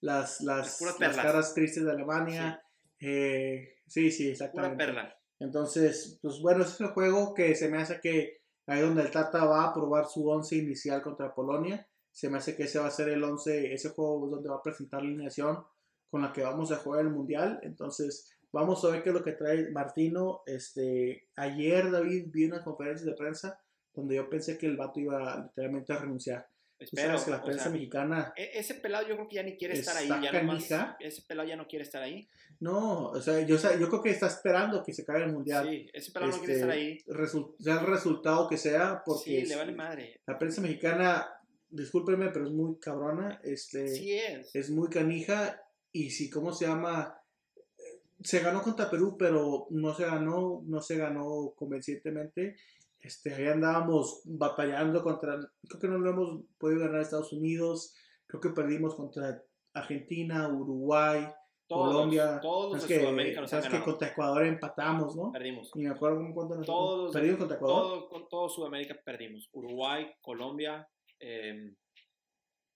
las, 0.00 0.40
las, 0.42 0.80
Las 1.00 1.16
caras 1.16 1.54
tristes 1.54 1.84
de 1.84 1.90
Alemania. 1.90 2.62
Eh, 3.00 3.76
sí, 3.86 4.10
sí, 4.10 4.24
pura 4.24 4.32
exactamente. 4.32 4.84
perla. 4.84 5.16
Entonces, 5.40 6.18
pues 6.20 6.40
bueno, 6.40 6.62
ese 6.62 6.72
es 6.74 6.80
el 6.80 6.88
juego 6.88 7.34
que 7.34 7.54
se 7.54 7.68
me 7.68 7.78
hace 7.78 8.00
que 8.00 8.38
ahí 8.66 8.80
donde 8.80 9.02
el 9.02 9.10
Tata 9.10 9.44
va 9.44 9.64
a 9.64 9.74
probar 9.74 10.06
su 10.06 10.28
once 10.28 10.56
inicial 10.56 11.02
contra 11.02 11.34
Polonia. 11.34 11.88
Se 12.10 12.28
me 12.28 12.38
hace 12.38 12.56
que 12.56 12.64
ese 12.64 12.78
va 12.78 12.86
a 12.86 12.92
ser 12.92 13.08
el 13.08 13.22
11, 13.22 13.72
ese 13.72 13.90
juego 13.90 14.28
donde 14.28 14.48
va 14.48 14.56
a 14.56 14.62
presentar 14.62 15.02
la 15.02 15.08
alineación 15.08 15.64
con 16.10 16.22
la 16.22 16.32
que 16.32 16.42
vamos 16.42 16.72
a 16.72 16.76
jugar 16.76 17.02
el 17.02 17.10
Mundial. 17.10 17.60
Entonces, 17.62 18.32
vamos 18.50 18.84
a 18.84 18.88
ver 18.88 19.02
qué 19.02 19.10
es 19.10 19.14
lo 19.14 19.22
que 19.22 19.32
trae 19.32 19.70
Martino. 19.70 20.42
Este, 20.46 21.28
ayer, 21.36 21.90
David, 21.90 22.26
vi 22.32 22.46
una 22.46 22.64
conferencia 22.64 23.06
de 23.06 23.16
prensa 23.16 23.60
donde 23.98 24.16
yo 24.16 24.28
pensé 24.30 24.56
que 24.58 24.66
el 24.66 24.76
vato 24.76 25.00
iba 25.00 25.42
literalmente 25.44 25.92
a 25.92 25.98
renunciar. 25.98 26.46
Espero, 26.80 27.08
sabes 27.08 27.24
que 27.24 27.30
la 27.32 27.36
o 27.38 27.44
prensa 27.44 27.62
sea, 27.64 27.72
mexicana... 27.72 28.32
e- 28.36 28.50
Ese 28.54 28.74
pelado 28.74 29.08
yo 29.08 29.16
creo 29.16 29.28
que 29.28 29.34
ya 29.34 29.42
ni 29.42 29.56
quiere 29.56 29.74
estar 29.74 29.96
ahí. 29.96 30.06
Ya 30.22 30.30
nomás- 30.32 30.70
ese 31.00 31.22
pelado 31.22 31.48
ya 31.48 31.56
no 31.56 31.66
quiere 31.66 31.82
estar 31.82 32.00
ahí. 32.04 32.28
No, 32.60 33.06
o 33.08 33.20
sea, 33.20 33.40
yo, 33.40 33.56
o 33.56 33.58
sea, 33.58 33.76
yo 33.76 33.88
creo 33.88 34.00
que 34.00 34.10
está 34.10 34.28
esperando 34.28 34.82
que 34.84 34.92
se 34.92 35.04
caiga 35.04 35.24
el 35.26 35.32
Mundial. 35.32 35.68
Sí, 35.68 35.90
ese 35.92 36.12
pelado 36.12 36.30
no 36.32 36.38
quiere 36.38 36.52
Este, 36.54 36.64
estar 36.64 36.70
ahí. 36.76 36.98
resu- 37.08 37.56
sea 37.58 37.80
el 37.80 37.86
resultado 37.86 38.48
que 38.48 38.56
sea, 38.56 39.02
porque 39.04 39.24
Sí, 39.24 39.36
es- 39.38 39.48
le 39.48 39.56
vale 39.56 39.72
madre. 39.72 40.20
la 40.24 40.38
prensa 40.38 40.60
mexicana, 40.60 41.28
discúlpenme, 41.68 42.28
pero 42.30 42.44
es 42.46 42.52
muy 42.52 42.78
cabrona, 42.78 43.40
este, 43.42 43.88
Sí 43.88 44.12
es. 44.14 44.54
es 44.54 44.70
muy 44.70 44.88
canija, 44.88 45.60
y 45.90 46.10
si, 46.10 46.30
¿cómo 46.30 46.52
se 46.52 46.66
llama? 46.66 47.20
Eh, 47.56 48.00
Se 48.22 48.38
ganó 48.38 48.62
contra 48.62 48.88
Perú, 48.88 49.16
pero 49.18 49.66
no 49.70 49.94
se 49.94 50.04
ganó, 50.04 50.62
no 50.64 50.80
se 50.80 50.96
ganó 50.96 51.52
convencientemente. 51.56 52.56
Este, 53.00 53.32
ahí 53.34 53.46
andábamos 53.46 54.22
batallando 54.24 55.02
contra, 55.02 55.38
creo 55.68 55.80
que 55.80 55.88
no 55.88 55.98
lo 55.98 56.10
hemos 56.10 56.44
podido 56.58 56.80
ganar 56.80 56.96
a 56.98 57.02
Estados 57.02 57.32
Unidos, 57.32 57.94
creo 58.26 58.40
que 58.40 58.50
perdimos 58.50 58.94
contra 58.96 59.40
Argentina, 59.72 60.48
Uruguay, 60.48 61.26
Todos, 61.68 61.94
Colombia. 61.94 62.40
todos 62.40 62.72
los 62.72 62.82
sabes 62.82 62.88
de 62.88 62.94
que, 62.94 63.00
Sudamérica 63.00 63.40
nos 63.42 63.50
sabes 63.50 63.68
que 63.68 63.82
contra 63.84 64.08
Ecuador 64.08 64.44
empatamos, 64.46 65.14
¿no? 65.14 65.30
Perdimos. 65.30 65.70
Ni 65.76 65.84
me 65.84 65.90
acuerdo 65.90 66.18
cuánto 66.34 66.56
nos 66.56 66.66
Todos, 66.66 67.12
perdimos 67.12 67.38
contra 67.38 67.56
Ecuador. 67.56 67.82
todo, 67.82 68.08
con 68.08 68.28
todo 68.28 68.48
Sudamérica 68.48 68.98
perdimos. 69.04 69.48
Uruguay, 69.52 70.10
Colombia, 70.20 70.88
eh, 71.20 71.74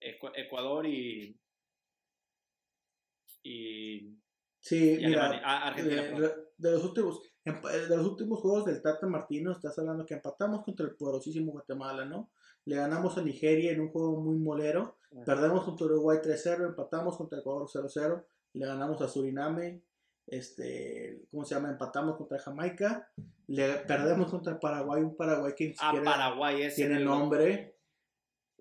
Ecu- 0.00 0.32
Ecuador 0.34 0.86
y. 0.86 1.36
Y, 3.44 4.16
Sí, 4.60 4.96
y 5.00 5.06
mira. 5.06 5.40
Ah, 5.44 5.66
Argentina. 5.68 6.02
de, 6.02 6.08
perdón. 6.10 6.32
de 6.58 6.70
los 6.70 6.84
últimos 6.84 7.31
de 7.44 7.96
los 7.96 8.06
últimos 8.06 8.40
juegos 8.40 8.64
del 8.66 8.80
Tata 8.82 9.06
Martino 9.06 9.52
estás 9.52 9.76
hablando 9.78 10.06
que 10.06 10.14
empatamos 10.14 10.62
contra 10.64 10.86
el 10.86 10.94
poderosísimo 10.94 11.52
Guatemala, 11.52 12.04
¿no? 12.04 12.30
Le 12.66 12.76
ganamos 12.76 13.18
a 13.18 13.22
Nigeria 13.22 13.72
en 13.72 13.80
un 13.80 13.88
juego 13.88 14.20
muy 14.20 14.36
molero, 14.36 14.96
Ajá. 15.12 15.24
perdemos 15.24 15.64
contra 15.64 15.86
Uruguay 15.86 16.18
3-0, 16.22 16.66
empatamos 16.68 17.16
contra 17.16 17.40
Ecuador 17.40 17.66
0-0, 17.68 18.24
le 18.54 18.66
ganamos 18.66 19.00
a 19.02 19.08
Suriname, 19.08 19.82
este, 20.28 21.22
¿cómo 21.32 21.44
se 21.44 21.56
llama? 21.56 21.70
Empatamos 21.70 22.16
contra 22.16 22.38
Jamaica, 22.38 23.10
le 23.48 23.74
perdemos 23.78 24.30
contra 24.30 24.60
Paraguay, 24.60 25.02
un 25.02 25.16
Paraguay 25.16 25.52
que 25.56 25.68
ni 25.68 25.74
Ah, 25.80 25.90
siquiera 25.90 26.04
Paraguay 26.04 26.62
ese. 26.62 26.76
tiene 26.76 26.94
del- 26.96 27.04
nombre, 27.04 27.76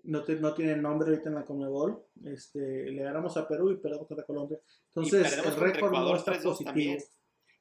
no, 0.02 0.24
te- 0.24 0.40
no 0.40 0.52
tiene 0.54 0.74
nombre 0.76 1.10
ahorita 1.10 1.28
en 1.28 1.36
la 1.36 1.44
Conmebol, 1.46 2.02
este, 2.24 2.90
le 2.90 3.02
ganamos 3.04 3.36
a 3.36 3.46
Perú 3.46 3.70
y 3.70 3.76
perdemos 3.76 4.08
contra 4.08 4.26
Colombia. 4.26 4.58
Entonces, 4.88 5.38
el 5.38 5.54
récord 5.54 5.92
no 5.92 6.16
está 6.16 6.32
3-2 6.32 6.42
positivo. 6.42 6.66
también. 6.72 6.98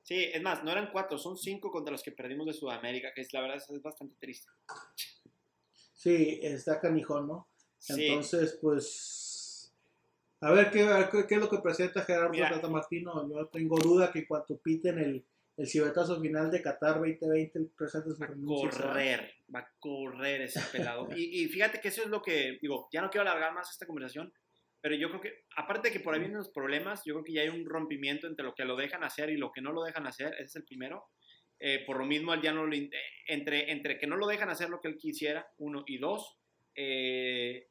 Sí, 0.04 0.30
es 0.34 0.42
más, 0.42 0.64
no 0.64 0.72
eran 0.72 0.90
cuatro, 0.92 1.18
son 1.18 1.38
cinco 1.38 1.72
contra 1.72 1.92
los 1.92 2.04
que 2.04 2.12
perdimos 2.12 2.48
de 2.48 2.54
Sudamérica, 2.54 3.14
que 3.14 3.22
es 3.22 3.34
la 3.34 3.42
verdad 3.42 3.58
es 3.58 3.82
bastante 3.82 4.16
triste. 4.20 4.52
Sí, 5.94 6.40
está 6.42 6.80
canijón, 6.80 7.28
¿no? 7.28 7.48
Sí, 7.78 8.08
Entonces, 8.08 8.58
pues. 8.62 9.72
A 10.40 10.52
ver 10.52 10.72
qué, 10.72 10.82
a 10.82 10.98
ver 10.98 11.10
qué, 11.10 11.28
qué 11.28 11.36
es 11.36 11.42
lo 11.42 11.50
que 11.50 11.60
presenta 11.60 12.02
Gerardo 12.02 12.32
Mira. 12.32 12.50
Tata 12.50 12.68
Martino. 12.68 13.30
Yo 13.30 13.48
tengo 13.48 13.78
duda 13.78 14.12
que 14.12 14.20
en 14.20 14.26
cuanto 14.26 14.58
piten 14.58 14.98
el, 14.98 15.24
el 15.58 15.68
cibetazo 15.68 16.20
final 16.20 16.50
de 16.50 16.62
Qatar 16.64 16.96
2020, 16.96 17.60
él 17.60 17.72
presenta 17.78 18.10
su 18.10 18.20
va 18.20 18.26
a 18.26 18.34
correr, 18.34 19.32
va 19.54 19.60
a 19.60 19.72
correr 19.78 20.42
ese 20.42 20.60
pelado. 20.72 21.10
Y, 21.16 21.44
y 21.44 21.48
fíjate 21.48 21.80
que 21.80 21.90
eso 21.90 22.02
es 22.02 22.08
lo 22.08 22.24
que, 22.24 22.58
digo, 22.60 22.90
ya 22.92 23.02
no 23.02 23.12
quiero 23.12 23.30
alargar 23.30 23.54
más 23.54 23.70
esta 23.70 23.86
conversación, 23.86 24.34
pero 24.82 24.96
yo 24.96 25.10
creo 25.10 25.22
que, 25.22 25.46
aparte 25.56 25.90
de 25.90 25.94
que 25.94 26.00
por 26.00 26.14
ahí 26.14 26.20
vienen 26.20 26.40
los 26.40 26.50
problemas, 26.50 27.04
yo 27.06 27.14
creo 27.14 27.24
que 27.24 27.34
ya 27.34 27.42
hay 27.44 27.50
un 27.50 27.66
rompimiento 27.66 28.28
entre 28.28 28.44
lo 28.44 28.56
que 28.56 28.66
lo 28.66 28.76
dejan 28.76 29.04
hacer 29.04 29.30
y 29.30 29.38
lo 29.38 29.52
que 29.52 29.62
no 29.62 29.72
lo 29.72 29.84
dejan 29.84 30.08
hacer, 30.08 30.34
ese 30.34 30.44
es 30.44 30.56
el 30.56 30.66
primero. 30.66 31.06
Eh, 31.60 31.84
por 31.86 31.98
lo 31.98 32.06
mismo, 32.06 32.34
él 32.34 32.42
ya 32.42 32.52
no 32.52 32.66
lo, 32.66 32.76
entre, 33.28 33.72
entre 33.72 34.00
que 34.00 34.08
no 34.08 34.18
lo 34.18 34.26
dejan 34.26 34.50
hacer 34.50 34.70
lo 34.70 34.82
que 34.82 34.88
él 34.88 34.98
quisiera, 34.98 35.48
uno, 35.60 35.84
y 35.86 36.00
dos, 36.00 36.40
eh, 36.76 37.68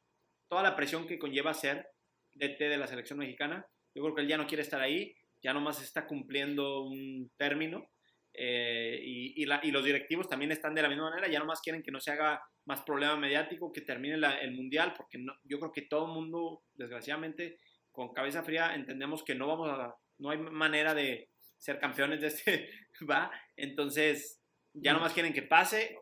toda 0.47 0.63
la 0.63 0.75
presión 0.77 1.05
que 1.05 1.19
conlleva 1.19 1.53
ser 1.53 1.89
DT 2.35 2.69
de 2.69 2.77
la 2.77 2.87
selección 2.87 3.19
mexicana, 3.19 3.67
yo 3.93 4.03
creo 4.03 4.15
que 4.15 4.21
él 4.21 4.27
ya 4.29 4.37
no 4.37 4.47
quiere 4.47 4.63
estar 4.63 4.79
ahí, 4.79 5.13
ya 5.43 5.53
nomás 5.53 5.81
está 5.81 6.07
cumpliendo 6.07 6.83
un 6.83 7.29
término. 7.35 7.89
Eh, 8.33 8.99
y, 9.03 9.41
y 9.41 9.45
la- 9.45 9.59
y 9.63 9.71
los 9.71 9.83
directivos 9.83 10.27
también 10.29 10.51
están 10.51 10.73
de 10.75 10.81
la 10.81 10.89
misma 10.89 11.09
manera, 11.09 11.27
ya 11.27 11.39
nomás 11.39 11.61
quieren 11.61 11.83
que 11.83 11.91
no 11.91 11.99
se 11.99 12.11
haga 12.11 12.41
más 12.65 12.81
problema 12.81 13.15
mediático, 13.17 13.71
que 13.71 13.81
termine 13.81 14.17
la- 14.17 14.39
el 14.39 14.51
mundial, 14.53 14.93
porque 14.95 15.17
no- 15.17 15.35
yo 15.43 15.59
creo 15.59 15.71
que 15.71 15.83
todo 15.83 16.05
el 16.07 16.13
mundo, 16.13 16.63
desgraciadamente, 16.73 17.57
con 17.91 18.13
cabeza 18.13 18.43
fría, 18.43 18.73
entendemos 18.75 19.23
que 19.23 19.35
no 19.35 19.47
vamos 19.47 19.69
a, 19.69 19.93
no 20.19 20.29
hay 20.29 20.37
manera 20.37 20.93
de 20.93 21.29
ser 21.57 21.79
campeones 21.79 22.21
de 22.21 22.27
este, 22.27 22.69
¿va? 23.09 23.31
Entonces, 23.57 24.39
ya 24.73 24.93
nomás 24.93 25.13
quieren 25.13 25.33
que 25.33 25.41
pase, 25.43 25.97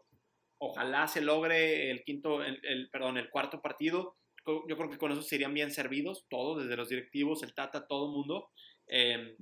ojalá 0.59 1.07
se 1.07 1.21
logre 1.21 1.89
el 1.89 2.03
quinto, 2.03 2.43
el, 2.43 2.59
el- 2.63 2.89
perdón, 2.91 3.17
el 3.17 3.29
cuarto 3.29 3.61
partido, 3.61 4.17
yo 4.45 4.77
creo 4.77 4.89
que 4.89 4.97
con 4.97 5.11
eso 5.11 5.21
serían 5.21 5.53
bien 5.53 5.71
servidos, 5.71 6.25
todos, 6.29 6.63
desde 6.63 6.75
los 6.75 6.89
directivos, 6.89 7.43
el 7.43 7.53
Tata, 7.53 7.85
todo 7.87 8.07
el 8.07 8.11
mundo. 8.13 8.49
Eh, 8.87 9.35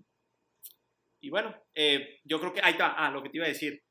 y 1.19 1.29
bueno, 1.29 1.55
eh, 1.73 2.19
yo 2.23 2.39
creo 2.39 2.53
que 2.53 2.61
ahí 2.63 2.73
está, 2.73 2.93
ah, 2.93 3.11
lo 3.11 3.23
que 3.23 3.29
te 3.29 3.37
iba 3.37 3.45
a 3.45 3.49
decir. 3.49 3.83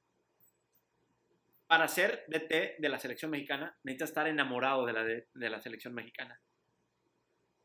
Para 1.67 1.89
ser 1.89 2.25
DT 2.29 2.77
de 2.79 2.89
la 2.89 2.99
selección 2.99 3.31
mexicana, 3.31 3.77
necesitas 3.83 4.11
estar 4.11 4.29
enamorado 4.29 4.87
de 4.87 4.93
la, 4.93 5.05
de, 5.05 5.29
de 5.35 5.51
la 5.51 5.61
selección 5.61 5.95
mexicana. 5.95 6.41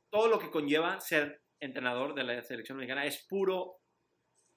Todo 0.10 0.28
lo 0.28 0.40
que 0.40 0.50
conlleva 0.50 1.00
ser 1.00 1.44
entrenador 1.60 2.16
de 2.16 2.24
la 2.24 2.42
selección 2.42 2.80
mexicana 2.80 3.06
es 3.06 3.26
puro 3.30 3.78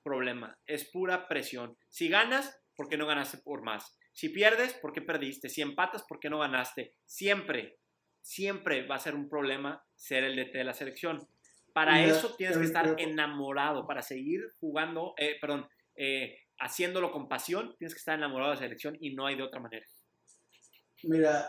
problema, 0.02 0.58
es 0.66 0.90
pura 0.90 1.28
presión. 1.28 1.76
Si 1.88 2.08
ganas, 2.08 2.62
¿por 2.74 2.88
qué 2.88 2.96
no 2.96 3.06
ganaste 3.06 3.38
por 3.38 3.62
más? 3.62 3.98
Si 4.12 4.28
pierdes, 4.28 4.74
¿por 4.74 4.92
qué 4.92 5.02
perdiste? 5.02 5.48
Si 5.48 5.60
empatas, 5.60 6.04
¿por 6.04 6.20
qué 6.20 6.30
no 6.30 6.38
ganaste? 6.38 6.94
Siempre, 7.04 7.78
siempre 8.22 8.86
va 8.86 8.96
a 8.96 9.00
ser 9.00 9.14
un 9.14 9.28
problema 9.28 9.84
ser 9.96 10.24
el 10.24 10.36
DT 10.36 10.58
de 10.58 10.64
la 10.64 10.74
selección. 10.74 11.28
Para 11.74 12.02
eso 12.04 12.34
tienes 12.36 12.56
que 12.56 12.64
estar 12.64 12.94
enamorado, 12.98 13.86
para 13.86 14.00
seguir 14.00 14.40
jugando, 14.60 15.12
eh, 15.18 15.36
perdón, 15.40 15.68
eh, 15.96 16.38
haciéndolo 16.58 17.10
con 17.12 17.28
pasión, 17.28 17.74
tienes 17.76 17.92
que 17.94 17.98
estar 17.98 18.16
enamorado 18.16 18.50
de 18.52 18.56
la 18.56 18.60
selección 18.62 18.96
y 19.00 19.14
no 19.14 19.26
hay 19.26 19.36
de 19.36 19.42
otra 19.42 19.60
manera. 19.60 19.84
Mira, 21.02 21.46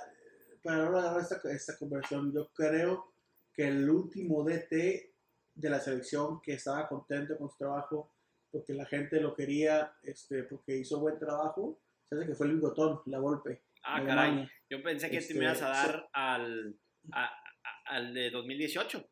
para 0.63 0.89
no 0.89 0.97
agarrar 0.97 1.21
esta, 1.21 1.39
esta 1.51 1.77
conversación, 1.77 2.33
yo 2.33 2.49
creo 2.53 3.13
que 3.53 3.67
el 3.67 3.89
último 3.89 4.43
DT 4.43 5.13
de 5.53 5.69
la 5.69 5.79
selección 5.79 6.41
que 6.41 6.53
estaba 6.53 6.87
contento 6.89 7.37
con 7.37 7.49
su 7.49 7.57
trabajo, 7.57 8.11
porque 8.51 8.73
la 8.73 8.85
gente 8.85 9.21
lo 9.21 9.33
quería, 9.35 9.93
este, 10.03 10.43
porque 10.43 10.75
hizo 10.77 10.99
buen 10.99 11.17
trabajo, 11.19 11.81
se 12.03 12.15
hace 12.15 12.25
que 12.27 12.35
fue 12.35 12.47
el 12.47 12.55
bigotón, 12.55 13.01
la 13.05 13.19
golpe. 13.19 13.63
Ah, 13.83 14.03
caray. 14.03 14.49
Yo 14.69 14.81
pensé 14.81 15.07
que 15.09 15.17
te 15.17 15.23
Este, 15.23 15.33
me 15.35 15.45
ibas 15.45 15.61
a 15.61 15.69
dar 15.69 16.09
al, 16.13 16.75
a- 17.11 17.25
a- 17.27 17.95
al 17.95 18.13
de 18.13 18.31
2018. 18.31 19.07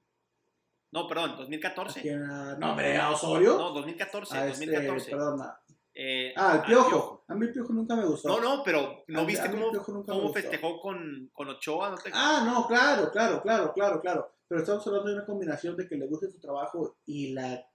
No, 0.93 1.07
perdón, 1.07 1.35
2014. 1.37 1.99
¿A 1.99 2.01
quién? 2.03 2.23
¿A- 2.23 2.55
No, 2.57 2.69
hombre, 2.71 2.95
a 2.97 3.09
Osorio. 3.09 3.57
No, 3.57 3.71
2014, 3.71 4.37
a 4.37 4.47
este, 4.47 4.65
2014. 4.67 5.09
perdón, 5.11 5.41
Eh, 5.95 6.33
ah, 6.37 6.55
el 6.57 6.61
piojo. 6.61 7.23
A 7.27 7.33
mí 7.35 7.47
el 7.47 7.53
piojo 7.53 7.73
nunca 7.73 7.95
me 7.95 8.05
gustó. 8.05 8.27
No, 8.29 8.39
no, 8.39 8.63
pero 8.63 9.03
¿no 9.07 9.21
A- 9.21 9.25
viste 9.25 9.47
a 9.47 9.51
cómo, 9.51 9.71
cómo 10.05 10.31
festejó 10.33 10.79
con, 10.79 11.29
con 11.33 11.49
Ochoa? 11.49 11.89
¿No 11.89 11.97
te- 11.97 12.11
Ah, 12.13 12.43
no, 12.45 12.67
claro, 12.67 13.11
claro, 13.11 13.41
claro, 13.41 13.73
claro, 13.73 13.99
claro. 14.01 14.31
Pero 14.47 14.61
estamos 14.61 14.85
hablando 14.85 15.09
de 15.09 15.15
una 15.15 15.25
combinación 15.25 15.75
de 15.75 15.87
que 15.87 15.95
le 15.95 16.05
guste 16.07 16.29
su 16.29 16.39
trabajo 16.39 16.97
y 17.05 17.33
la. 17.33 17.65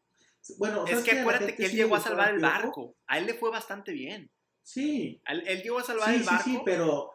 Bueno, 0.59 0.85
es 0.85 0.91
¿sabes 0.91 1.05
que 1.05 1.21
acuérdate 1.21 1.57
que 1.57 1.65
él 1.65 1.71
sí 1.71 1.77
llegó 1.77 1.97
le 1.97 2.01
a 2.01 2.05
salvar 2.05 2.35
el 2.35 2.41
barco. 2.41 2.95
A 3.09 3.19
él 3.19 3.27
le 3.27 3.35
fue 3.35 3.51
bastante 3.51 3.93
bien. 3.93 4.31
Sí, 4.63 5.21
Él, 5.27 5.43
él 5.47 5.63
llegó 5.63 5.79
a 5.81 5.83
salvar 5.83 6.09
sí, 6.11 6.15
el 6.17 6.21
sí, 6.21 6.27
barco. 6.27 6.45
sí, 6.45 6.61
pero 6.65 7.11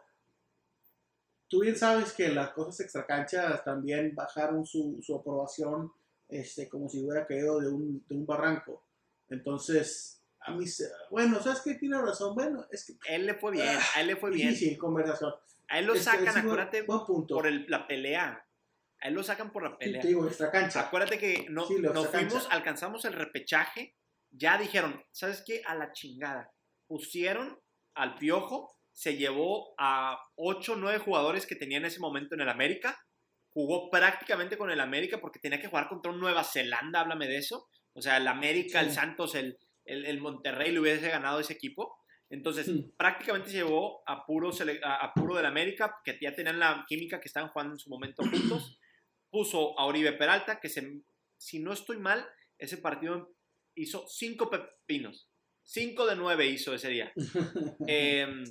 tú 1.47 1.61
bien 1.61 1.75
sabes 1.75 2.13
que 2.13 2.29
las 2.29 2.49
cosas 2.51 2.79
extracanchas 2.81 3.63
también 3.63 4.13
bajaron 4.15 4.65
su, 4.65 4.99
su 5.01 5.15
aprobación 5.15 5.91
este, 6.29 6.67
como 6.69 6.89
si 6.89 7.03
hubiera 7.03 7.25
caído 7.27 7.59
de 7.59 7.67
un, 7.69 8.03
de 8.07 8.15
un 8.15 8.25
barranco. 8.25 8.83
Entonces, 9.29 10.21
a 10.39 10.51
mí, 10.51 10.65
bueno, 11.11 11.41
¿sabes 11.41 11.61
qué? 11.61 11.75
Tiene 11.75 11.99
razón. 12.01 12.35
Bueno, 12.35 12.65
es 12.71 12.85
que 12.85 12.93
Él 13.13 13.25
le 13.25 13.35
fue 13.35 13.51
bien, 13.51 13.77
a 13.95 14.01
él 14.01 14.07
le 14.07 14.15
fue 14.15 14.31
bien. 14.31 14.49
difícil 14.49 14.77
conversación. 14.77 15.33
A 15.69 15.79
él 15.79 15.85
lo 15.85 15.93
Este, 15.93 16.05
sacan, 16.05 16.33
sí, 16.33 16.39
acuérdate, 16.39 16.81
buen 16.83 17.05
punto. 17.05 17.35
por 17.35 17.47
el- 17.47 17.65
la 17.69 17.87
pelea. 17.87 18.45
A 19.01 19.07
él 19.07 19.13
lo 19.15 19.23
sacan 19.23 19.51
por 19.51 19.63
la 19.63 19.69
Sí, 19.71 19.75
pelea. 19.79 20.01
te 20.01 20.07
digo, 20.07 20.27
extracancha. 20.27 20.81
Acuérdate 20.81 21.17
que 21.17 21.47
no, 21.49 21.65
Sí, 21.67 21.75
nos 21.79 22.07
fuimos, 22.07 22.47
alcanzamos 22.51 23.05
el 23.05 23.13
repechaje, 23.13 23.95
ya 24.31 24.57
dijeron, 24.57 25.01
¿sabes 25.11 25.43
qué? 25.45 25.61
A 25.65 25.75
la 25.75 25.91
chingada. 25.93 26.51
Pusieron 26.87 27.59
al 27.95 28.15
Piojo, 28.17 28.72
se 28.93 29.17
llevó 29.17 29.73
a 29.77 30.17
8 30.35 30.73
o 30.73 30.75
9 30.75 30.99
jugadores 30.99 31.45
que 31.45 31.55
tenía 31.55 31.77
en 31.79 31.85
ese 31.85 31.99
momento 31.99 32.35
en 32.35 32.41
el 32.41 32.49
América, 32.49 32.97
jugó 33.49 33.89
prácticamente 33.89 34.57
con 34.57 34.71
el 34.71 34.79
América 34.79 35.19
porque 35.19 35.39
tenía 35.39 35.59
que 35.59 35.67
jugar 35.67 35.87
contra 35.89 36.11
un 36.11 36.19
Nueva 36.19 36.43
Zelanda, 36.43 37.01
háblame 37.01 37.27
de 37.27 37.37
eso. 37.37 37.67
O 37.93 38.01
sea, 38.01 38.17
el 38.17 38.27
América, 38.27 38.79
Sí. 38.79 38.85
el 38.87 38.91
Santos, 38.91 39.35
el, 39.35 39.57
el, 39.85 40.05
el 40.05 40.19
Monterrey 40.21 40.71
le 40.71 40.79
hubiese 40.79 41.09
ganado 41.09 41.39
ese 41.39 41.53
equipo. 41.53 41.95
Entonces, 42.29 42.67
prácticamente 42.97 43.49
se 43.49 43.57
llevó 43.57 44.01
a 44.07 44.25
puro, 44.25 44.51
a, 44.83 45.13
puro 45.13 45.35
del 45.35 45.45
América, 45.45 45.97
que 46.03 46.17
ya 46.19 46.33
tenían 46.33 46.57
la 46.57 46.83
química 46.87 47.19
que 47.19 47.27
estaban 47.27 47.49
jugando 47.49 47.73
en 47.75 47.79
su 47.79 47.89
momento 47.91 48.23
juntos. 48.31 48.79
Puso 49.29 49.77
a 49.79 49.85
Oribe 49.85 50.13
Peralta, 50.13 50.59
que 50.59 50.69
se, 50.69 51.01
si 51.37 51.59
no 51.59 51.73
estoy 51.73 51.97
mal, 51.97 52.25
ese 52.57 52.77
partido 52.77 53.35
hizo 53.75 54.07
cinco 54.07 54.49
pepinos. 54.49 55.29
Cinco 55.63 56.05
de 56.07 56.15
nueve 56.15 56.47
hizo 56.47 56.73
ese 56.73 56.89
día. 56.89 57.13
Em, 57.87 58.43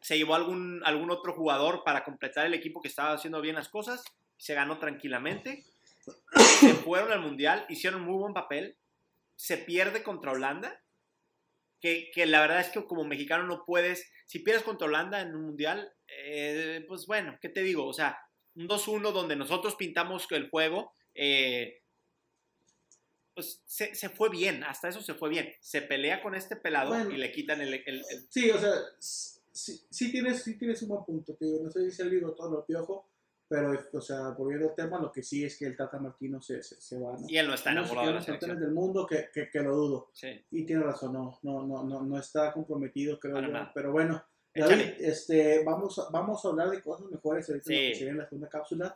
se 0.00 0.18
llevó 0.18 0.34
algún, 0.34 0.82
algún 0.84 1.10
otro 1.10 1.34
jugador 1.34 1.82
para 1.84 2.04
completar 2.04 2.46
el 2.46 2.54
equipo 2.54 2.80
que 2.80 2.88
estaba 2.88 3.12
haciendo 3.12 3.40
bien 3.40 3.56
las 3.56 3.68
cosas. 3.68 4.04
Se 4.36 4.54
ganó 4.54 4.78
tranquilamente. 4.78 5.64
Se 6.60 6.74
fueron 6.74 7.12
al 7.12 7.20
Mundial, 7.20 7.66
hicieron 7.68 8.02
muy 8.02 8.14
buen 8.14 8.34
papel. 8.34 8.76
Se 9.36 9.56
pierde 9.56 10.02
contra 10.02 10.32
Holanda 10.32 10.80
que, 11.80 12.10
que, 12.12 12.26
la 12.26 12.40
verdad 12.40 12.60
es 12.60 12.68
que 12.68 12.84
como 12.84 13.04
mexicano 13.04 13.44
no 13.44 13.64
puedes, 13.64 14.10
si 14.26 14.40
pierdes 14.40 14.62
contra 14.62 14.86
Holanda 14.86 15.20
en 15.20 15.34
un 15.34 15.46
mundial, 15.46 15.92
eh, 16.08 16.84
pues 16.86 17.06
bueno, 17.06 17.38
¿qué 17.40 17.48
te 17.48 17.62
digo? 17.62 17.86
O 17.86 17.92
sea, 17.92 18.18
un 18.54 18.68
2-1 18.68 19.12
donde 19.12 19.36
nosotros 19.36 19.76
pintamos 19.76 20.26
el 20.30 20.50
juego, 20.50 20.92
eh, 21.14 21.80
pues 23.34 23.62
se, 23.64 23.94
se, 23.94 24.10
fue 24.10 24.28
bien, 24.28 24.62
hasta 24.64 24.88
eso 24.88 25.00
se 25.00 25.14
fue 25.14 25.30
bien. 25.30 25.54
Se 25.60 25.80
pelea 25.80 26.22
con 26.22 26.34
este 26.34 26.56
pelado 26.56 27.10
y 27.10 27.16
le 27.16 27.32
quitan 27.32 27.62
el, 27.62 27.82
el, 27.86 28.04
Sí, 28.28 28.50
o 28.50 28.58
sea, 28.58 28.74
sí, 29.52 29.80
sí, 29.90 30.10
tienes, 30.10 30.42
sí 30.42 30.58
tienes 30.58 30.82
un 30.82 30.88
buen 30.88 31.04
punto, 31.04 31.34
tío. 31.34 31.62
No 31.62 31.70
sé 31.70 31.90
si 31.90 32.02
el 32.02 32.10
libro 32.10 32.32
todo 32.32 32.50
lo 32.50 32.64
piojo, 32.64 33.06
pero, 33.50 33.76
o 33.92 34.00
sea, 34.00 34.28
volviendo 34.30 34.68
al 34.68 34.74
tema, 34.76 35.00
lo 35.00 35.10
que 35.10 35.24
sí 35.24 35.44
es 35.44 35.58
que 35.58 35.66
el 35.66 35.76
Tata 35.76 35.98
Martino 35.98 36.40
se, 36.40 36.62
se, 36.62 36.98
va, 37.00 37.16
¿no? 37.18 37.28
Y 37.28 37.36
él 37.36 37.48
no 37.48 37.54
está 37.54 37.72
enamorado 37.72 38.06
de 38.06 38.14
la 38.14 38.22
selección. 38.22 38.60
del 38.60 38.70
mundo 38.70 39.04
que, 39.04 39.28
que, 39.34 39.50
que, 39.50 39.60
lo 39.60 39.74
dudo. 39.74 40.10
Sí. 40.12 40.28
Y 40.52 40.64
tiene 40.64 40.84
razón, 40.84 41.12
no, 41.12 41.38
no, 41.42 41.66
no, 41.66 41.82
no, 41.82 42.00
no 42.02 42.18
está 42.18 42.52
comprometido, 42.52 43.18
creo 43.18 43.40
yo. 43.40 43.48
Pero 43.74 43.90
bueno, 43.90 44.22
David, 44.54 44.94
este, 45.00 45.64
vamos, 45.64 46.00
vamos 46.12 46.44
a 46.44 46.48
hablar 46.48 46.70
de 46.70 46.80
cosas 46.80 47.06
mejores 47.10 47.48
ahorita 47.48 47.66
sí. 47.66 47.74
que 47.74 47.94
se 47.96 48.08
en 48.08 48.18
la 48.18 48.28
segunda 48.28 48.48
cápsula. 48.48 48.94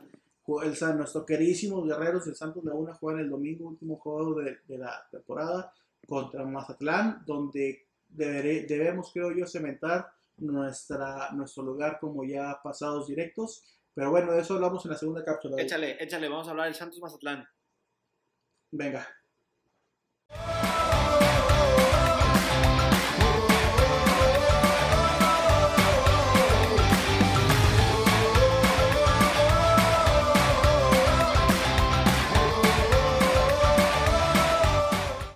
El, 0.62 0.96
nuestro 0.98 1.26
queridísimo 1.26 1.82
Guerreros 1.82 2.26
del 2.26 2.36
Santos 2.36 2.64
Laguna 2.64 2.94
juegan 2.94 3.22
el 3.22 3.30
domingo, 3.30 3.68
último 3.68 3.96
juego 3.96 4.40
de, 4.40 4.58
de 4.68 4.78
la 4.78 5.04
temporada, 5.10 5.72
contra 6.06 6.44
Mazatlán, 6.44 7.24
donde 7.26 7.86
deberé, 8.08 8.66
debemos, 8.66 9.10
creo 9.12 9.32
yo, 9.32 9.46
cementar 9.46 10.13
nuestra, 10.38 11.30
nuestro 11.32 11.62
lugar 11.62 11.98
como 12.00 12.24
ya 12.24 12.60
pasados 12.62 13.06
directos 13.06 13.64
pero 13.94 14.10
bueno, 14.10 14.32
de 14.32 14.40
eso 14.40 14.54
hablamos 14.54 14.84
en 14.84 14.90
la 14.90 14.96
segunda 14.98 15.24
cápsula. 15.24 15.62
Échale, 15.62 16.02
échale, 16.02 16.28
vamos 16.28 16.48
a 16.48 16.50
hablar 16.50 16.66
del 16.66 16.74
Santos 16.74 16.98
Mazatlán. 16.98 17.48
Venga. 18.72 19.06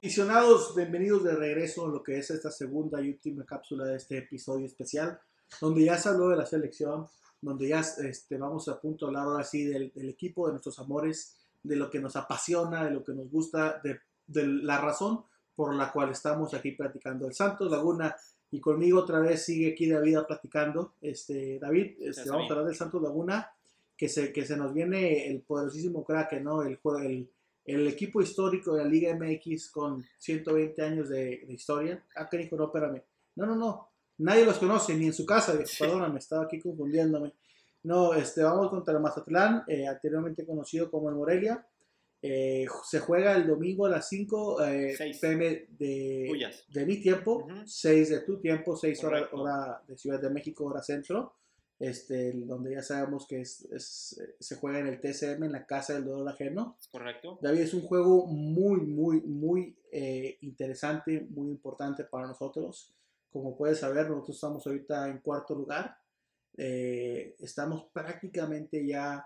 Aficionados, 0.09 0.75
bienvenidos 0.75 1.23
de 1.23 1.37
regreso 1.37 1.85
a 1.85 1.91
lo 1.91 2.03
que 2.03 2.17
es 2.17 2.31
esta 2.31 2.51
segunda 2.51 2.99
y 3.03 3.11
última 3.11 3.45
cápsula 3.45 3.85
de 3.85 3.97
este 3.97 4.17
episodio 4.17 4.65
especial, 4.65 5.21
donde 5.61 5.85
ya 5.85 5.99
se 5.99 6.09
habló 6.09 6.31
de 6.31 6.37
la 6.37 6.47
selección, 6.47 7.07
donde 7.43 7.69
ya 7.69 7.81
este, 7.81 8.39
vamos 8.39 8.71
a 8.71 8.81
punto 8.81 9.05
de 9.05 9.11
hablar 9.11 9.25
ahora 9.25 9.45
sí 9.45 9.67
del, 9.67 9.93
equipo, 10.09 10.47
de 10.47 10.53
nuestros 10.53 10.79
amores, 10.79 11.37
de 11.63 11.77
lo 11.77 11.91
que 11.91 12.01
nos 12.01 12.17
apasiona, 12.17 12.87
de 12.87 12.93
lo 12.93 13.05
que 13.05 13.13
nos 13.13 13.31
gusta, 13.31 13.83
de, 13.85 14.01
la 14.47 14.81
razón 14.81 15.25
por 15.55 15.75
la 15.75 15.93
cual 15.93 16.09
estamos 16.09 16.55
aquí 16.55 16.71
platicando. 16.71 17.27
El 17.27 17.35
Santos 17.35 17.71
Laguna 17.71 18.17
y 18.51 18.61
conmigo 18.61 19.01
otra 19.01 19.21
vez 19.21 19.45
sigue 19.45 19.73
aquí 19.73 19.91
David 19.91 20.21
platicando. 20.27 20.95
Este, 21.03 21.59
David, 21.59 21.99
este, 22.01 22.31
vamos 22.31 22.49
a 22.49 22.55
hablar 22.55 22.69
del 22.69 22.77
Santos 22.77 23.03
Laguna, 23.03 23.53
que 23.95 24.09
se, 24.09 24.33
que 24.33 24.47
se 24.47 24.57
nos 24.57 24.73
viene 24.73 25.29
el 25.29 25.43
poderosísimo 25.43 26.03
crack, 26.03 26.41
¿no? 26.41 26.63
El, 26.63 26.79
el, 27.05 27.29
el 27.69 27.87
equipo 27.87 28.23
histórico 28.23 28.75
de 28.75 28.83
la 28.83 28.89
Liga 28.89 29.15
MX 29.15 29.71
con 29.71 30.03
120 30.19 30.83
años 30.83 31.09
de, 31.11 31.45
historia. 31.49 32.03
Ah, 32.17 32.27
que 32.29 32.39
dijo, 32.39 32.57
no, 32.57 32.65
espérame. 32.65 33.03
No, 33.37 33.47
no, 33.47 33.55
no. 33.55 33.89
Nadie 34.19 34.47
los 34.47 34.59
conoce, 34.59 34.95
ni 34.95 35.07
en 35.07 35.13
su 35.13 35.25
casa, 35.25 35.57
perdóname, 35.79 36.19
estaba 36.19 36.45
aquí 36.45 36.61
confundiéndome. 36.61 37.35
No, 37.85 38.15
este, 38.15 38.43
vamos 38.43 38.71
contra 38.71 38.95
el 38.95 39.01
Mazatlán, 39.01 39.65
eh, 39.69 39.87
anteriormente 39.87 40.47
conocido 40.47 40.91
como 40.91 41.11
el 41.11 41.15
Morelia. 41.15 41.65
Eh, 42.21 42.67
se 42.85 42.99
juega 42.99 43.37
el 43.37 43.47
domingo 43.47 43.87
a 43.87 43.91
las 43.91 44.09
5 44.09 44.65
eh, 44.65 44.97
pm 45.21 45.67
de, 45.79 46.51
de, 46.69 46.87
mi 46.87 47.01
tiempo, 47.01 47.47
6 47.65 48.09
de 48.09 48.21
tu 48.23 48.41
tiempo, 48.41 48.75
6 48.75 49.05
horas 49.05 49.29
hora 49.31 49.81
de 49.87 49.97
Ciudad 49.97 50.21
de 50.21 50.31
México, 50.31 50.65
hora 50.65 50.83
centro, 50.83 51.35
este, 51.79 52.33
donde 52.33 52.75
ya 52.75 52.83
sabemos 52.83 53.27
que 53.27 53.41
es, 53.41 53.65
es, 53.73 54.21
se 54.41 54.57
juega 54.57 54.81
en 54.81 54.89
el 54.89 55.01
TCM, 55.01 55.45
en 55.45 55.53
la 55.53 55.67
Casa 55.67 55.95
del 55.95 56.05
Dolor 56.05 56.29
Ajeno. 56.29 56.77
Correcto. 56.91 57.39
David, 57.41 57.61
es 57.61 57.75
un 57.75 57.83
juego 57.83 58.27
muy, 58.27 58.81
muy, 58.81 59.21
muy 59.21 59.77
interesante, 60.41 61.27
muy 61.31 61.51
importante 61.51 62.05
para 62.05 62.27
nosotros. 62.27 62.95
Como 63.31 63.57
puedes 63.57 63.79
saber, 63.79 64.09
nosotros 64.09 64.37
estamos 64.37 64.67
ahorita 64.67 65.09
en 65.09 65.19
cuarto 65.19 65.55
lugar. 65.55 65.97
Eh, 66.57 67.37
estamos 67.39 67.85
prácticamente 67.93 68.85
ya 68.85 69.25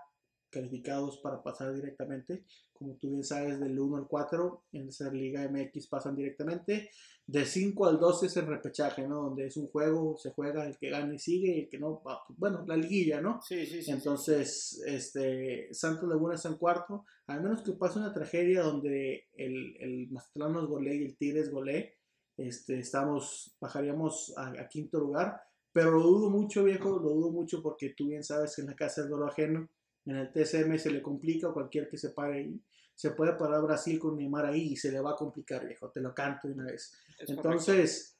calificados 0.49 1.17
para 1.17 1.41
pasar 1.41 1.73
directamente. 1.73 2.43
Como 2.83 2.97
tú 2.97 3.09
bien 3.11 3.23
sabes, 3.23 3.59
del 3.59 3.79
1 3.79 3.97
al 3.97 4.07
4 4.07 4.63
en 4.73 4.89
esa 4.89 5.09
Liga 5.09 5.47
MX 5.49 5.87
pasan 5.87 6.15
directamente. 6.15 6.89
De 7.25 7.45
5 7.45 7.85
al 7.85 7.99
12 7.99 8.25
es 8.25 8.37
el 8.37 8.47
repechaje, 8.47 9.07
¿no? 9.07 9.23
Donde 9.23 9.47
es 9.47 9.55
un 9.55 9.67
juego, 9.67 10.17
se 10.17 10.31
juega, 10.31 10.67
el 10.67 10.77
que 10.77 10.89
gane 10.89 11.17
sigue 11.17 11.55
y 11.55 11.59
el 11.61 11.69
que 11.69 11.79
no, 11.79 12.03
bueno, 12.37 12.65
la 12.67 12.75
liguilla, 12.75 13.21
¿no? 13.21 13.41
Sí, 13.41 13.65
sí, 13.65 13.81
sí. 13.81 13.91
Entonces, 13.91 14.83
este, 14.85 15.73
Santos 15.73 16.09
Laguna 16.09 16.35
está 16.35 16.49
en 16.49 16.57
cuarto. 16.57 17.05
Al 17.27 17.41
menos 17.41 17.61
que 17.61 17.71
pase 17.71 17.99
una 17.99 18.13
tragedia 18.13 18.63
donde 18.63 19.27
el, 19.37 19.77
el 19.79 20.09
Mazatlán 20.11 20.53
nos 20.53 20.67
golee 20.67 20.97
y 20.97 21.05
el 21.05 21.15
Tigres 21.15 21.49
golee 21.49 21.93
este, 22.37 22.79
estamos, 22.79 23.55
bajaríamos 23.59 24.33
a, 24.37 24.67
quinto 24.67 24.99
lugar, 24.99 25.41
pero 25.71 25.91
lo 25.91 26.01
dudo 26.01 26.29
mucho, 26.29 26.63
viejo, 26.63 26.89
lo 26.99 27.09
dudo 27.09 27.31
mucho 27.31 27.61
porque 27.61 27.93
tú 27.95 28.07
bien 28.07 28.23
sabes 28.23 28.55
que 28.55 28.61
en 28.61 28.69
la 28.69 28.75
casa 28.75 29.03
del 29.03 29.13
oro 29.13 29.27
ajeno, 29.27 29.69
en 30.05 30.15
el 30.15 30.31
TCM 30.31 30.77
se 30.77 30.91
le 30.91 31.01
complica, 31.01 31.53
cualquier 31.53 31.87
que 31.87 31.97
se 31.97 32.09
pare 32.09 32.39
ahí, 32.39 32.61
se 32.95 33.11
puede 33.11 33.33
parar 33.33 33.61
Brasil 33.61 33.99
con 33.99 34.15
Neymar 34.15 34.45
ahí 34.45 34.73
y 34.73 34.75
se 34.75 34.91
le 34.91 34.99
va 34.99 35.11
a 35.11 35.15
complicar, 35.15 35.65
viejo, 35.65 35.89
te 35.89 36.01
lo 36.01 36.13
canto 36.13 36.47
de 36.47 36.53
una 36.53 36.65
vez. 36.65 36.93
entonces, 37.19 38.17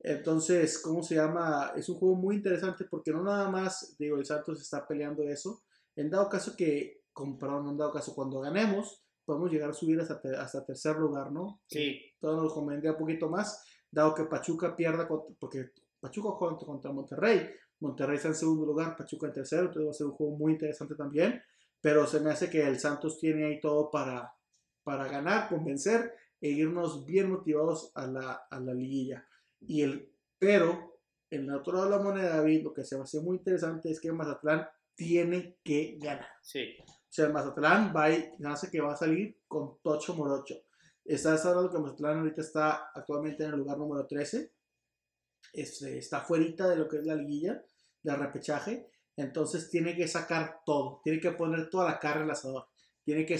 entonces, 0.00 0.78
¿cómo 0.78 1.02
se 1.02 1.14
llama? 1.14 1.72
Es 1.76 1.88
un 1.88 1.96
juego 1.96 2.16
muy 2.16 2.36
interesante 2.36 2.84
porque 2.84 3.12
no 3.12 3.22
nada 3.22 3.50
más, 3.50 3.96
digo, 3.98 4.18
el 4.18 4.26
Santos 4.26 4.60
está 4.60 4.86
peleando 4.86 5.22
eso, 5.24 5.62
en 5.94 6.10
dado 6.10 6.28
caso 6.28 6.54
que, 6.56 7.02
perdón, 7.40 7.68
en 7.70 7.76
dado 7.76 7.92
caso, 7.92 8.14
cuando 8.14 8.40
ganemos, 8.40 9.02
podemos 9.24 9.50
llegar 9.50 9.70
a 9.70 9.74
subir 9.74 10.00
hasta, 10.00 10.20
hasta 10.40 10.64
tercer 10.64 10.96
lugar, 10.96 11.32
¿no? 11.32 11.60
Sí. 11.66 12.00
Todo 12.20 12.42
nos 12.42 12.52
convendría 12.52 12.92
un 12.92 12.98
poquito 12.98 13.28
más, 13.28 13.64
dado 13.90 14.14
que 14.14 14.24
Pachuca 14.24 14.76
pierda, 14.76 15.08
porque 15.08 15.70
Pachuca 15.98 16.30
juega 16.30 16.56
contra 16.56 16.92
Monterrey, 16.92 17.48
Monterrey 17.80 18.16
está 18.16 18.28
en 18.28 18.34
segundo 18.34 18.66
lugar, 18.66 18.96
Pachuca 18.96 19.26
en 19.26 19.32
tercero, 19.32 19.62
entonces 19.62 19.86
va 19.86 19.90
a 19.90 19.94
ser 19.94 20.06
un 20.06 20.12
juego 20.12 20.36
muy 20.36 20.52
interesante 20.52 20.94
también, 20.94 21.42
pero 21.86 22.04
se 22.08 22.18
me 22.18 22.30
hace 22.30 22.50
que 22.50 22.66
el 22.66 22.80
Santos 22.80 23.20
tiene 23.20 23.44
ahí 23.44 23.60
todo 23.60 23.92
para, 23.92 24.34
para 24.82 25.06
ganar, 25.06 25.48
convencer 25.48 26.12
e 26.40 26.48
irnos 26.48 27.06
bien 27.06 27.30
motivados 27.30 27.92
a 27.94 28.08
la, 28.08 28.32
a 28.50 28.58
la 28.58 28.74
liguilla. 28.74 29.24
Y 29.60 29.82
el, 29.82 30.12
pero, 30.36 30.98
en 31.30 31.44
el 31.44 31.54
otro 31.54 31.74
lado 31.74 31.84
de 31.84 31.96
la 31.96 32.02
moneda, 32.02 32.36
David, 32.38 32.64
lo 32.64 32.74
que 32.74 32.82
se 32.82 32.96
me 32.96 33.04
hace 33.04 33.20
muy 33.20 33.36
interesante 33.36 33.88
es 33.88 34.00
que 34.00 34.10
Mazatlán 34.10 34.66
tiene 34.96 35.58
que 35.62 35.96
ganar. 36.00 36.26
Sí 36.42 36.76
sea, 37.16 37.30
Mazatlán 37.30 37.94
va 37.96 38.08
hace 38.50 38.70
que 38.70 38.80
va 38.80 38.92
a 38.92 38.96
salir 38.96 39.40
con 39.48 39.78
Tocho 39.82 40.14
Morocho. 40.14 40.56
Estás 41.04 41.46
hablando 41.46 41.70
que 41.70 41.78
Mazatlán 41.78 42.18
ahorita 42.18 42.42
está 42.42 42.90
actualmente 42.94 43.44
en 43.44 43.52
el 43.52 43.58
lugar 43.60 43.78
número 43.78 44.06
13. 44.06 44.52
Este, 45.52 45.98
está 45.98 46.20
fuera 46.20 46.68
de 46.68 46.76
lo 46.76 46.88
que 46.88 46.98
es 46.98 47.06
la 47.06 47.14
liguilla, 47.14 47.64
de 48.02 48.16
repechaje. 48.16 48.90
Entonces 49.16 49.70
tiene 49.70 49.96
que 49.96 50.08
sacar 50.08 50.60
todo. 50.64 51.00
Tiene 51.02 51.20
que 51.20 51.32
poner 51.32 51.70
toda 51.70 51.86
la 51.86 51.98
carne 51.98 52.24
al 52.24 52.30
asador. 52.30 52.66
Tiene 53.04 53.24
que, 53.24 53.38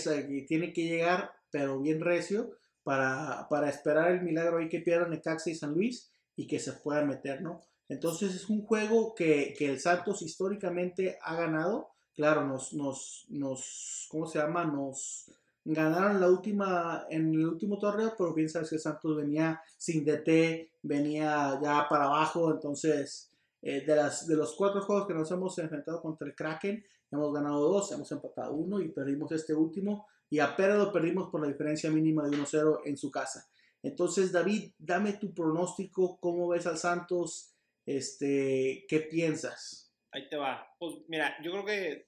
tiene 0.48 0.72
que 0.72 0.84
llegar, 0.84 1.32
pero 1.50 1.80
bien 1.80 2.00
recio, 2.00 2.56
para, 2.82 3.46
para 3.50 3.68
esperar 3.68 4.12
el 4.12 4.22
milagro 4.22 4.58
ahí 4.58 4.68
que 4.68 4.80
pierdan 4.80 5.10
Necaxa 5.10 5.50
y 5.50 5.54
San 5.54 5.74
Luis 5.74 6.10
y 6.36 6.46
que 6.46 6.60
se 6.60 6.72
puedan 6.72 7.08
meter, 7.08 7.42
¿no? 7.42 7.60
Entonces 7.88 8.34
es 8.34 8.48
un 8.48 8.62
juego 8.62 9.14
que, 9.14 9.54
que 9.58 9.68
el 9.68 9.80
Santos 9.80 10.22
históricamente 10.22 11.18
ha 11.22 11.34
ganado 11.34 11.96
claro, 12.16 12.46
nos, 12.46 12.72
nos, 12.72 13.26
nos, 13.28 14.08
¿cómo 14.10 14.26
se 14.26 14.38
llama? 14.38 14.64
Nos 14.64 15.30
ganaron 15.64 16.20
la 16.20 16.28
última, 16.28 17.06
en 17.10 17.34
el 17.34 17.46
último 17.46 17.78
torneo, 17.78 18.14
pero 18.16 18.32
bien 18.32 18.48
que 18.48 18.78
Santos 18.78 19.16
venía 19.16 19.60
sin 19.76 20.04
DT, 20.04 20.70
venía 20.82 21.60
ya 21.62 21.86
para 21.88 22.06
abajo, 22.06 22.50
entonces 22.50 23.30
eh, 23.68 23.80
de, 23.80 23.96
las, 23.96 24.28
de 24.28 24.36
los 24.36 24.54
cuatro 24.54 24.80
juegos 24.80 25.08
que 25.08 25.14
nos 25.14 25.28
hemos 25.32 25.58
enfrentado 25.58 26.00
contra 26.00 26.28
el 26.28 26.36
Kraken, 26.36 26.86
hemos 27.10 27.34
ganado 27.34 27.68
dos, 27.68 27.90
hemos 27.90 28.12
empatado 28.12 28.54
uno 28.54 28.80
y 28.80 28.90
perdimos 28.90 29.32
este 29.32 29.54
último, 29.54 30.06
y 30.30 30.38
a 30.38 30.54
Pérez 30.54 30.76
lo 30.76 30.92
perdimos 30.92 31.30
por 31.30 31.40
la 31.40 31.48
diferencia 31.48 31.90
mínima 31.90 32.22
de 32.28 32.36
1-0 32.36 32.82
en 32.84 32.96
su 32.96 33.10
casa. 33.10 33.50
Entonces, 33.82 34.30
David, 34.30 34.70
dame 34.78 35.14
tu 35.14 35.34
pronóstico, 35.34 36.16
¿cómo 36.20 36.46
ves 36.46 36.64
al 36.68 36.78
Santos? 36.78 37.56
Este, 37.84 38.86
¿Qué 38.88 39.00
piensas? 39.00 39.92
Ahí 40.12 40.28
te 40.28 40.36
va. 40.36 40.64
Pues 40.78 40.98
mira, 41.08 41.36
yo 41.42 41.50
creo 41.50 41.64
que 41.64 42.06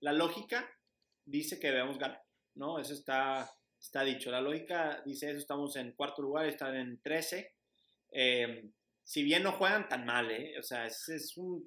la 0.00 0.12
lógica 0.12 0.68
dice 1.24 1.60
que 1.60 1.68
debemos 1.68 1.96
ganar, 1.96 2.24
¿no? 2.56 2.80
Eso 2.80 2.94
está, 2.94 3.48
está 3.80 4.02
dicho. 4.02 4.32
La 4.32 4.40
lógica 4.40 5.00
dice 5.06 5.30
eso, 5.30 5.38
estamos 5.38 5.76
en 5.76 5.92
cuarto 5.92 6.22
lugar, 6.22 6.46
están 6.46 6.74
en 6.74 7.00
13. 7.00 7.54
Eh, 8.10 8.72
si 9.06 9.22
bien 9.22 9.44
no 9.44 9.52
juegan 9.52 9.88
tan 9.88 10.04
mal, 10.04 10.32
¿eh? 10.32 10.58
O 10.58 10.64
sea, 10.64 10.86
es, 10.86 11.36
un, 11.36 11.64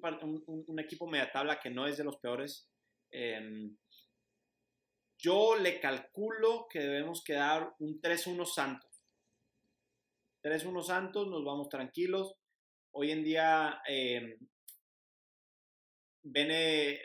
equipo 0.78 1.06
media 1.06 1.32
tabla 1.32 1.58
que 1.58 1.70
no 1.70 1.86
es 1.86 1.96
de 1.96 2.04
los 2.04 2.18
peores. 2.18 2.68
Eh, 3.10 3.70
yo 5.18 5.56
le 5.56 5.80
calculo 5.80 6.66
que 6.68 6.80
debemos 6.80 7.24
quedar 7.24 7.74
un 7.78 7.98
3-1 7.98 8.44
Santos. 8.44 8.90
3-1 10.42 10.82
Santos, 10.82 11.28
nos 11.28 11.42
vamos 11.42 11.70
tranquilos. 11.70 12.34
Hoy 12.92 13.10
en 13.10 13.24
día, 13.24 13.80
eh, 13.88 14.36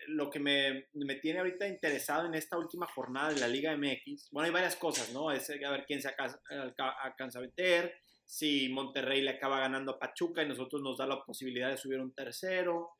lo 0.08 0.30
que 0.30 0.40
me, 0.42 0.90
me, 0.96 1.16
tiene 1.16 1.40
ahorita 1.40 1.66
interesado 1.66 2.28
en 2.28 2.34
esta 2.34 2.58
última 2.58 2.88
jornada 2.88 3.34
de 3.34 3.40
la 3.40 3.48
Liga 3.48 3.76
MX. 3.78 4.32
Bueno, 4.32 4.48
hay 4.48 4.52
varias 4.52 4.76
cosas, 4.76 5.14
¿no? 5.14 5.32
Es 5.32 5.50
a 5.50 5.72
ver 5.72 5.86
quién 5.86 6.02
se 6.02 6.10
alcanza 6.10 7.40
a 7.40 7.42
meter, 7.42 7.94
si 8.26 8.70
Monterrey 8.70 9.22
le 9.22 9.32
acaba 9.32 9.60
ganando 9.60 9.94
a 9.94 10.00
Pachuca 10.00 10.44
y 10.44 10.48
nosotros 10.48 10.82
nos 10.82 10.98
da 10.98 11.08
la 11.08 11.24
posibilidad 11.24 11.70
de 11.70 11.78
subir 11.78 12.00
un 12.00 12.14
tercero. 12.14 12.92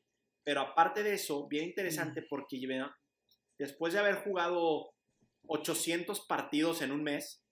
Pero 0.44 0.62
aparte 0.62 1.04
de 1.04 1.16
eso, 1.16 1.48
bien 1.48 1.66
interesante 1.66 2.22
porque 2.30 2.60
después 3.58 3.94
de 3.94 4.00
haber 4.00 4.16
jugado 4.24 4.92
800 5.48 6.26
partidos 6.28 6.82
en 6.82 6.92
un 6.92 7.04
mes, 7.04 7.44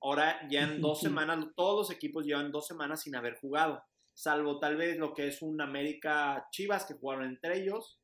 ahora 0.00 0.40
ya 0.48 0.62
en 0.62 0.80
dos 0.80 1.00
semanas, 1.02 1.44
todos 1.56 1.88
los 1.88 1.96
equipos 1.96 2.24
llevan 2.24 2.52
dos 2.52 2.66
semanas 2.66 3.02
sin 3.02 3.16
haber 3.16 3.36
jugado 3.38 3.82
salvo 4.16 4.58
tal 4.58 4.76
vez 4.76 4.96
lo 4.96 5.12
que 5.12 5.28
es 5.28 5.42
un 5.42 5.60
América 5.60 6.48
Chivas 6.50 6.86
que 6.86 6.94
jugaron 6.94 7.26
entre 7.26 7.58
ellos, 7.58 8.00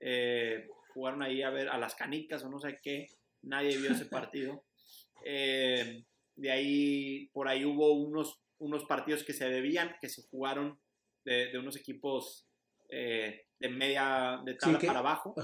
eh, 0.00 0.66
jugaron 0.92 1.22
ahí 1.22 1.42
a 1.42 1.50
ver 1.50 1.68
a 1.68 1.78
las 1.78 1.94
canicas 1.94 2.42
o 2.42 2.50
no 2.50 2.58
sé 2.58 2.80
qué, 2.82 3.06
nadie 3.42 3.78
vio 3.78 3.92
ese 3.92 4.06
partido. 4.10 4.64
Eh, 5.24 6.04
de 6.36 6.50
ahí, 6.50 7.28
por 7.32 7.48
ahí 7.48 7.64
hubo 7.64 7.92
unos, 7.92 8.40
unos 8.58 8.84
partidos 8.84 9.24
que 9.24 9.32
se 9.32 9.48
debían, 9.48 9.96
que 10.00 10.08
se 10.08 10.22
jugaron 10.28 10.80
de, 11.24 11.56
unos 11.58 11.76
equipos 11.76 12.48
eh, 12.88 13.46
de 13.58 13.68
media 13.68 14.40
de 14.44 14.54
tabla 14.54 14.78
para 14.78 14.98
abajo. 14.98 15.34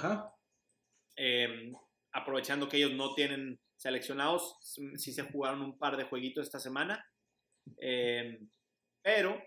aprovechando 2.13 2.69
que 2.69 2.79
ellos 2.79 2.93
no 2.93 3.15
tienen 3.15 3.61
seleccionados, 3.77 4.57
sí 4.61 5.13
se 5.13 5.23
jugaron 5.23 5.63
un 5.63 5.79
par 5.79 5.97
de 5.97 6.05
jueguitos 6.05 6.47
esta 6.47 6.59
semana. 6.59 7.05
pero 9.03 9.41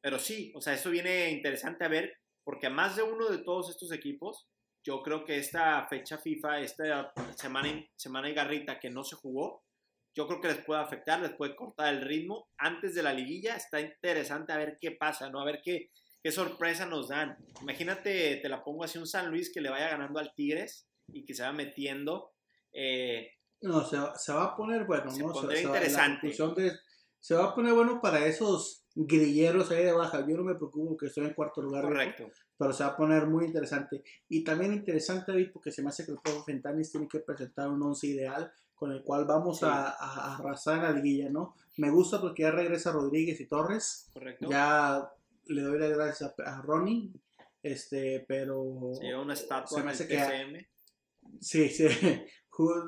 pero 0.00 0.18
sí, 0.18 0.52
o 0.54 0.60
sea, 0.60 0.74
eso 0.74 0.90
viene 0.90 1.30
interesante 1.30 1.84
a 1.84 1.88
ver, 1.88 2.14
porque 2.44 2.68
a 2.68 2.70
más 2.70 2.96
de 2.96 3.02
uno 3.02 3.28
de 3.28 3.38
todos 3.38 3.70
estos 3.70 3.92
equipos, 3.92 4.48
yo 4.84 5.02
creo 5.02 5.24
que 5.24 5.38
esta 5.38 5.86
fecha 5.88 6.18
FIFA, 6.18 6.60
esta 6.60 7.12
semana, 7.36 7.84
semana 7.96 8.30
y 8.30 8.34
garrita 8.34 8.78
que 8.78 8.90
no 8.90 9.04
se 9.04 9.16
jugó, 9.16 9.64
yo 10.18 10.26
creo 10.26 10.40
que 10.40 10.48
les 10.48 10.64
puede 10.64 10.80
afectar, 10.80 11.20
les 11.20 11.32
puede 11.34 11.54
cortar 11.54 11.94
el 11.94 12.02
ritmo. 12.02 12.48
Antes 12.58 12.92
de 12.96 13.04
la 13.04 13.12
liguilla 13.12 13.54
está 13.54 13.80
interesante 13.80 14.52
a 14.52 14.56
ver 14.56 14.76
qué 14.80 14.90
pasa, 14.90 15.30
¿no? 15.30 15.40
A 15.40 15.44
ver 15.44 15.60
qué, 15.62 15.92
qué 16.20 16.32
sorpresa 16.32 16.86
nos 16.86 17.06
dan. 17.06 17.38
Imagínate, 17.62 18.40
te 18.42 18.48
la 18.48 18.64
pongo 18.64 18.82
así, 18.82 18.98
un 18.98 19.06
San 19.06 19.30
Luis 19.30 19.52
que 19.54 19.60
le 19.60 19.70
vaya 19.70 19.90
ganando 19.90 20.18
al 20.18 20.34
Tigres 20.34 20.88
y 21.12 21.24
que 21.24 21.34
se 21.34 21.44
va 21.44 21.52
metiendo. 21.52 22.32
Eh, 22.72 23.30
no, 23.60 23.84
se, 23.84 23.96
se, 24.16 24.32
va 24.32 24.46
a 24.46 24.56
poner 24.56 24.86
bueno, 24.86 25.08
se 25.08 25.22
¿no? 25.22 25.30
Pondría 25.32 25.62
interesante. 25.62 26.32
se 27.20 27.34
va 27.36 27.44
a 27.44 27.54
poner 27.54 27.74
bueno 27.74 28.00
para 28.00 28.26
esos 28.26 28.86
grilleros 28.96 29.70
ahí 29.70 29.84
de 29.84 29.92
baja. 29.92 30.26
Yo 30.26 30.36
no 30.36 30.42
me 30.42 30.56
preocupo 30.56 30.96
que 30.96 31.06
estoy 31.06 31.26
en 31.26 31.34
cuarto 31.34 31.62
lugar. 31.62 31.84
Correcto. 31.84 32.28
Pero 32.56 32.72
se 32.72 32.82
va 32.82 32.90
a 32.90 32.96
poner 32.96 33.28
muy 33.28 33.44
interesante. 33.44 34.02
Y 34.28 34.42
también 34.42 34.72
interesante, 34.72 35.30
David, 35.30 35.50
porque 35.52 35.70
se 35.70 35.80
me 35.80 35.90
hace 35.90 36.04
que 36.04 36.10
el 36.10 36.18
juego 36.18 36.42
Fentanis 36.42 36.90
tiene 36.90 37.06
que 37.06 37.20
presentar 37.20 37.68
un 37.68 37.80
once 37.84 38.08
ideal 38.08 38.52
con 38.78 38.92
el 38.92 39.02
cual 39.02 39.24
vamos 39.24 39.62
a, 39.62 39.90
a, 39.90 40.36
arrasar 40.36 40.82
la 40.82 40.92
liguilla, 40.92 41.28
¿no? 41.30 41.54
Me 41.78 41.90
gusta 41.90 42.20
porque 42.20 42.42
ya 42.42 42.50
regresa 42.50 42.92
Rodríguez 42.92 43.40
y 43.40 43.46
Torres. 43.46 44.08
Correcto. 44.12 44.48
Ya 44.48 45.10
le 45.46 45.62
doy 45.62 45.78
las 45.78 45.90
gracias 45.90 46.34
a, 46.44 46.62
Ronnie. 46.62 47.10
Este, 47.62 48.24
pero. 48.26 48.92
Sí, 49.00 49.12
una 49.12 49.34
estatua 49.34 49.78
se 49.78 49.84
me 49.84 49.90
hace 49.90 50.06
que. 50.06 50.66
Sí, 51.40 51.68
sí. 51.68 51.86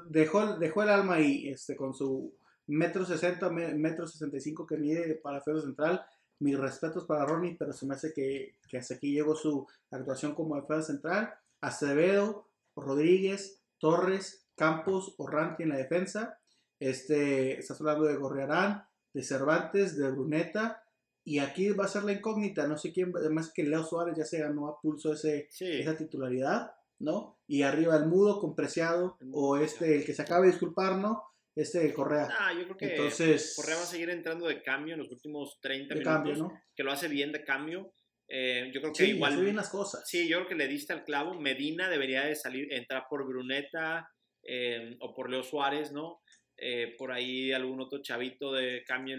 Dejó, 0.09 0.59
dejó 0.59 0.83
el 0.83 0.89
alma 0.89 1.15
ahí, 1.15 1.49
este, 1.49 1.77
con 1.77 1.95
su 1.95 2.35
metro 2.67 3.07
60, 3.07 3.49
metro 3.51 4.05
65 4.05 4.67
que 4.67 4.77
mide 4.77 5.15
para 5.15 5.39
defensa 5.39 5.63
central. 5.63 6.05
Mis 6.41 6.59
respetos 6.59 7.05
para 7.05 7.25
Ronnie, 7.25 7.55
pero 7.57 7.73
se 7.73 7.87
me 7.87 7.95
hace 7.95 8.13
que, 8.13 8.57
que 8.69 8.79
hasta 8.79 8.95
aquí 8.95 9.13
llegó 9.13 9.37
su 9.37 9.69
actuación 9.93 10.35
como 10.35 10.57
defensa 10.57 10.89
central. 10.89 11.35
Acevedo, 11.61 12.49
Rodríguez, 12.75 13.63
Torres, 13.79 14.45
Campos, 14.61 15.15
Orranti 15.17 15.63
en 15.63 15.71
la 15.71 15.79
defensa. 15.79 16.39
Este, 16.79 17.59
estás 17.59 17.81
hablando 17.81 18.05
de 18.05 18.17
Gorriarán, 18.17 18.85
de 19.15 19.23
Cervantes, 19.23 19.97
de 19.97 20.11
Bruneta. 20.11 20.85
Y 21.25 21.39
aquí 21.39 21.71
va 21.71 21.87
a 21.87 21.89
ser 21.89 22.05
la 22.05 22.13
incógnita. 22.13 22.67
No 22.67 22.77
sé 22.77 22.93
quién, 22.93 23.11
además 23.17 23.51
que 23.55 23.63
Leo 23.63 23.83
Suárez 23.83 24.19
ya 24.19 24.27
se 24.27 24.41
ganó 24.41 24.69
a 24.69 24.79
pulso 24.79 25.15
ese, 25.15 25.49
esa 25.59 25.97
titularidad, 25.97 26.73
¿no? 26.99 27.39
Y 27.47 27.63
arriba 27.63 27.97
el 27.97 28.05
mudo 28.05 28.39
con 28.39 28.55
Preciado, 28.55 29.17
o 29.33 29.57
este, 29.57 29.97
el 29.97 30.05
que 30.05 30.13
se 30.13 30.21
acaba 30.21 30.43
de 30.43 30.49
disculpar, 30.49 30.97
¿no? 30.97 31.25
este 31.57 31.93
Correa. 31.95 32.29
Ah, 32.39 32.53
yo 32.53 32.65
creo 32.65 32.77
que 32.77 32.87
Entonces, 32.97 33.55
Correa 33.57 33.77
va 33.77 33.83
a 33.83 33.87
seguir 33.87 34.11
entrando 34.11 34.47
de 34.47 34.63
cambio 34.63 34.95
en 34.95 35.01
los 35.01 35.11
últimos 35.11 35.59
30 35.61 35.95
de 35.95 36.01
minutos. 36.01 36.15
Cambio, 36.15 36.37
¿no? 36.37 36.63
Que 36.77 36.83
lo 36.83 36.93
hace 36.93 37.09
bien 37.09 37.33
de 37.33 37.45
cambio. 37.45 37.93
Eh, 38.29 38.71
yo 38.73 38.81
creo 38.81 38.93
que 38.93 39.05
sí, 39.07 39.11
igual. 39.13 39.43
Bien 39.43 39.57
las 39.57 39.71
cosas. 39.71 40.03
Sí, 40.07 40.29
yo 40.29 40.37
creo 40.39 40.49
que 40.49 40.55
le 40.55 40.69
diste 40.69 40.93
al 40.93 41.05
clavo. 41.05 41.35
Medina 41.35 41.89
debería 41.89 42.25
de 42.25 42.37
salir, 42.37 42.73
entrar 42.73 43.07
por 43.09 43.27
Bruneta 43.27 44.09
eh, 44.53 44.97
o 44.99 45.15
por 45.15 45.31
Leo 45.31 45.45
Suárez, 45.45 45.93
¿no? 45.93 46.23
Eh, 46.57 46.97
por 46.99 47.13
ahí 47.13 47.53
algún 47.53 47.81
otro 47.81 48.03
chavito 48.03 48.53
de 48.53 48.83
cambio 48.85 49.17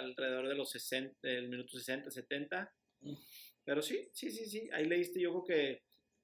alrededor 0.00 0.48
de 0.48 0.56
los 0.56 0.70
60, 0.70 1.18
del 1.22 1.48
minuto 1.48 1.78
60, 1.78 2.10
70. 2.10 2.74
Mm. 3.00 3.14
Pero 3.64 3.80
sí, 3.80 4.10
sí, 4.12 4.32
sí, 4.32 4.44
sí. 4.44 4.68
Ahí 4.72 4.86
le 4.86 4.96
diste, 4.96 5.20
yo 5.20 5.30
creo 5.30 5.44
que 5.44 5.82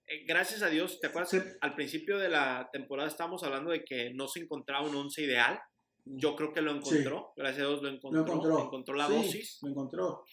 eh, 0.09 0.25
gracias 0.27 0.63
a 0.63 0.71
Dios, 0.71 0.99
¿te 0.99 1.07
acuerdas? 1.07 1.41
Al 1.61 1.77
principio 1.77 2.19
de 2.19 2.31
la 2.31 2.69
temporada 2.73 3.09
estábamos 3.09 3.45
hablando 3.45 3.71
de 3.71 3.85
que 3.85 4.13
no 4.13 4.27
se 4.27 4.41
encontraba 4.41 4.89
un 4.89 4.97
once 4.97 5.23
ideal. 5.23 5.61
Yo 6.05 6.35
creo 6.35 6.53
que 6.53 6.61
lo 6.61 6.73
encontró. 6.73 7.33
Gracias 7.37 7.65
a 7.65 7.69
Dios 7.69 7.83
lo 7.83 7.89
encontró. 7.91 8.25
Lo 8.25 8.27
encontró. 8.27 8.65
encontró 8.65 8.95
la 8.97 9.09
dosis. 9.09 9.61
Lo 9.63 9.69
encontró. 9.69 10.25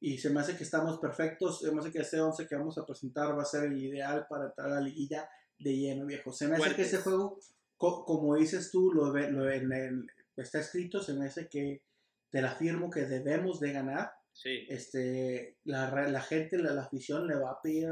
Y 0.00 0.16
se 0.16 0.30
me 0.30 0.40
hace 0.40 0.56
que 0.56 0.62
estamos 0.62 0.98
perfectos. 0.98 1.60
Se 1.60 1.70
me 1.72 1.80
hace 1.80 1.92
que 1.92 1.98
este 1.98 2.20
once 2.20 2.46
que 2.48 2.56
vamos 2.56 2.78
a 2.78 2.86
presentar 2.86 3.36
va 3.36 3.42
a 3.42 3.44
ser 3.44 3.64
el 3.64 3.76
ideal 3.76 4.26
para 4.30 4.46
entrar 4.46 4.68
a 4.68 4.76
la 4.76 4.80
liguilla 4.80 5.28
de 5.58 5.76
lleno, 5.76 6.06
viejo. 6.06 6.32
Se 6.32 6.48
me 6.48 6.56
hace 6.56 6.74
que 6.74 6.82
ese 6.82 6.98
juego, 6.98 7.38
como 7.76 8.36
dices 8.36 8.70
tú, 8.70 8.92
lo, 8.92 9.12
lo 9.12 9.50
en 9.50 10.06
está 10.36 10.60
escrito. 10.60 11.02
Se 11.02 11.14
me 11.14 11.26
hace 11.26 11.48
que 11.48 11.82
te 12.30 12.42
la 12.42 12.52
afirmo 12.52 12.90
que 12.90 13.06
debemos 13.06 13.60
de 13.60 13.72
ganar. 13.72 14.10
Sí. 14.32 14.66
Este, 14.68 15.58
la, 15.64 16.08
la 16.08 16.20
gente, 16.20 16.58
la, 16.58 16.74
la 16.74 16.82
afición 16.82 17.26
le 17.26 17.36
va 17.36 17.52
a 17.52 17.62
pedir 17.62 17.88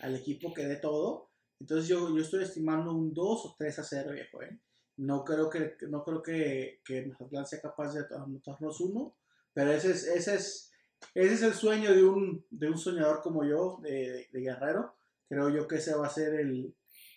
al 0.00 0.16
equipo 0.16 0.52
que 0.52 0.66
dé 0.66 0.76
todo. 0.76 1.30
Entonces 1.60 1.88
yo, 1.88 2.14
yo 2.14 2.22
estoy 2.22 2.42
estimando 2.42 2.92
un 2.92 3.14
2 3.14 3.46
o 3.46 3.54
3 3.58 3.78
a 3.78 3.84
0, 3.84 4.12
viejo. 4.12 4.42
¿eh? 4.42 4.60
No 4.98 5.24
creo 5.24 5.48
que, 5.48 5.76
no 5.88 6.02
creo 6.04 6.22
que, 6.22 6.80
que 6.84 7.06
Mazatlán 7.06 7.46
sea 7.46 7.60
capaz 7.60 7.94
de 7.94 8.04
anotarnos 8.14 8.80
uno, 8.80 9.16
pero 9.52 9.72
ese 9.72 9.92
es, 9.92 10.06
ese 10.06 10.34
es, 10.34 10.72
ese 11.14 11.34
es 11.34 11.42
el 11.42 11.54
sueño 11.54 11.94
de 11.94 12.04
un, 12.04 12.44
de 12.50 12.68
un 12.68 12.78
soñador 12.78 13.20
como 13.22 13.44
yo, 13.44 13.78
de, 13.82 14.28
de, 14.30 14.40
Guerrero. 14.40 14.96
Creo 15.28 15.50
yo 15.50 15.66
que 15.66 15.76
ese 15.76 15.94
va 15.94 16.06
a 16.06 16.10
ser 16.10 16.34
el, 16.34 16.74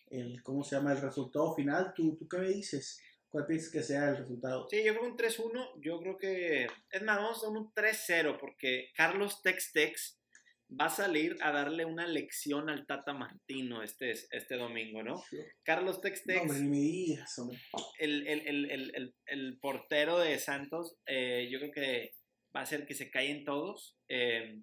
el, 0.09 0.41
¿cómo 0.43 0.63
se 0.63 0.75
llama? 0.75 0.93
El 0.93 1.01
resultado 1.01 1.55
final. 1.55 1.93
¿Tú, 1.95 2.17
¿Tú 2.17 2.27
qué 2.27 2.37
me 2.37 2.49
dices? 2.49 3.01
¿Cuál 3.29 3.45
piensas 3.45 3.71
que 3.71 3.83
sea 3.83 4.09
el 4.09 4.17
resultado? 4.17 4.67
Sí, 4.69 4.83
yo 4.83 4.95
creo 4.95 5.09
un 5.09 5.17
3-1. 5.17 5.81
Yo 5.81 5.99
creo 5.99 6.17
que. 6.17 6.67
Es 6.89 7.01
más, 7.03 7.17
vamos 7.17 7.43
a 7.43 7.49
un 7.49 7.71
3-0, 7.73 8.37
porque 8.39 8.91
Carlos 8.95 9.41
Tex 9.41 9.71
Tex 9.71 10.19
va 10.69 10.85
a 10.85 10.89
salir 10.89 11.35
a 11.41 11.51
darle 11.51 11.85
una 11.85 12.07
lección 12.07 12.69
al 12.69 12.85
Tata 12.85 13.13
Martino 13.13 13.81
este, 13.81 14.11
este 14.11 14.55
domingo, 14.55 15.01
¿no? 15.01 15.23
Carlos 15.63 15.99
Textex, 16.01 16.45
no, 16.45 16.53
me 16.69 16.77
digas, 16.77 17.39
hombre. 17.39 17.59
El, 17.97 18.27
el, 18.27 18.69
el, 18.69 19.15
el, 19.25 19.59
portero 19.59 20.19
de 20.19 20.37
Santos, 20.37 20.97
eh, 21.07 21.47
yo 21.51 21.59
creo 21.59 21.71
que 21.71 22.11
va 22.55 22.61
a 22.61 22.65
ser 22.65 22.85
que 22.85 22.93
se 22.93 23.09
caen 23.09 23.43
todos. 23.43 23.97
Eh, 24.09 24.61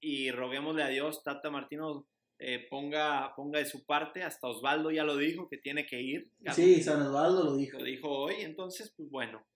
y 0.00 0.30
roguémosle 0.30 0.82
a 0.82 0.88
Dios, 0.88 1.22
Tata 1.22 1.50
Martino 1.50 2.06
eh, 2.38 2.66
ponga, 2.68 3.34
ponga 3.34 3.58
de 3.58 3.66
su 3.66 3.84
parte. 3.84 4.22
Hasta 4.22 4.48
Osvaldo 4.48 4.90
ya 4.90 5.04
lo 5.04 5.16
dijo, 5.16 5.48
que 5.48 5.58
tiene 5.58 5.86
que 5.86 6.00
ir. 6.00 6.30
Sí, 6.52 6.82
San 6.82 7.02
Osvaldo 7.02 7.44
lo 7.44 7.56
dijo. 7.56 7.78
Lo 7.78 7.84
dijo 7.84 8.08
hoy, 8.08 8.36
entonces, 8.40 8.92
pues 8.96 9.08
bueno. 9.10 9.46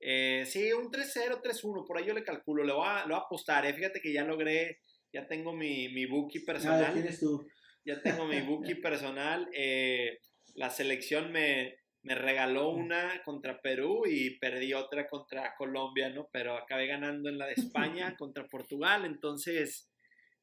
sí, 0.00 0.72
un 0.72 0.90
3-0, 0.90 1.42
3-1, 1.42 1.86
por 1.86 1.98
ahí 1.98 2.06
yo 2.06 2.14
le 2.14 2.24
calculo, 2.24 2.64
le 2.64 2.72
voy 2.72 2.86
a, 2.86 3.02
lo 3.02 3.14
voy 3.14 3.22
a 3.22 3.26
apostar. 3.26 3.72
Fíjate 3.74 4.00
que 4.00 4.12
ya 4.12 4.24
logré 4.24 4.80
ya 5.12 5.26
tengo 5.26 5.52
mi, 5.52 5.88
mi 5.88 6.06
bookie 6.06 6.40
personal. 6.40 6.84
Ah, 6.84 6.92
tienes 6.92 7.20
tú. 7.20 7.46
Ya 7.84 8.00
tengo 8.00 8.26
mi 8.26 8.40
bookie 8.46 8.76
personal. 8.76 9.48
Eh, 9.54 10.18
la 10.54 10.70
selección 10.70 11.32
me, 11.32 11.78
me 12.02 12.14
regaló 12.14 12.70
una 12.70 13.22
contra 13.24 13.60
Perú 13.60 14.04
y 14.06 14.38
perdí 14.38 14.74
otra 14.74 15.08
contra 15.08 15.54
Colombia, 15.56 16.10
¿no? 16.10 16.28
Pero 16.32 16.56
acabé 16.56 16.86
ganando 16.86 17.28
en 17.28 17.38
la 17.38 17.46
de 17.46 17.54
España 17.54 18.16
contra 18.18 18.46
Portugal, 18.46 19.04
entonces 19.04 19.90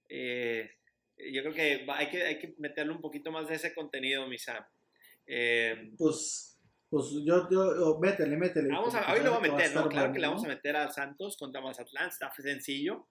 eh, 0.10 0.70
yo 1.18 1.42
creo 1.42 1.54
que 1.54 1.86
hay, 1.88 2.10
que 2.10 2.24
hay 2.24 2.40
que 2.40 2.56
meterle 2.58 2.94
un 2.94 3.02
poquito 3.02 3.32
más 3.32 3.48
de 3.48 3.56
ese 3.56 3.74
contenido, 3.74 4.28
mi 4.28 4.38
Sam. 4.38 4.64
Eh, 5.28 5.92
pues, 5.98 6.60
pues 6.90 7.06
yo, 7.26 7.50
yo, 7.50 8.00
métele, 8.00 8.38
métele. 8.38 8.70
Vamos 8.70 8.94
a, 8.96 9.14
hoy 9.14 9.22
lo 9.22 9.38
voy 9.38 9.50
a 9.50 9.52
meter, 9.54 9.74
¿no? 9.74 9.90
Claro 9.90 10.14
que 10.14 10.20
le 10.20 10.28
vamos 10.28 10.46
a 10.46 10.50
meter 10.50 10.76
a 10.76 10.92
Santos 10.92 11.38
contra 11.38 11.62
Mazatlán, 11.62 12.10
está 12.10 12.32
sencillo. 12.38 13.08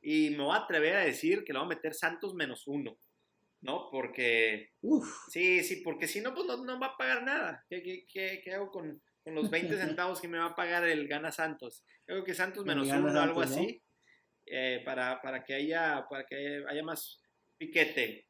Y 0.00 0.30
me 0.30 0.44
voy 0.44 0.54
a 0.54 0.60
atrever 0.60 0.96
a 0.96 1.04
decir 1.04 1.44
que 1.44 1.52
le 1.52 1.58
voy 1.58 1.66
a 1.66 1.74
meter 1.76 1.94
Santos 1.94 2.34
menos 2.34 2.66
uno. 2.66 2.98
¿no? 3.60 3.88
Porque... 3.90 4.70
Sí, 5.28 5.62
sí, 5.64 5.82
porque 5.84 6.06
si 6.06 6.20
no, 6.20 6.34
pues 6.34 6.46
no, 6.46 6.80
va 6.80 6.88
a 6.88 6.96
pagar 6.96 7.22
nada. 7.22 7.64
¿Qué, 7.68 7.82
qué, 7.82 8.40
qué, 8.42 8.54
hago 8.54 8.70
con, 8.70 9.02
con, 9.24 9.34
los 9.34 9.50
20 9.50 9.76
centavos 9.78 10.20
que 10.20 10.28
me 10.28 10.38
va 10.38 10.46
a 10.46 10.54
pagar 10.54 10.84
el 10.84 11.08
Gana 11.08 11.32
Santos? 11.32 11.84
Creo 12.04 12.24
que 12.24 12.34
Santos 12.34 12.64
menos 12.64 12.88
uno 12.88 13.12
o 13.12 13.22
algo 13.22 13.40
así, 13.40 13.82
eh, 14.46 14.82
para, 14.84 15.20
para, 15.20 15.44
que 15.44 15.54
haya, 15.54 16.06
para 16.08 16.24
que 16.24 16.64
haya 16.68 16.82
más 16.82 17.20
piquete. 17.58 18.26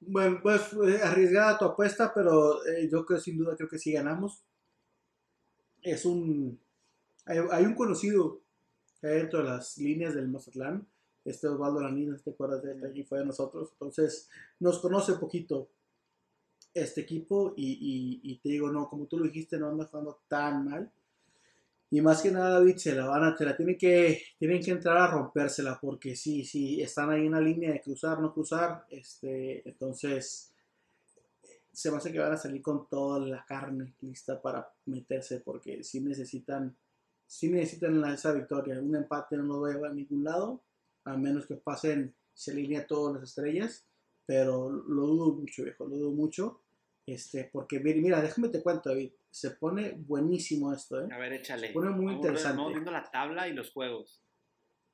Bueno, 0.00 0.40
pues 0.42 0.72
eh, 0.72 1.00
arriesgada 1.02 1.58
tu 1.58 1.64
apuesta, 1.64 2.12
pero 2.14 2.64
eh, 2.66 2.88
yo 2.90 3.04
creo 3.04 3.20
sin 3.20 3.38
duda 3.38 3.56
creo 3.56 3.68
que 3.68 3.78
sí 3.78 3.92
ganamos. 3.92 4.44
Es 5.82 6.04
un... 6.04 6.60
Hay, 7.26 7.38
hay 7.50 7.64
un 7.64 7.74
conocido 7.74 8.42
dentro 9.02 9.40
de 9.40 9.44
las 9.44 9.78
líneas 9.78 10.14
del 10.14 10.28
Mazatlán 10.28 10.86
este 11.26 11.48
Osvaldo 11.48 11.80
Lanina, 11.80 12.16
¿te 12.16 12.30
acuerdas 12.30 12.62
de 12.62 12.72
él? 12.72 13.06
fue 13.06 13.18
de 13.18 13.26
nosotros. 13.26 13.70
Entonces, 13.72 14.28
nos 14.60 14.78
conoce 14.78 15.14
poquito 15.14 15.70
este 16.72 17.00
equipo 17.00 17.52
y, 17.56 18.20
y, 18.22 18.38
te 18.38 18.50
digo, 18.50 18.70
no, 18.70 18.88
como 18.88 19.06
tú 19.06 19.18
lo 19.18 19.24
dijiste, 19.24 19.58
no 19.58 19.68
anda 19.68 19.86
jugando 19.86 20.20
tan 20.28 20.64
mal. 20.64 20.92
Y 21.96 22.02
más 22.02 22.20
que 22.20 22.30
nada, 22.30 22.58
David, 22.58 22.76
se 22.76 22.94
la 22.94 23.06
van 23.06 23.24
a, 23.24 23.34
te 23.34 23.46
la 23.46 23.56
tienen 23.56 23.78
que, 23.78 24.20
tienen 24.38 24.62
que 24.62 24.70
entrar 24.70 24.98
a 24.98 25.06
rompérsela, 25.06 25.78
porque 25.80 26.14
sí, 26.14 26.44
sí, 26.44 26.78
están 26.82 27.08
ahí 27.08 27.24
en 27.24 27.32
la 27.32 27.40
línea 27.40 27.72
de 27.72 27.80
cruzar, 27.80 28.20
no 28.20 28.34
cruzar, 28.34 28.84
este, 28.90 29.66
entonces 29.66 30.52
se 31.72 31.90
me 31.90 31.96
hace 31.96 32.12
que 32.12 32.18
van 32.18 32.32
a 32.32 32.36
salir 32.36 32.60
con 32.60 32.86
toda 32.86 33.18
la 33.20 33.46
carne 33.46 33.94
lista 34.02 34.42
para 34.42 34.70
meterse, 34.84 35.40
porque 35.40 35.82
sí 35.84 36.02
necesitan, 36.02 36.76
sí 37.26 37.48
necesitan 37.48 38.04
esa 38.12 38.32
victoria, 38.32 38.78
un 38.78 38.94
empate 38.94 39.38
no 39.38 39.44
lo 39.44 39.60
va 39.62 39.70
a 39.70 39.72
llevar 39.72 39.92
a 39.92 39.94
ningún 39.94 40.22
lado, 40.22 40.62
a 41.04 41.16
menos 41.16 41.46
que 41.46 41.54
pasen, 41.54 42.14
se 42.34 42.50
alinea 42.50 42.86
todas 42.86 43.14
las 43.14 43.30
estrellas, 43.30 43.86
pero 44.26 44.68
lo 44.68 45.06
dudo 45.06 45.32
mucho, 45.32 45.64
viejo, 45.64 45.86
lo 45.86 45.96
dudo 45.96 46.10
mucho, 46.10 46.60
este, 47.06 47.48
porque 47.52 47.78
mira, 47.78 48.20
déjame 48.20 48.48
te 48.48 48.62
cuento, 48.62 48.90
David, 48.90 49.12
se 49.30 49.52
pone 49.52 49.92
buenísimo 49.92 50.72
esto, 50.72 51.00
¿eh? 51.00 51.08
A 51.12 51.18
ver, 51.18 51.34
échale. 51.34 51.68
Se 51.68 51.72
pone 51.72 51.90
muy 51.90 52.14
interesante. 52.14 52.50
Estamos 52.50 52.72
viendo 52.72 52.90
la 52.90 53.08
tabla 53.10 53.48
y 53.48 53.52
los 53.52 53.70
juegos. 53.70 54.22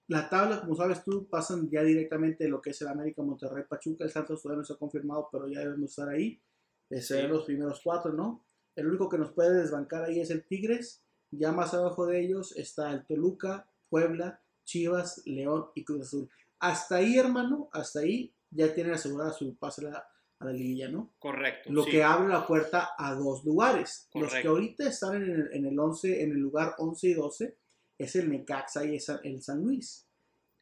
La 0.08 0.28
tabla, 0.28 0.60
como 0.60 0.76
sabes 0.76 1.02
tú, 1.04 1.26
pasan 1.28 1.70
ya 1.70 1.82
directamente 1.82 2.46
lo 2.48 2.60
que 2.60 2.70
es 2.70 2.82
el 2.82 2.88
América, 2.88 3.22
Monterrey, 3.22 3.64
Pachuca, 3.66 4.04
el 4.04 4.10
Santos 4.10 4.42
todavía 4.42 4.58
no 4.58 4.64
se 4.64 4.74
ha 4.74 4.76
confirmado, 4.76 5.28
pero 5.32 5.48
ya 5.48 5.60
debemos 5.60 5.90
estar 5.90 6.08
ahí. 6.08 6.42
Ser 6.90 7.30
los 7.30 7.44
primeros 7.44 7.80
cuatro, 7.82 8.12
¿no? 8.12 8.44
El 8.76 8.88
único 8.88 9.08
que 9.08 9.16
nos 9.16 9.32
puede 9.32 9.54
desbancar 9.54 10.04
ahí 10.04 10.20
es 10.20 10.30
el 10.30 10.44
Tigres. 10.44 11.02
Ya 11.30 11.50
más 11.50 11.72
abajo 11.72 12.04
de 12.04 12.20
ellos 12.20 12.54
está 12.56 12.92
el 12.92 13.06
Toluca, 13.06 13.70
Puebla, 13.88 14.42
Chivas, 14.64 15.22
León 15.24 15.68
y 15.74 15.84
Cruz 15.84 16.02
Azul. 16.02 16.28
Hasta 16.58 16.96
ahí, 16.96 17.16
hermano, 17.16 17.70
hasta 17.72 18.00
ahí 18.00 18.34
ya 18.50 18.74
tienen 18.74 18.92
asegurada 18.92 19.32
su 19.32 19.56
pase 19.56 19.86
a 19.86 19.90
la, 19.90 20.11
a 20.48 20.52
la 20.52 20.88
¿no? 20.88 21.14
Correcto. 21.18 21.72
Lo 21.72 21.84
que 21.84 22.02
abre 22.02 22.28
la 22.28 22.46
puerta 22.46 22.90
a 22.96 23.14
dos 23.14 23.44
lugares. 23.44 24.08
Los 24.14 24.32
que 24.32 24.48
ahorita 24.48 24.88
están 24.88 25.16
en 25.16 25.30
el, 25.30 25.48
en 25.52 25.66
el 25.66 25.78
11, 25.78 26.22
en 26.22 26.32
el 26.32 26.38
lugar 26.38 26.74
11 26.78 27.08
y 27.08 27.14
12, 27.14 27.56
es 27.98 28.16
el 28.16 28.30
Necaxa 28.30 28.84
y 28.84 28.98
el 29.24 29.42
San 29.42 29.62
Luis. 29.62 30.06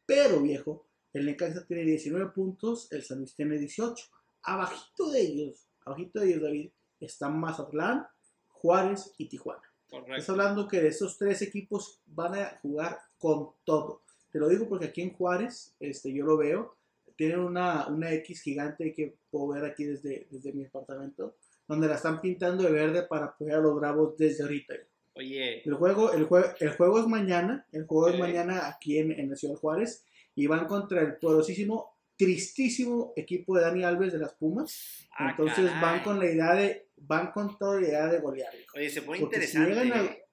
Pero, 0.07 0.41
viejo, 0.41 0.87
el 1.13 1.27
Necaxa 1.27 1.67
tiene 1.67 1.85
19 1.85 2.31
puntos, 2.33 2.91
el 2.93 3.03
San 3.03 3.19
Luis 3.19 3.35
tiene 3.35 3.59
18. 3.59 4.07
Abajito 4.43 5.11
de 5.11 5.21
ellos, 5.21 5.67
abajito 5.85 6.21
de 6.21 6.29
ellos, 6.29 6.43
David, 6.43 6.71
están 7.01 7.39
Mazatlán, 7.39 8.07
Juárez 8.49 9.13
y 9.19 9.29
Tijuana. 9.29 9.63
Correcto. 9.89 10.15
Estás 10.15 10.31
hablando 10.31 10.69
que 10.69 10.81
de 10.81 10.89
esos 10.89 11.17
tres 11.19 11.43
equipos 11.43 12.01
van 12.07 12.35
a 12.35 12.59
jugar 12.63 12.99
con 13.19 13.51
todo. 13.65 14.03
Te 14.31 14.39
lo 14.39 14.49
digo 14.49 14.69
porque 14.69 14.87
aquí 14.87 15.03
en 15.03 15.13
Juárez, 15.13 15.75
este, 15.81 16.13
yo 16.13 16.25
lo 16.25 16.37
veo, 16.37 16.77
tienen 17.21 17.41
una, 17.41 17.87
una 17.89 18.11
X 18.15 18.41
gigante 18.41 18.95
que 18.95 19.15
puedo 19.31 19.49
ver 19.49 19.67
aquí 19.67 19.85
desde, 19.85 20.27
desde 20.31 20.55
mi 20.55 20.65
apartamento, 20.65 21.37
donde 21.69 21.87
la 21.87 21.97
están 21.97 22.19
pintando 22.19 22.63
de 22.63 22.73
verde 22.73 23.03
para 23.03 23.27
apoyar 23.27 23.59
a 23.59 23.61
los 23.61 23.77
Bravos 23.79 24.17
desde 24.17 24.43
ahorita. 24.43 24.73
Oye. 25.13 25.61
El 25.63 25.75
juego, 25.75 26.15
el, 26.15 26.25
juego, 26.25 26.47
el 26.59 26.71
juego 26.71 26.99
es 26.99 27.07
mañana, 27.07 27.67
el 27.73 27.85
juego 27.85 28.09
es 28.09 28.19
mañana 28.19 28.69
aquí 28.69 28.97
en, 28.97 29.13
en 29.13 29.29
la 29.29 29.37
Ciudad 29.37 29.57
Juárez, 29.57 30.03
y 30.35 30.47
van 30.47 30.67
contra 30.67 31.03
el 31.03 31.17
poderosísimo, 31.17 31.99
tristísimo 32.17 33.13
equipo 33.15 33.55
de 33.55 33.65
Dani 33.65 33.85
Alves 33.85 34.15
de 34.15 34.19
las 34.19 34.33
Pumas. 34.33 35.07
Ah, 35.19 35.33
Entonces 35.33 35.71
van 35.79 36.03
con 36.03 36.19
la 36.19 36.25
idea 36.25 36.55
de, 36.55 36.87
van 36.97 37.33
con 37.33 37.59
toda 37.59 37.83
la 37.83 37.87
idea 37.87 38.07
de 38.07 38.19
golear. 38.21 38.55
Oye, 38.75 38.89
se 38.89 39.03
pone 39.03 39.19
interesante. 39.19 40.25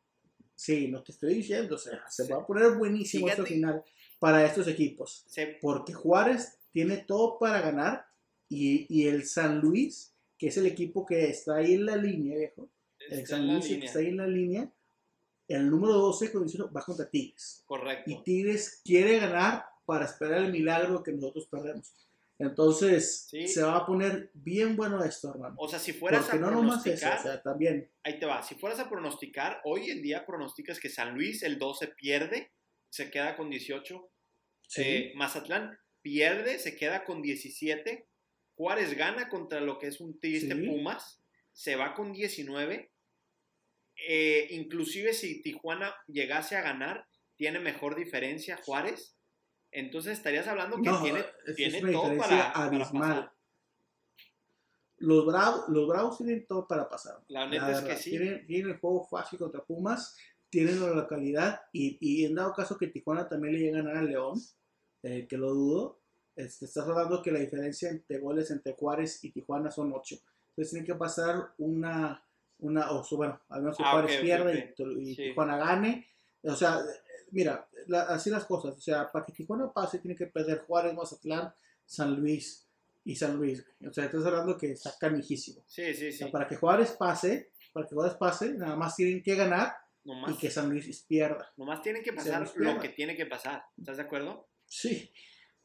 Sí, 0.55 0.87
no 0.87 1.03
te 1.03 1.11
estoy 1.11 1.33
diciendo, 1.33 1.75
o 1.75 1.77
sea, 1.77 2.01
se 2.07 2.31
va 2.31 2.37
a 2.41 2.47
poner 2.47 2.77
buenísimo 2.77 3.27
este 3.27 3.43
final 3.43 3.83
para 4.19 4.45
estos 4.45 4.69
equipos. 4.69 5.25
Porque 5.61 5.91
Juárez 5.91 6.56
tiene 6.71 6.97
todo 6.97 7.37
para 7.39 7.61
ganar 7.61 8.05
y, 8.49 9.07
el 9.07 9.25
San 9.25 9.59
Luis, 9.59 10.13
que 10.37 10.47
es 10.47 10.57
el 10.57 10.65
equipo 10.65 11.05
que 11.05 11.29
está 11.29 11.57
ahí 11.57 11.73
en 11.73 11.85
la 11.85 11.95
línea, 11.95 12.37
viejo, 12.37 12.69
el 13.09 13.25
San 13.27 13.47
Luis 13.47 13.67
que 13.67 13.85
está 13.85 13.99
ahí 13.99 14.07
en 14.07 14.17
la 14.17 14.27
línea, 14.27 14.71
el 15.47 15.69
número 15.69 15.93
12 15.93 16.31
va 16.75 16.81
contra 16.81 17.09
Tigres. 17.09 17.63
Correcto. 17.65 18.09
Y 18.11 18.23
Tigres 18.23 18.81
quiere 18.83 19.19
ganar 19.19 19.65
para 19.85 20.05
esperar 20.05 20.43
el 20.43 20.51
milagro 20.51 21.03
que 21.03 21.13
nosotros 21.13 21.47
perdemos. 21.47 21.93
Entonces, 22.39 23.27
se 23.47 23.61
va 23.63 23.77
a 23.77 23.85
poner 23.85 24.29
bien 24.33 24.75
bueno 24.75 25.03
esto, 25.03 25.31
hermano. 25.31 25.55
O 25.57 25.67
sea, 25.67 25.79
si 25.79 25.93
fueras 25.93 26.25
Porque 26.25 26.37
a 26.37 26.41
no 26.41 26.49
pronosticar, 26.49 27.19
o 27.19 27.23
sea, 27.23 27.41
también. 27.41 27.89
Ahí 28.03 28.19
te 28.19 28.27
va. 28.27 28.43
Si 28.43 28.55
fueras 28.55 28.79
a 28.79 28.89
pronosticar, 28.89 29.61
hoy 29.63 29.89
en 29.89 30.03
día 30.03 30.25
pronosticas 30.25 30.79
que 30.79 30.89
San 30.89 31.15
Luis 31.15 31.41
el 31.41 31.57
12 31.57 31.87
pierde, 31.87 32.51
se 32.89 33.09
queda 33.09 33.35
con 33.35 33.49
18. 33.49 34.11
Eh, 34.77 35.13
Mazatlán 35.15 35.79
pierde, 36.07 36.59
se 36.59 36.77
queda 36.77 37.03
con 37.03 37.21
17. 37.21 38.07
Juárez 38.55 38.95
gana 38.95 39.27
contra 39.27 39.59
lo 39.59 39.77
que 39.77 39.87
es 39.87 39.99
un 39.99 40.19
triste 40.19 40.55
Pumas, 40.55 41.21
se 41.51 41.75
va 41.75 41.93
con 41.93 42.13
19. 42.13 42.91
Eh, 44.07 44.47
inclusive 44.51 45.13
si 45.13 45.41
Tijuana 45.41 45.93
llegase 46.07 46.55
a 46.55 46.61
ganar, 46.61 47.05
tiene 47.35 47.59
mejor 47.59 47.95
diferencia 47.95 48.57
Juárez 48.57 49.17
entonces 49.71 50.13
estarías 50.17 50.47
hablando 50.47 50.77
que 50.77 50.89
tiene, 51.03 51.25
tiene 51.55 51.91
todo 51.91 52.17
para, 52.17 52.51
abismal. 52.51 53.31
los, 54.97 55.25
Bravos, 55.25 55.65
los 55.69 55.87
Bravos 55.87 56.17
tienen 56.17 56.45
todo 56.47 56.67
para 56.67 56.89
pasar. 56.89 57.15
La 57.27 57.47
neta 57.47 57.71
es 57.71 57.81
que 57.81 57.95
sí. 57.97 58.11
Tienen, 58.11 58.45
el 58.47 58.79
juego 58.79 59.07
fácil 59.07 59.39
contra 59.39 59.63
Pumas, 59.63 60.15
tienen 60.49 60.79
la 60.79 60.89
localidad 60.89 61.61
y, 61.73 61.97
y 61.99 62.25
en 62.25 62.35
dado 62.35 62.53
caso 62.53 62.77
que 62.77 62.87
Tijuana 62.87 63.27
también 63.27 63.53
le 63.53 63.59
llegue 63.59 63.77
a 63.77 63.83
ganar 63.83 63.97
al 63.97 64.07
León, 64.07 64.39
eh, 65.03 65.27
que 65.27 65.37
lo 65.37 65.53
dudo, 65.53 65.99
este, 66.35 66.65
estás 66.65 66.87
hablando 66.87 67.21
que 67.21 67.31
la 67.31 67.39
diferencia 67.39 67.89
entre 67.89 68.19
goles 68.19 68.51
entre 68.51 68.73
Juárez 68.73 69.23
y 69.23 69.31
Tijuana 69.31 69.71
son 69.71 69.91
8. 69.93 70.15
Entonces 70.49 70.71
tienen 70.71 70.85
que 70.85 70.95
pasar 70.95 71.53
una, 71.57 72.23
una 72.59 72.91
o 72.91 73.03
bueno, 73.15 73.41
al 73.49 73.61
menos 73.61 73.77
que 73.77 73.83
ah, 73.83 73.91
Juárez 73.91 74.21
pierde 74.21 74.73
y, 74.77 75.15
Tijuana 75.15 75.57
gane. 75.57 76.07
O 76.43 76.55
sea, 76.55 76.79
mira, 77.31 77.67
así 78.09 78.29
las 78.29 78.45
cosas. 78.45 78.77
O 78.77 78.81
sea, 78.81 79.11
para 79.11 79.25
que 79.25 79.33
Tijuana 79.33 79.71
pase, 79.71 79.99
tiene 79.99 80.15
que 80.15 80.27
perder 80.27 80.59
Juárez, 80.59 80.93
Mazatlán, 80.93 81.53
San 81.85 82.15
Luis 82.15 82.67
y 83.03 83.15
San 83.15 83.35
Luis. 83.35 83.65
O 83.87 83.91
sea, 83.91 84.05
estás 84.05 84.25
hablando 84.25 84.57
que 84.57 84.71
está 84.71 84.93
canijísimo. 84.99 85.63
Sí, 85.65 85.93
sí, 85.93 86.11
sí. 86.11 86.25
para 86.25 86.47
que 86.47 86.55
Juárez 86.55 86.91
pase, 86.91 87.51
para 87.73 87.87
que 87.87 87.95
Juárez 87.95 88.15
pase, 88.15 88.53
nada 88.53 88.75
más 88.75 88.95
tienen 88.95 89.23
que 89.23 89.35
ganar 89.35 89.73
y 90.03 90.37
que 90.37 90.51
San 90.51 90.69
Luis 90.69 91.05
pierda. 91.07 91.51
Nomás 91.57 91.81
tienen 91.81 92.03
que 92.03 92.13
pasar 92.13 92.47
lo 92.55 92.79
que 92.79 92.89
tiene 92.89 93.15
que 93.15 93.25
pasar. 93.25 93.63
¿Estás 93.77 93.97
de 93.97 94.03
acuerdo? 94.03 94.47
Sí. 94.67 95.11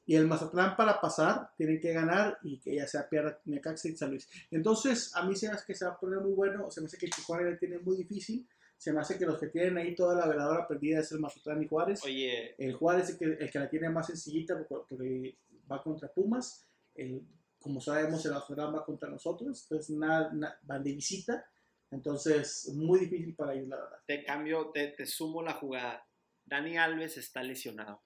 Y 0.04 0.16
el 0.16 0.26
Mazatlán 0.26 0.76
para 0.76 1.00
pasar 1.00 1.50
tienen 1.56 1.80
que 1.80 1.92
ganar 1.92 2.38
y 2.42 2.58
que 2.58 2.74
ya 2.74 2.86
sea 2.86 3.08
pierda 3.08 3.40
Necaxa 3.44 3.88
y 3.88 3.96
San 3.96 4.10
Luis. 4.10 4.28
Entonces, 4.50 5.14
a 5.14 5.24
mí 5.24 5.36
se 5.36 5.48
me 5.48 5.54
hace 5.54 5.64
que 5.66 5.74
se 5.74 5.84
va 5.84 5.92
a 5.92 5.98
poner 5.98 6.20
muy 6.20 6.32
bueno. 6.32 6.70
Se 6.70 6.80
me 6.80 6.86
hace 6.86 6.98
que 6.98 7.06
Tijuana 7.06 7.50
le 7.50 7.56
tiene 7.56 7.78
muy 7.78 7.96
difícil 7.96 8.46
se 8.82 8.92
me 8.92 9.00
hace 9.00 9.16
que 9.16 9.26
los 9.26 9.38
que 9.38 9.46
tienen 9.46 9.78
ahí 9.78 9.94
toda 9.94 10.16
la 10.16 10.26
veladora 10.26 10.66
perdida 10.66 10.98
es 10.98 11.12
el 11.12 11.20
Mazatlán 11.20 11.62
y 11.62 11.68
Juárez. 11.68 12.02
Oye. 12.04 12.56
El 12.58 12.74
Juárez 12.74 13.10
es 13.10 13.22
el 13.22 13.48
que, 13.48 13.58
la 13.60 13.70
tiene 13.70 13.88
más 13.90 14.08
sencillita 14.08 14.56
porque, 14.68 15.38
va 15.70 15.80
contra 15.80 16.12
Pumas. 16.12 16.66
El, 16.96 17.24
como 17.60 17.80
sabemos, 17.80 18.26
el 18.26 18.32
Mazatlán 18.32 18.74
va 18.74 18.84
contra 18.84 19.08
nosotros. 19.08 19.62
Entonces, 19.62 19.96
nada, 19.96 20.58
van 20.62 20.82
de 20.82 20.94
visita. 20.94 21.46
Entonces, 21.92 22.72
muy 22.74 22.98
difícil 22.98 23.36
para 23.36 23.54
ellos, 23.54 23.68
la 23.68 23.76
verdad. 23.76 23.98
Te 24.04 24.24
cambio, 24.24 24.72
te, 24.74 24.88
te 24.88 25.06
sumo 25.06 25.42
la 25.42 25.52
jugada. 25.52 26.04
Dani 26.44 26.76
Alves 26.76 27.16
está 27.18 27.44
lesionado. 27.44 28.02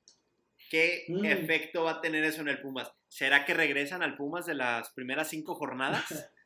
¿Qué 0.71 1.05
mm. 1.09 1.25
efecto 1.25 1.85
va 1.85 1.93
a 1.93 2.01
tener 2.01 2.25
eso 2.25 2.41
en 2.41 2.49
el 2.49 2.61
Pumas? 2.61 2.93
¿Será 3.09 3.45
que 3.45 3.55
regresan 3.55 4.03
al 4.03 4.17
Pumas 4.17 4.47
de 4.47 4.55
las 4.55 4.91
primeras 4.93 5.29
cinco 5.29 5.55
jornadas? 5.55 6.05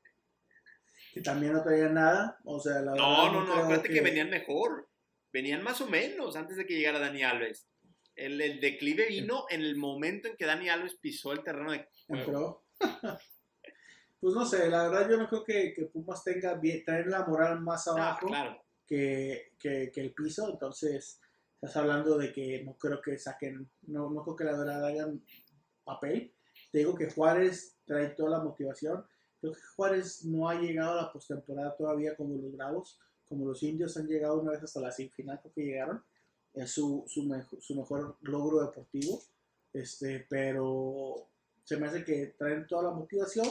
que 1.14 1.20
también 1.20 1.52
no 1.52 1.62
traían 1.62 1.94
nada. 1.94 2.38
O 2.44 2.60
sea, 2.60 2.80
la 2.80 2.94
no, 2.94 3.32
no, 3.32 3.44
no, 3.44 3.54
acuérdate 3.54 3.88
que... 3.88 4.00
venían 4.00 4.30
mejor. 4.30 4.88
Venían 5.32 5.62
más 5.62 5.80
o 5.80 5.86
menos 5.86 6.36
antes 6.36 6.56
de 6.56 6.66
que 6.66 6.74
llegara 6.74 6.98
Dani 6.98 7.22
Alves. 7.22 7.68
El, 8.16 8.40
el 8.40 8.60
declive 8.60 9.06
vino 9.06 9.46
en 9.48 9.62
el 9.62 9.76
momento 9.76 10.28
en 10.28 10.36
que 10.36 10.44
Dani 10.44 10.68
Alves 10.68 10.96
pisó 10.96 11.32
el 11.32 11.42
terreno 11.42 11.72
de 11.72 11.86
juego. 12.24 12.64
pues 14.20 14.34
no 14.34 14.44
sé, 14.44 14.68
la 14.68 14.88
verdad 14.88 15.08
yo 15.08 15.16
no 15.16 15.28
creo 15.28 15.44
que, 15.44 15.72
que 15.72 15.86
Pumas 15.86 16.22
tenga 16.24 16.54
bien, 16.54 16.84
traer 16.84 17.06
la 17.06 17.24
moral 17.24 17.60
más 17.60 17.86
abajo 17.88 18.28
que, 18.86 19.52
que, 19.58 19.90
el 19.94 20.12
piso. 20.12 20.50
Entonces, 20.50 21.20
estás 21.60 21.76
hablando 21.76 22.16
de 22.16 22.32
que 22.32 22.62
no 22.64 22.74
creo 22.78 23.00
que 23.00 23.18
saquen, 23.18 23.68
no, 23.82 24.10
no 24.10 24.22
creo 24.22 24.36
que 24.36 24.44
la 24.44 24.56
verdad 24.56 24.84
hagan 24.84 25.22
papel. 25.84 26.32
Te 26.72 26.78
digo 26.78 26.94
que 26.94 27.10
Juárez 27.10 27.76
trae 27.84 28.10
toda 28.10 28.30
la 28.30 28.44
motivación 28.44 29.04
Creo 29.40 29.54
que 29.54 29.60
Juárez 29.74 30.24
no 30.24 30.48
ha 30.48 30.60
llegado 30.60 30.92
a 30.92 31.02
la 31.02 31.12
postemporada 31.12 31.74
todavía 31.74 32.14
como 32.14 32.36
los 32.36 32.52
Bravos, 32.52 32.98
como 33.28 33.46
los 33.46 33.62
Indios 33.62 33.96
han 33.96 34.06
llegado 34.06 34.40
una 34.40 34.52
vez 34.52 34.62
hasta 34.62 34.80
la 34.80 34.92
semifinal, 34.92 35.40
creo 35.40 35.52
que 35.54 35.64
llegaron. 35.64 36.02
Es 36.52 36.72
su, 36.72 37.04
su, 37.06 37.22
su 37.60 37.74
mejor 37.74 38.16
logro 38.20 38.60
deportivo. 38.60 39.22
Este, 39.72 40.26
pero 40.28 41.28
se 41.64 41.76
me 41.78 41.86
hace 41.86 42.04
que 42.04 42.34
traen 42.36 42.66
toda 42.66 42.84
la 42.84 42.90
motivación 42.90 43.46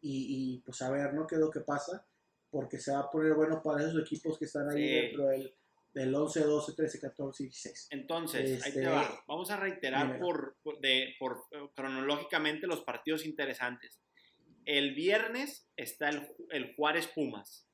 y, 0.00 0.54
y 0.54 0.58
pues 0.60 0.80
a 0.82 0.90
ver, 0.90 1.12
¿no? 1.12 1.26
¿Qué 1.26 1.34
es 1.34 1.40
lo 1.40 1.50
que 1.50 1.60
pasa? 1.60 2.06
Porque 2.50 2.78
se 2.78 2.92
va 2.92 3.00
a 3.00 3.10
poner 3.10 3.34
bueno 3.34 3.60
para 3.62 3.82
esos 3.82 4.00
equipos 4.00 4.38
que 4.38 4.44
están 4.46 4.70
ahí 4.70 4.88
dentro 4.88 5.26
del, 5.26 5.52
del 5.96 6.14
11, 6.14 6.40
12, 6.40 6.74
13, 6.74 7.00
14 7.00 7.42
y 7.42 7.46
16. 7.46 7.88
Entonces, 7.92 8.62
ahí 8.62 8.72
te 8.72 8.80
este, 8.80 8.90
va. 8.90 9.24
Vamos 9.26 9.50
a 9.50 9.56
reiterar 9.56 10.18
por, 10.18 10.58
de, 10.82 11.14
por, 11.18 11.46
eh, 11.52 11.70
cronológicamente 11.74 12.66
los 12.66 12.82
partidos 12.82 13.24
interesantes. 13.24 13.98
El 14.66 14.94
viernes 14.94 15.66
está 15.74 16.10
el, 16.10 16.74
Juárez 16.76 17.06
Pumas. 17.06 17.66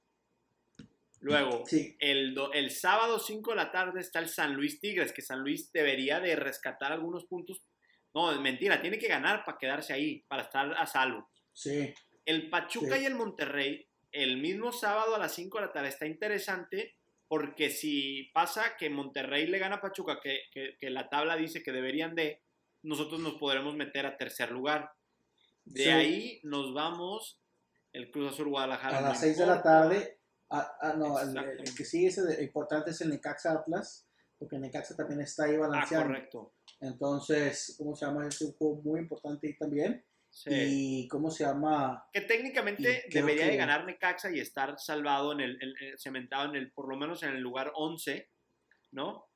Luego, 1.18 1.64
el, 1.98 2.36
el 2.54 2.70
sábado 2.70 3.18
5 3.18 3.50
de 3.50 3.56
la 3.56 3.72
tarde 3.72 4.00
está 4.00 4.20
el 4.20 4.28
San 4.28 4.54
Luis 4.54 4.78
Tigres, 4.78 5.12
que 5.12 5.22
San 5.22 5.40
Luis 5.40 5.72
debería 5.72 6.20
de 6.20 6.36
rescatar 6.36 6.92
algunos 6.92 7.24
puntos. 7.24 7.64
No, 8.14 8.30
es 8.30 8.38
mentira, 8.38 8.80
tiene 8.80 8.98
que 8.98 9.08
ganar 9.08 9.44
para 9.44 9.58
quedarse 9.58 9.94
ahí, 9.94 10.24
para 10.28 10.42
estar 10.42 10.72
a 10.74 10.86
salvo. 10.86 11.28
Sí. 11.52 11.92
El 12.24 12.48
Pachuca 12.50 12.96
y 12.98 13.04
el 13.04 13.16
Monterrey, 13.16 13.84
el 14.12 14.36
mismo 14.40 14.70
sábado 14.70 15.16
a 15.16 15.18
las 15.18 15.34
5 15.34 15.58
de 15.58 15.66
la 15.66 15.72
tarde, 15.72 15.88
está 15.88 16.06
interesante 16.06 16.94
porque 17.32 17.70
si 17.70 18.30
pasa 18.34 18.76
que 18.78 18.90
Monterrey 18.90 19.46
le 19.46 19.58
gana 19.58 19.76
a 19.76 19.80
Pachuca, 19.80 20.20
que, 20.22 20.42
que 20.52 20.90
la 20.90 21.08
tabla 21.08 21.34
dice 21.34 21.62
que 21.62 21.72
deberían 21.72 22.14
de, 22.14 22.42
nosotros 22.82 23.22
nos 23.22 23.36
podremos 23.36 23.74
meter 23.74 24.04
a 24.04 24.18
tercer 24.18 24.50
lugar. 24.50 24.92
De 25.64 25.90
ahí 25.90 26.40
nos 26.42 26.74
vamos 26.74 27.40
el 27.94 28.10
Cruz 28.10 28.34
Azul 28.34 28.50
Guadalajara. 28.50 28.98
A 28.98 29.00
las 29.00 29.20
6 29.20 29.38
de 29.38 29.46
la 29.46 29.62
tarde. 29.62 30.18
Ah, 30.50 30.94
no, 30.98 31.18
el, 31.18 31.74
que 31.74 31.86
sigue 31.86 32.08
es 32.08 32.18
el, 32.18 32.42
importante 32.44 32.90
es 32.90 33.00
el 33.00 33.08
Necaxa 33.08 33.52
Atlas, 33.52 34.06
porque 34.38 34.56
el 34.56 34.60
Necaxa 34.60 34.94
también 34.94 35.22
está 35.22 35.44
ahí 35.44 35.56
balanceado. 35.56 36.04
Ah, 36.04 36.06
correcto. 36.08 36.52
Entonces, 36.80 37.76
¿cómo 37.78 37.96
se 37.96 38.04
llama? 38.04 38.28
Es 38.28 38.42
un 38.42 38.52
juego 38.52 38.82
muy 38.82 39.00
importante 39.00 39.46
ahí 39.46 39.56
también. 39.56 40.04
Sí. 40.32 40.50
Y 40.50 41.08
cómo 41.08 41.30
se 41.30 41.44
llama. 41.44 42.08
Que 42.10 42.22
técnicamente 42.22 43.04
debería 43.10 43.46
de 43.46 43.56
ganar 43.56 43.84
Necaxa 43.84 44.30
y 44.30 44.40
estar 44.40 44.78
salvado 44.78 45.32
en 45.32 45.40
el, 45.40 45.74
cementado 45.98 46.48
en 46.48 46.56
el, 46.56 46.72
por 46.72 46.88
lo 46.88 46.96
menos 46.96 47.22
en 47.22 47.30
el 47.30 47.40
lugar 47.40 47.70
11, 47.74 48.30
¿no? 48.92 49.28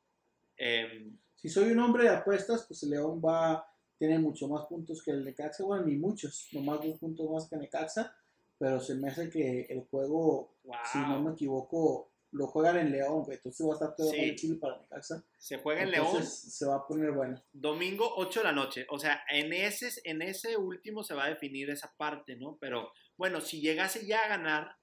Em, 0.57 1.19
si 1.35 1.51
soy 1.51 1.71
un 1.73 1.81
hombre 1.81 2.05
de 2.05 2.17
apuestas, 2.17 2.65
pues 2.67 2.83
el 2.83 2.91
León 2.91 3.21
va 3.23 3.67
tiene 3.99 4.19
mucho 4.19 4.49
más 4.49 4.67
puntos 4.67 5.03
que 5.03 5.11
el 5.11 5.25
Necaxa, 5.25 5.65
bueno, 5.65 5.87
ni 5.87 5.97
muchos, 5.97 6.49
nomás 6.53 6.81
dos 6.83 6.99
puntos 6.99 7.31
más 7.31 7.49
que 7.49 7.57
Necaxa, 7.57 8.15
pero 8.59 8.81
se 8.81 8.95
me 8.95 9.09
hace 9.09 9.31
que 9.31 9.67
el 9.69 9.85
juego, 9.91 10.57
si 10.93 10.99
no 10.99 11.23
me 11.23 11.33
equivoco, 11.33 12.11
lo 12.37 12.47
juegan 12.49 12.77
en 12.77 12.93
León, 12.93 13.25
entonces 13.29 13.67
va 13.67 13.71
a 13.71 13.75
estar 13.75 13.97
todo 13.97 14.11
sí. 14.11 14.37
chido 14.37 14.61
para 14.61 14.79
Necaxa. 14.79 15.25
Se 15.39 15.57
juega 15.59 15.83
en 15.83 15.91
León. 15.91 16.25
Se 16.25 16.67
va 16.67 16.77
a 16.77 16.87
poner 16.87 17.13
bueno. 17.13 17.43
Domingo 17.53 18.13
8 18.17 18.41
de 18.41 18.45
la 18.45 18.53
noche, 18.53 18.87
o 18.91 18.99
sea, 18.99 19.23
en 19.31 19.53
ese, 19.53 19.89
en 20.05 20.21
ese 20.21 20.57
último 20.57 21.03
se 21.03 21.15
va 21.15 21.25
a 21.25 21.31
definir 21.31 21.71
esa 21.71 21.93
parte, 21.97 22.37
¿no? 22.37 22.59
Pero 22.61 22.93
bueno, 23.17 23.41
si 23.41 23.61
llegase 23.61 24.07
ya 24.07 24.25
a 24.25 24.29
ganar, 24.29 24.77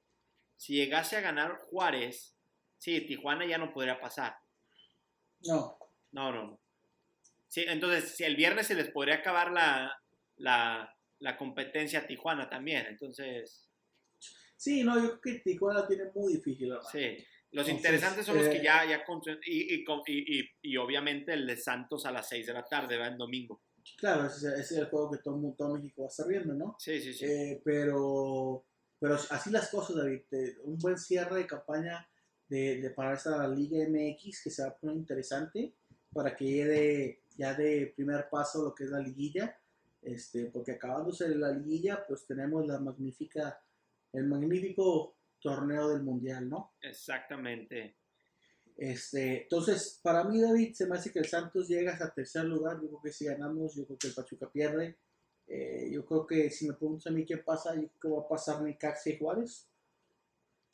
si 0.58 0.74
llegase 0.74 1.18
a 1.18 1.22
ganar 1.22 1.60
Juárez, 1.70 2.36
sí, 2.80 3.02
Tijuana 3.02 3.46
ya 3.46 3.60
no 3.60 3.72
podría 3.72 4.00
pasar. 4.00 4.36
No. 5.46 5.78
No, 6.12 6.32
no, 6.32 6.44
no. 6.48 6.60
Sí, 7.48 7.66
entonces, 7.68 8.16
si 8.16 8.24
el 8.24 8.36
viernes 8.36 8.66
se 8.68 8.76
les 8.76 8.90
podría 8.90 9.16
acabar 9.16 9.52
la, 9.52 9.96
la, 10.38 11.38
competencia 11.38 12.00
a 12.00 12.08
Tijuana 12.08 12.50
también, 12.50 12.88
entonces... 12.88 13.70
Sí, 14.58 14.84
no, 14.84 14.96
yo 14.96 15.20
creo 15.20 15.36
que 15.36 15.42
Tijuana 15.42 15.86
tiene 15.86 16.06
muy 16.16 16.34
difícil. 16.34 16.74
Sí, 16.92 17.18
los 17.54 17.70
interesantes 17.70 18.26
son 18.26 18.38
los 18.38 18.48
que 18.48 18.58
eh, 18.58 18.64
ya... 18.64 18.86
ya 18.86 19.04
y, 19.46 19.76
y, 19.76 19.86
y, 20.08 20.50
y, 20.62 20.78
obviamente 20.78 21.34
el 21.34 21.48
de 21.48 21.58
Santos 21.58 22.06
a 22.06 22.12
las 22.12 22.28
6 22.30 22.48
de 22.48 22.54
la 22.54 22.66
tarde, 22.66 22.98
va 22.98 23.08
en 23.08 23.18
domingo. 23.18 23.62
Claro, 23.98 24.26
ese, 24.26 24.60
es 24.60 24.72
el 24.72 24.86
juego 24.86 25.12
que 25.12 25.20
todo, 25.20 25.54
todo 25.58 25.76
México 25.76 26.02
va 26.02 26.08
a 26.08 26.10
estar 26.10 26.28
viendo, 26.28 26.54
¿no? 26.54 26.76
Sí, 26.80 27.00
sí, 27.00 27.14
sí. 27.14 27.26
Eh, 27.26 27.62
pero, 27.64 28.66
pero 29.00 29.16
así 29.16 29.50
las 29.52 29.70
cosas, 29.70 29.98
David. 29.98 30.22
Un 30.64 30.78
buen 30.78 30.98
cierre 30.98 31.38
de 31.38 31.48
campaña 31.48 32.08
de, 32.48 32.82
de 32.82 32.90
para 32.90 33.14
esta 33.14 33.48
Liga 33.48 33.86
MX 33.88 34.44
que 34.44 34.50
se 34.50 34.64
va 34.64 34.70
a 34.70 34.78
poner 34.78 34.98
interesante 34.98 35.76
para 36.14 36.36
que 36.36 36.46
llegue 36.46 37.24
ya 37.38 37.54
de 37.54 37.94
primer 37.96 38.30
paso 38.30 38.64
lo 38.64 38.76
que 38.76 38.84
es 38.84 38.90
la 38.92 39.00
liguilla, 39.00 39.58
este, 40.02 40.46
porque 40.46 40.74
acabándose 40.74 41.28
la 41.30 41.52
liguilla, 41.52 42.06
pues 42.08 42.26
tenemos 42.26 42.66
la 42.68 42.80
magnífica, 42.80 43.60
el 44.12 44.28
magnífico 44.28 45.16
torneo 45.44 45.90
del 45.90 46.02
mundial, 46.02 46.50
¿no? 46.50 46.74
Exactamente. 46.82 47.98
Este, 48.76 49.44
entonces, 49.44 50.00
para 50.02 50.24
mí, 50.24 50.42
David, 50.42 50.74
se 50.74 50.88
me 50.88 50.96
hace 50.96 51.12
que 51.12 51.20
el 51.20 51.28
Santos 51.28 51.68
llega 51.68 51.94
hasta 51.94 52.14
tercer 52.14 52.46
lugar. 52.46 52.82
Yo 52.82 52.88
creo 52.88 53.02
que 53.04 53.12
si 53.12 53.26
ganamos, 53.26 53.76
yo 53.76 53.86
creo 53.86 54.00
que 54.00 54.08
el 54.08 54.14
Pachuca 54.14 54.50
pierde. 54.50 54.98
Eh, 55.48 55.90
yo 55.92 56.06
creo 56.06 56.26
que 56.26 56.50
si 56.50 56.68
me 56.68 56.74
preguntas 56.74 57.08
a 57.08 57.12
mí 57.12 57.26
qué 57.26 57.38
pasa, 57.38 57.76
yo 57.76 57.88
creo 57.88 58.00
que 58.02 58.08
va 58.10 58.22
a 58.22 58.28
pasar 58.28 58.62
Necaxa 58.62 59.10
y 59.10 59.18
Juárez. 59.20 59.68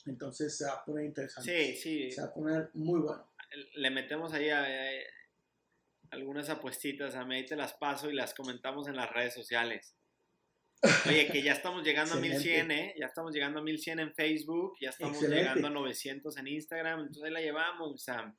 Entonces 0.06 0.58
se 0.58 0.66
va 0.66 0.74
a 0.74 0.86
poner 0.86 1.06
interesante. 1.06 1.74
Sí, 1.74 1.76
sí. 1.76 2.12
Se 2.12 2.22
va 2.22 2.28
a 2.28 2.34
poner 2.34 2.70
muy 2.74 3.02
bueno. 3.02 3.28
Le 3.76 3.90
metemos 3.90 4.32
ahí 4.34 4.50
a, 4.50 4.66
algunas 6.12 6.50
apuestitas, 6.50 7.16
a 7.16 7.26
mí 7.26 7.36
ahí 7.36 7.46
te 7.46 7.56
las 7.56 7.74
paso 7.74 8.10
y 8.10 8.14
las 8.14 8.34
comentamos 8.34 8.88
en 8.88 8.96
las 8.96 9.12
redes 9.12 9.34
sociales. 9.34 9.96
Oye, 11.08 11.28
que 11.28 11.44
ya 11.44 11.54
estamos 11.54 11.84
llegando 11.84 12.16
a 12.16 12.18
1100, 12.18 12.72
¿eh? 12.72 12.96
Ya 12.98 13.08
estamos 13.08 13.34
llegando 13.34 13.60
a 13.60 13.64
1100 13.64 14.00
en 14.00 14.14
Facebook, 14.14 14.78
ya 14.80 14.90
estamos 14.90 15.22
llegando 15.22 15.68
a 15.68 15.70
900 15.70 16.38
en 16.38 16.48
Instagram, 16.48 17.00
entonces 17.02 17.24
ahí 17.24 17.32
la 17.32 17.42
llevamos, 17.42 18.02
Sam. 18.02 18.36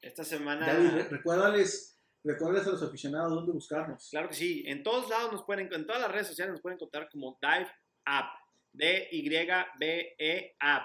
Esta 0.00 0.22
semana... 0.22 0.66
David, 0.66 1.08
recuérdales, 1.10 1.98
recuérdales 2.22 2.68
a 2.68 2.70
los 2.72 2.82
aficionados 2.82 3.34
dónde 3.34 3.52
buscarnos. 3.52 4.08
Claro 4.10 4.28
que 4.28 4.34
sí, 4.34 4.64
en 4.66 4.82
todos 4.82 5.08
lados 5.08 5.32
nos 5.32 5.44
pueden, 5.44 5.72
en 5.72 5.86
todas 5.86 6.02
las 6.02 6.12
redes 6.12 6.28
sociales 6.28 6.52
nos 6.52 6.60
pueden 6.60 6.76
encontrar 6.76 7.08
como 7.10 7.38
Dive 7.40 7.70
App, 8.04 8.34
D-Y-B-E 8.72 10.56
App. 10.60 10.84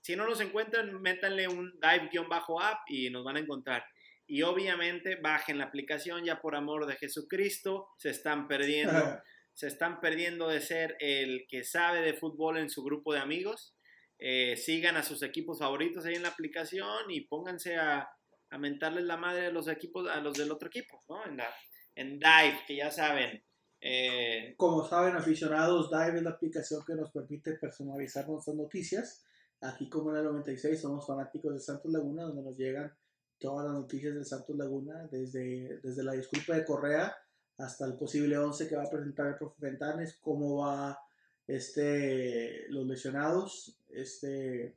Si 0.00 0.16
no 0.16 0.26
nos 0.26 0.40
encuentran, 0.40 1.00
métanle 1.00 1.48
un 1.48 1.72
Dive-App 1.72 2.78
y 2.88 3.10
nos 3.10 3.24
van 3.24 3.36
a 3.36 3.40
encontrar. 3.40 3.84
Y 4.26 4.42
obviamente 4.42 5.16
bajen 5.16 5.58
la 5.58 5.64
aplicación 5.64 6.24
ya 6.24 6.40
por 6.40 6.54
amor 6.54 6.86
de 6.86 6.96
Jesucristo. 6.96 7.88
Se 7.98 8.10
están 8.10 8.48
perdiendo, 8.48 8.92
se 9.60 9.66
están 9.66 10.00
perdiendo 10.00 10.48
de 10.48 10.62
ser 10.62 10.96
el 11.00 11.46
que 11.46 11.64
sabe 11.64 12.00
de 12.00 12.14
fútbol 12.14 12.56
en 12.56 12.70
su 12.70 12.82
grupo 12.82 13.12
de 13.12 13.20
amigos. 13.20 13.76
Eh, 14.18 14.56
sigan 14.56 14.96
a 14.96 15.02
sus 15.02 15.22
equipos 15.22 15.58
favoritos 15.58 16.06
ahí 16.06 16.14
en 16.14 16.22
la 16.22 16.30
aplicación 16.30 17.10
y 17.10 17.26
pónganse 17.26 17.76
a, 17.76 18.08
a 18.48 18.58
mentarles 18.58 19.04
la 19.04 19.18
madre 19.18 19.42
de 19.42 19.52
los 19.52 19.68
equipos, 19.68 20.08
a 20.08 20.22
los 20.22 20.38
del 20.38 20.50
otro 20.50 20.68
equipo, 20.68 21.02
¿no? 21.10 21.26
En, 21.26 21.38
en 21.94 22.18
Dive, 22.18 22.58
que 22.66 22.76
ya 22.76 22.90
saben. 22.90 23.44
Eh, 23.82 24.54
Como 24.56 24.88
saben, 24.88 25.14
aficionados, 25.14 25.90
Dive 25.90 26.16
es 26.16 26.22
la 26.22 26.30
aplicación 26.30 26.82
que 26.86 26.94
nos 26.94 27.10
permite 27.10 27.52
personalizar 27.58 28.26
nuestras 28.26 28.56
noticias. 28.56 29.26
Aquí, 29.60 29.90
como 29.90 30.10
en 30.12 30.16
el 30.16 30.24
96, 30.24 30.80
somos 30.80 31.06
fanáticos 31.06 31.52
de 31.52 31.60
Santos 31.60 31.92
Laguna, 31.92 32.22
donde 32.22 32.44
nos 32.44 32.56
llegan 32.56 32.90
todas 33.38 33.66
las 33.66 33.74
noticias 33.74 34.14
de 34.14 34.24
Santos 34.24 34.56
Laguna, 34.56 35.06
desde, 35.12 35.80
desde 35.82 36.02
la 36.02 36.12
disculpa 36.12 36.54
de 36.56 36.64
Correa 36.64 37.14
hasta 37.60 37.86
el 37.86 37.94
posible 37.94 38.38
11 38.38 38.68
que 38.68 38.76
va 38.76 38.84
a 38.84 38.90
presentar 38.90 39.28
el 39.28 39.36
profe 39.36 39.56
Ventanes, 39.58 40.18
cómo 40.20 40.58
va 40.58 40.98
este, 41.46 42.66
los 42.68 42.86
lesionados, 42.86 43.78
este, 43.90 44.76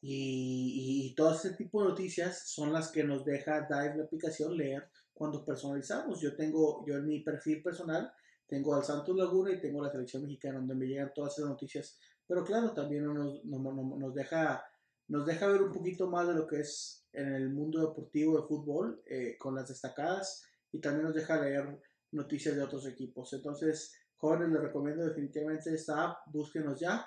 y, 0.00 1.06
y, 1.06 1.14
todo 1.14 1.34
ese 1.34 1.50
tipo 1.50 1.82
de 1.82 1.90
noticias 1.90 2.48
son 2.48 2.72
las 2.72 2.90
que 2.90 3.04
nos 3.04 3.24
deja 3.24 3.68
Dive 3.68 3.98
la 3.98 4.04
aplicación 4.04 4.56
leer 4.56 4.88
cuando 5.14 5.44
personalizamos. 5.44 6.20
Yo 6.20 6.34
tengo, 6.34 6.84
yo 6.84 6.96
en 6.96 7.06
mi 7.06 7.20
perfil 7.20 7.62
personal, 7.62 8.12
tengo 8.48 8.74
al 8.74 8.84
Santos 8.84 9.16
Laguna 9.16 9.52
y 9.52 9.60
tengo 9.60 9.80
la 9.80 9.90
selección 9.90 10.22
mexicana 10.22 10.58
donde 10.58 10.74
me 10.74 10.86
llegan 10.86 11.12
todas 11.14 11.38
esas 11.38 11.48
noticias. 11.50 11.98
Pero 12.26 12.44
claro, 12.44 12.72
también 12.72 13.04
nos, 13.04 13.44
nos, 13.44 13.60
nos, 13.62 14.14
deja, 14.14 14.64
nos 15.08 15.24
deja 15.24 15.46
ver 15.46 15.62
un 15.62 15.72
poquito 15.72 16.08
más 16.08 16.26
de 16.26 16.34
lo 16.34 16.46
que 16.46 16.60
es 16.60 17.06
en 17.12 17.34
el 17.34 17.50
mundo 17.50 17.80
deportivo 17.80 18.40
de 18.40 18.48
fútbol 18.48 19.02
eh, 19.06 19.36
con 19.38 19.54
las 19.54 19.68
destacadas 19.68 20.44
y 20.72 20.80
también 20.80 21.04
nos 21.04 21.14
deja 21.14 21.40
leer 21.40 21.80
noticias 22.12 22.56
de 22.56 22.62
otros 22.62 22.86
equipos. 22.86 23.32
Entonces, 23.32 23.94
jóvenes, 24.16 24.48
les 24.48 24.62
recomiendo 24.62 25.04
definitivamente 25.04 25.72
esta 25.74 26.04
app, 26.04 26.18
búsquenos 26.26 26.80
ya 26.80 27.06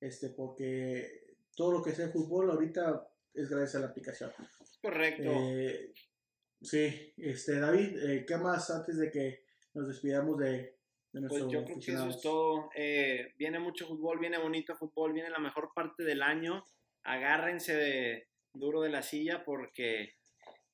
este, 0.00 0.30
porque 0.30 1.36
todo 1.54 1.72
lo 1.72 1.82
que 1.82 1.92
sea 1.92 2.08
fútbol 2.08 2.50
ahorita 2.50 3.08
es 3.34 3.48
gracias 3.48 3.76
a 3.76 3.80
la 3.80 3.86
aplicación. 3.86 4.32
Correcto. 4.82 5.22
Eh, 5.24 5.92
sí, 6.60 7.12
este, 7.16 7.58
David, 7.58 7.98
eh, 7.98 8.24
¿qué 8.26 8.36
más 8.36 8.70
antes 8.70 8.98
de 8.98 9.10
que 9.10 9.44
nos 9.74 9.88
despidamos 9.88 10.38
de, 10.38 10.76
de 11.12 11.28
pues 11.28 11.44
yo 11.48 11.64
creo 11.64 11.78
que 11.78 11.92
eso 11.92 12.08
es 12.08 12.20
todo. 12.20 12.70
Eh, 12.74 13.34
viene 13.36 13.58
mucho 13.58 13.86
fútbol, 13.86 14.18
viene 14.18 14.38
bonito 14.38 14.74
fútbol, 14.76 15.12
viene 15.12 15.30
la 15.30 15.38
mejor 15.38 15.70
parte 15.74 16.02
del 16.02 16.22
año. 16.22 16.64
Agárrense 17.02 17.74
de, 17.74 18.28
duro 18.52 18.80
de 18.80 18.90
la 18.90 19.02
silla 19.02 19.44
porque 19.44 20.16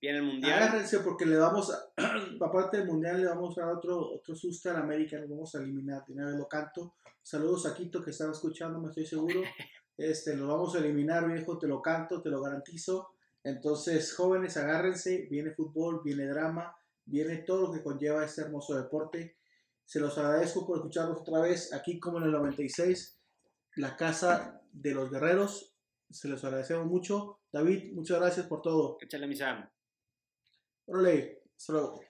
viene 0.03 0.19
el 0.19 0.25
mundial. 0.25 0.61
Agárrense 0.61 0.99
porque 0.99 1.25
le 1.25 1.37
vamos, 1.37 1.71
a, 1.71 1.93
aparte 2.45 2.79
del 2.79 2.89
mundial, 2.89 3.21
le 3.21 3.29
vamos 3.29 3.57
a 3.57 3.63
dar 3.63 3.77
otro, 3.77 4.11
otro 4.11 4.35
susto 4.35 4.69
a 4.69 4.75
la 4.75 4.81
América, 4.81 5.19
nos 5.19 5.31
vamos 5.31 5.55
a 5.55 5.63
eliminar. 5.63 6.05
De 6.05 6.13
una 6.13 6.27
vez 6.27 6.35
lo 6.35 6.49
canto. 6.49 6.97
Saludos 7.23 7.67
a 7.67 7.75
Quito 7.75 8.03
que 8.03 8.11
estaba 8.11 8.33
escuchando, 8.33 8.81
me 8.81 8.89
estoy 8.89 9.07
seguro. 9.07 9.41
Este, 9.95 10.35
lo 10.35 10.49
vamos 10.49 10.75
a 10.75 10.79
eliminar, 10.79 11.31
viejo, 11.31 11.59
te 11.59 11.69
lo 11.69 11.83
canto, 11.83 12.23
te 12.23 12.31
lo 12.31 12.41
garantizo. 12.41 13.11
Entonces, 13.45 14.15
jóvenes, 14.17 14.57
agárrense, 14.57 15.29
viene 15.31 15.53
fútbol, 15.53 16.01
viene 16.03 16.27
drama, 16.27 16.75
viene 17.05 17.37
todo 17.37 17.67
lo 17.67 17.73
que 17.73 17.83
conlleva 17.83 18.25
este 18.25 18.41
hermoso 18.41 18.75
deporte. 18.75 19.37
Se 19.85 20.01
los 20.01 20.17
agradezco 20.17 20.67
por 20.67 20.79
escucharnos 20.79 21.21
otra 21.21 21.41
vez 21.41 21.75
aquí 21.75 22.01
como 22.01 22.19
en 22.19 22.25
el 22.25 22.33
96, 22.33 23.19
la 23.77 23.95
casa 23.97 24.63
de 24.73 24.95
los 24.95 25.11
guerreros. 25.11 25.75
Se 26.11 26.27
los 26.27 26.43
agradecemos 26.43 26.87
mucho. 26.87 27.41
David, 27.53 27.93
muchas 27.93 28.19
gracias 28.19 28.47
por 28.47 28.63
todo. 28.63 28.97
Échale 28.99 29.29
mi 29.29 29.37
Sam. 29.37 29.69
Órale, 30.93 31.41
hasta 31.57 31.73
luego. 31.73 32.01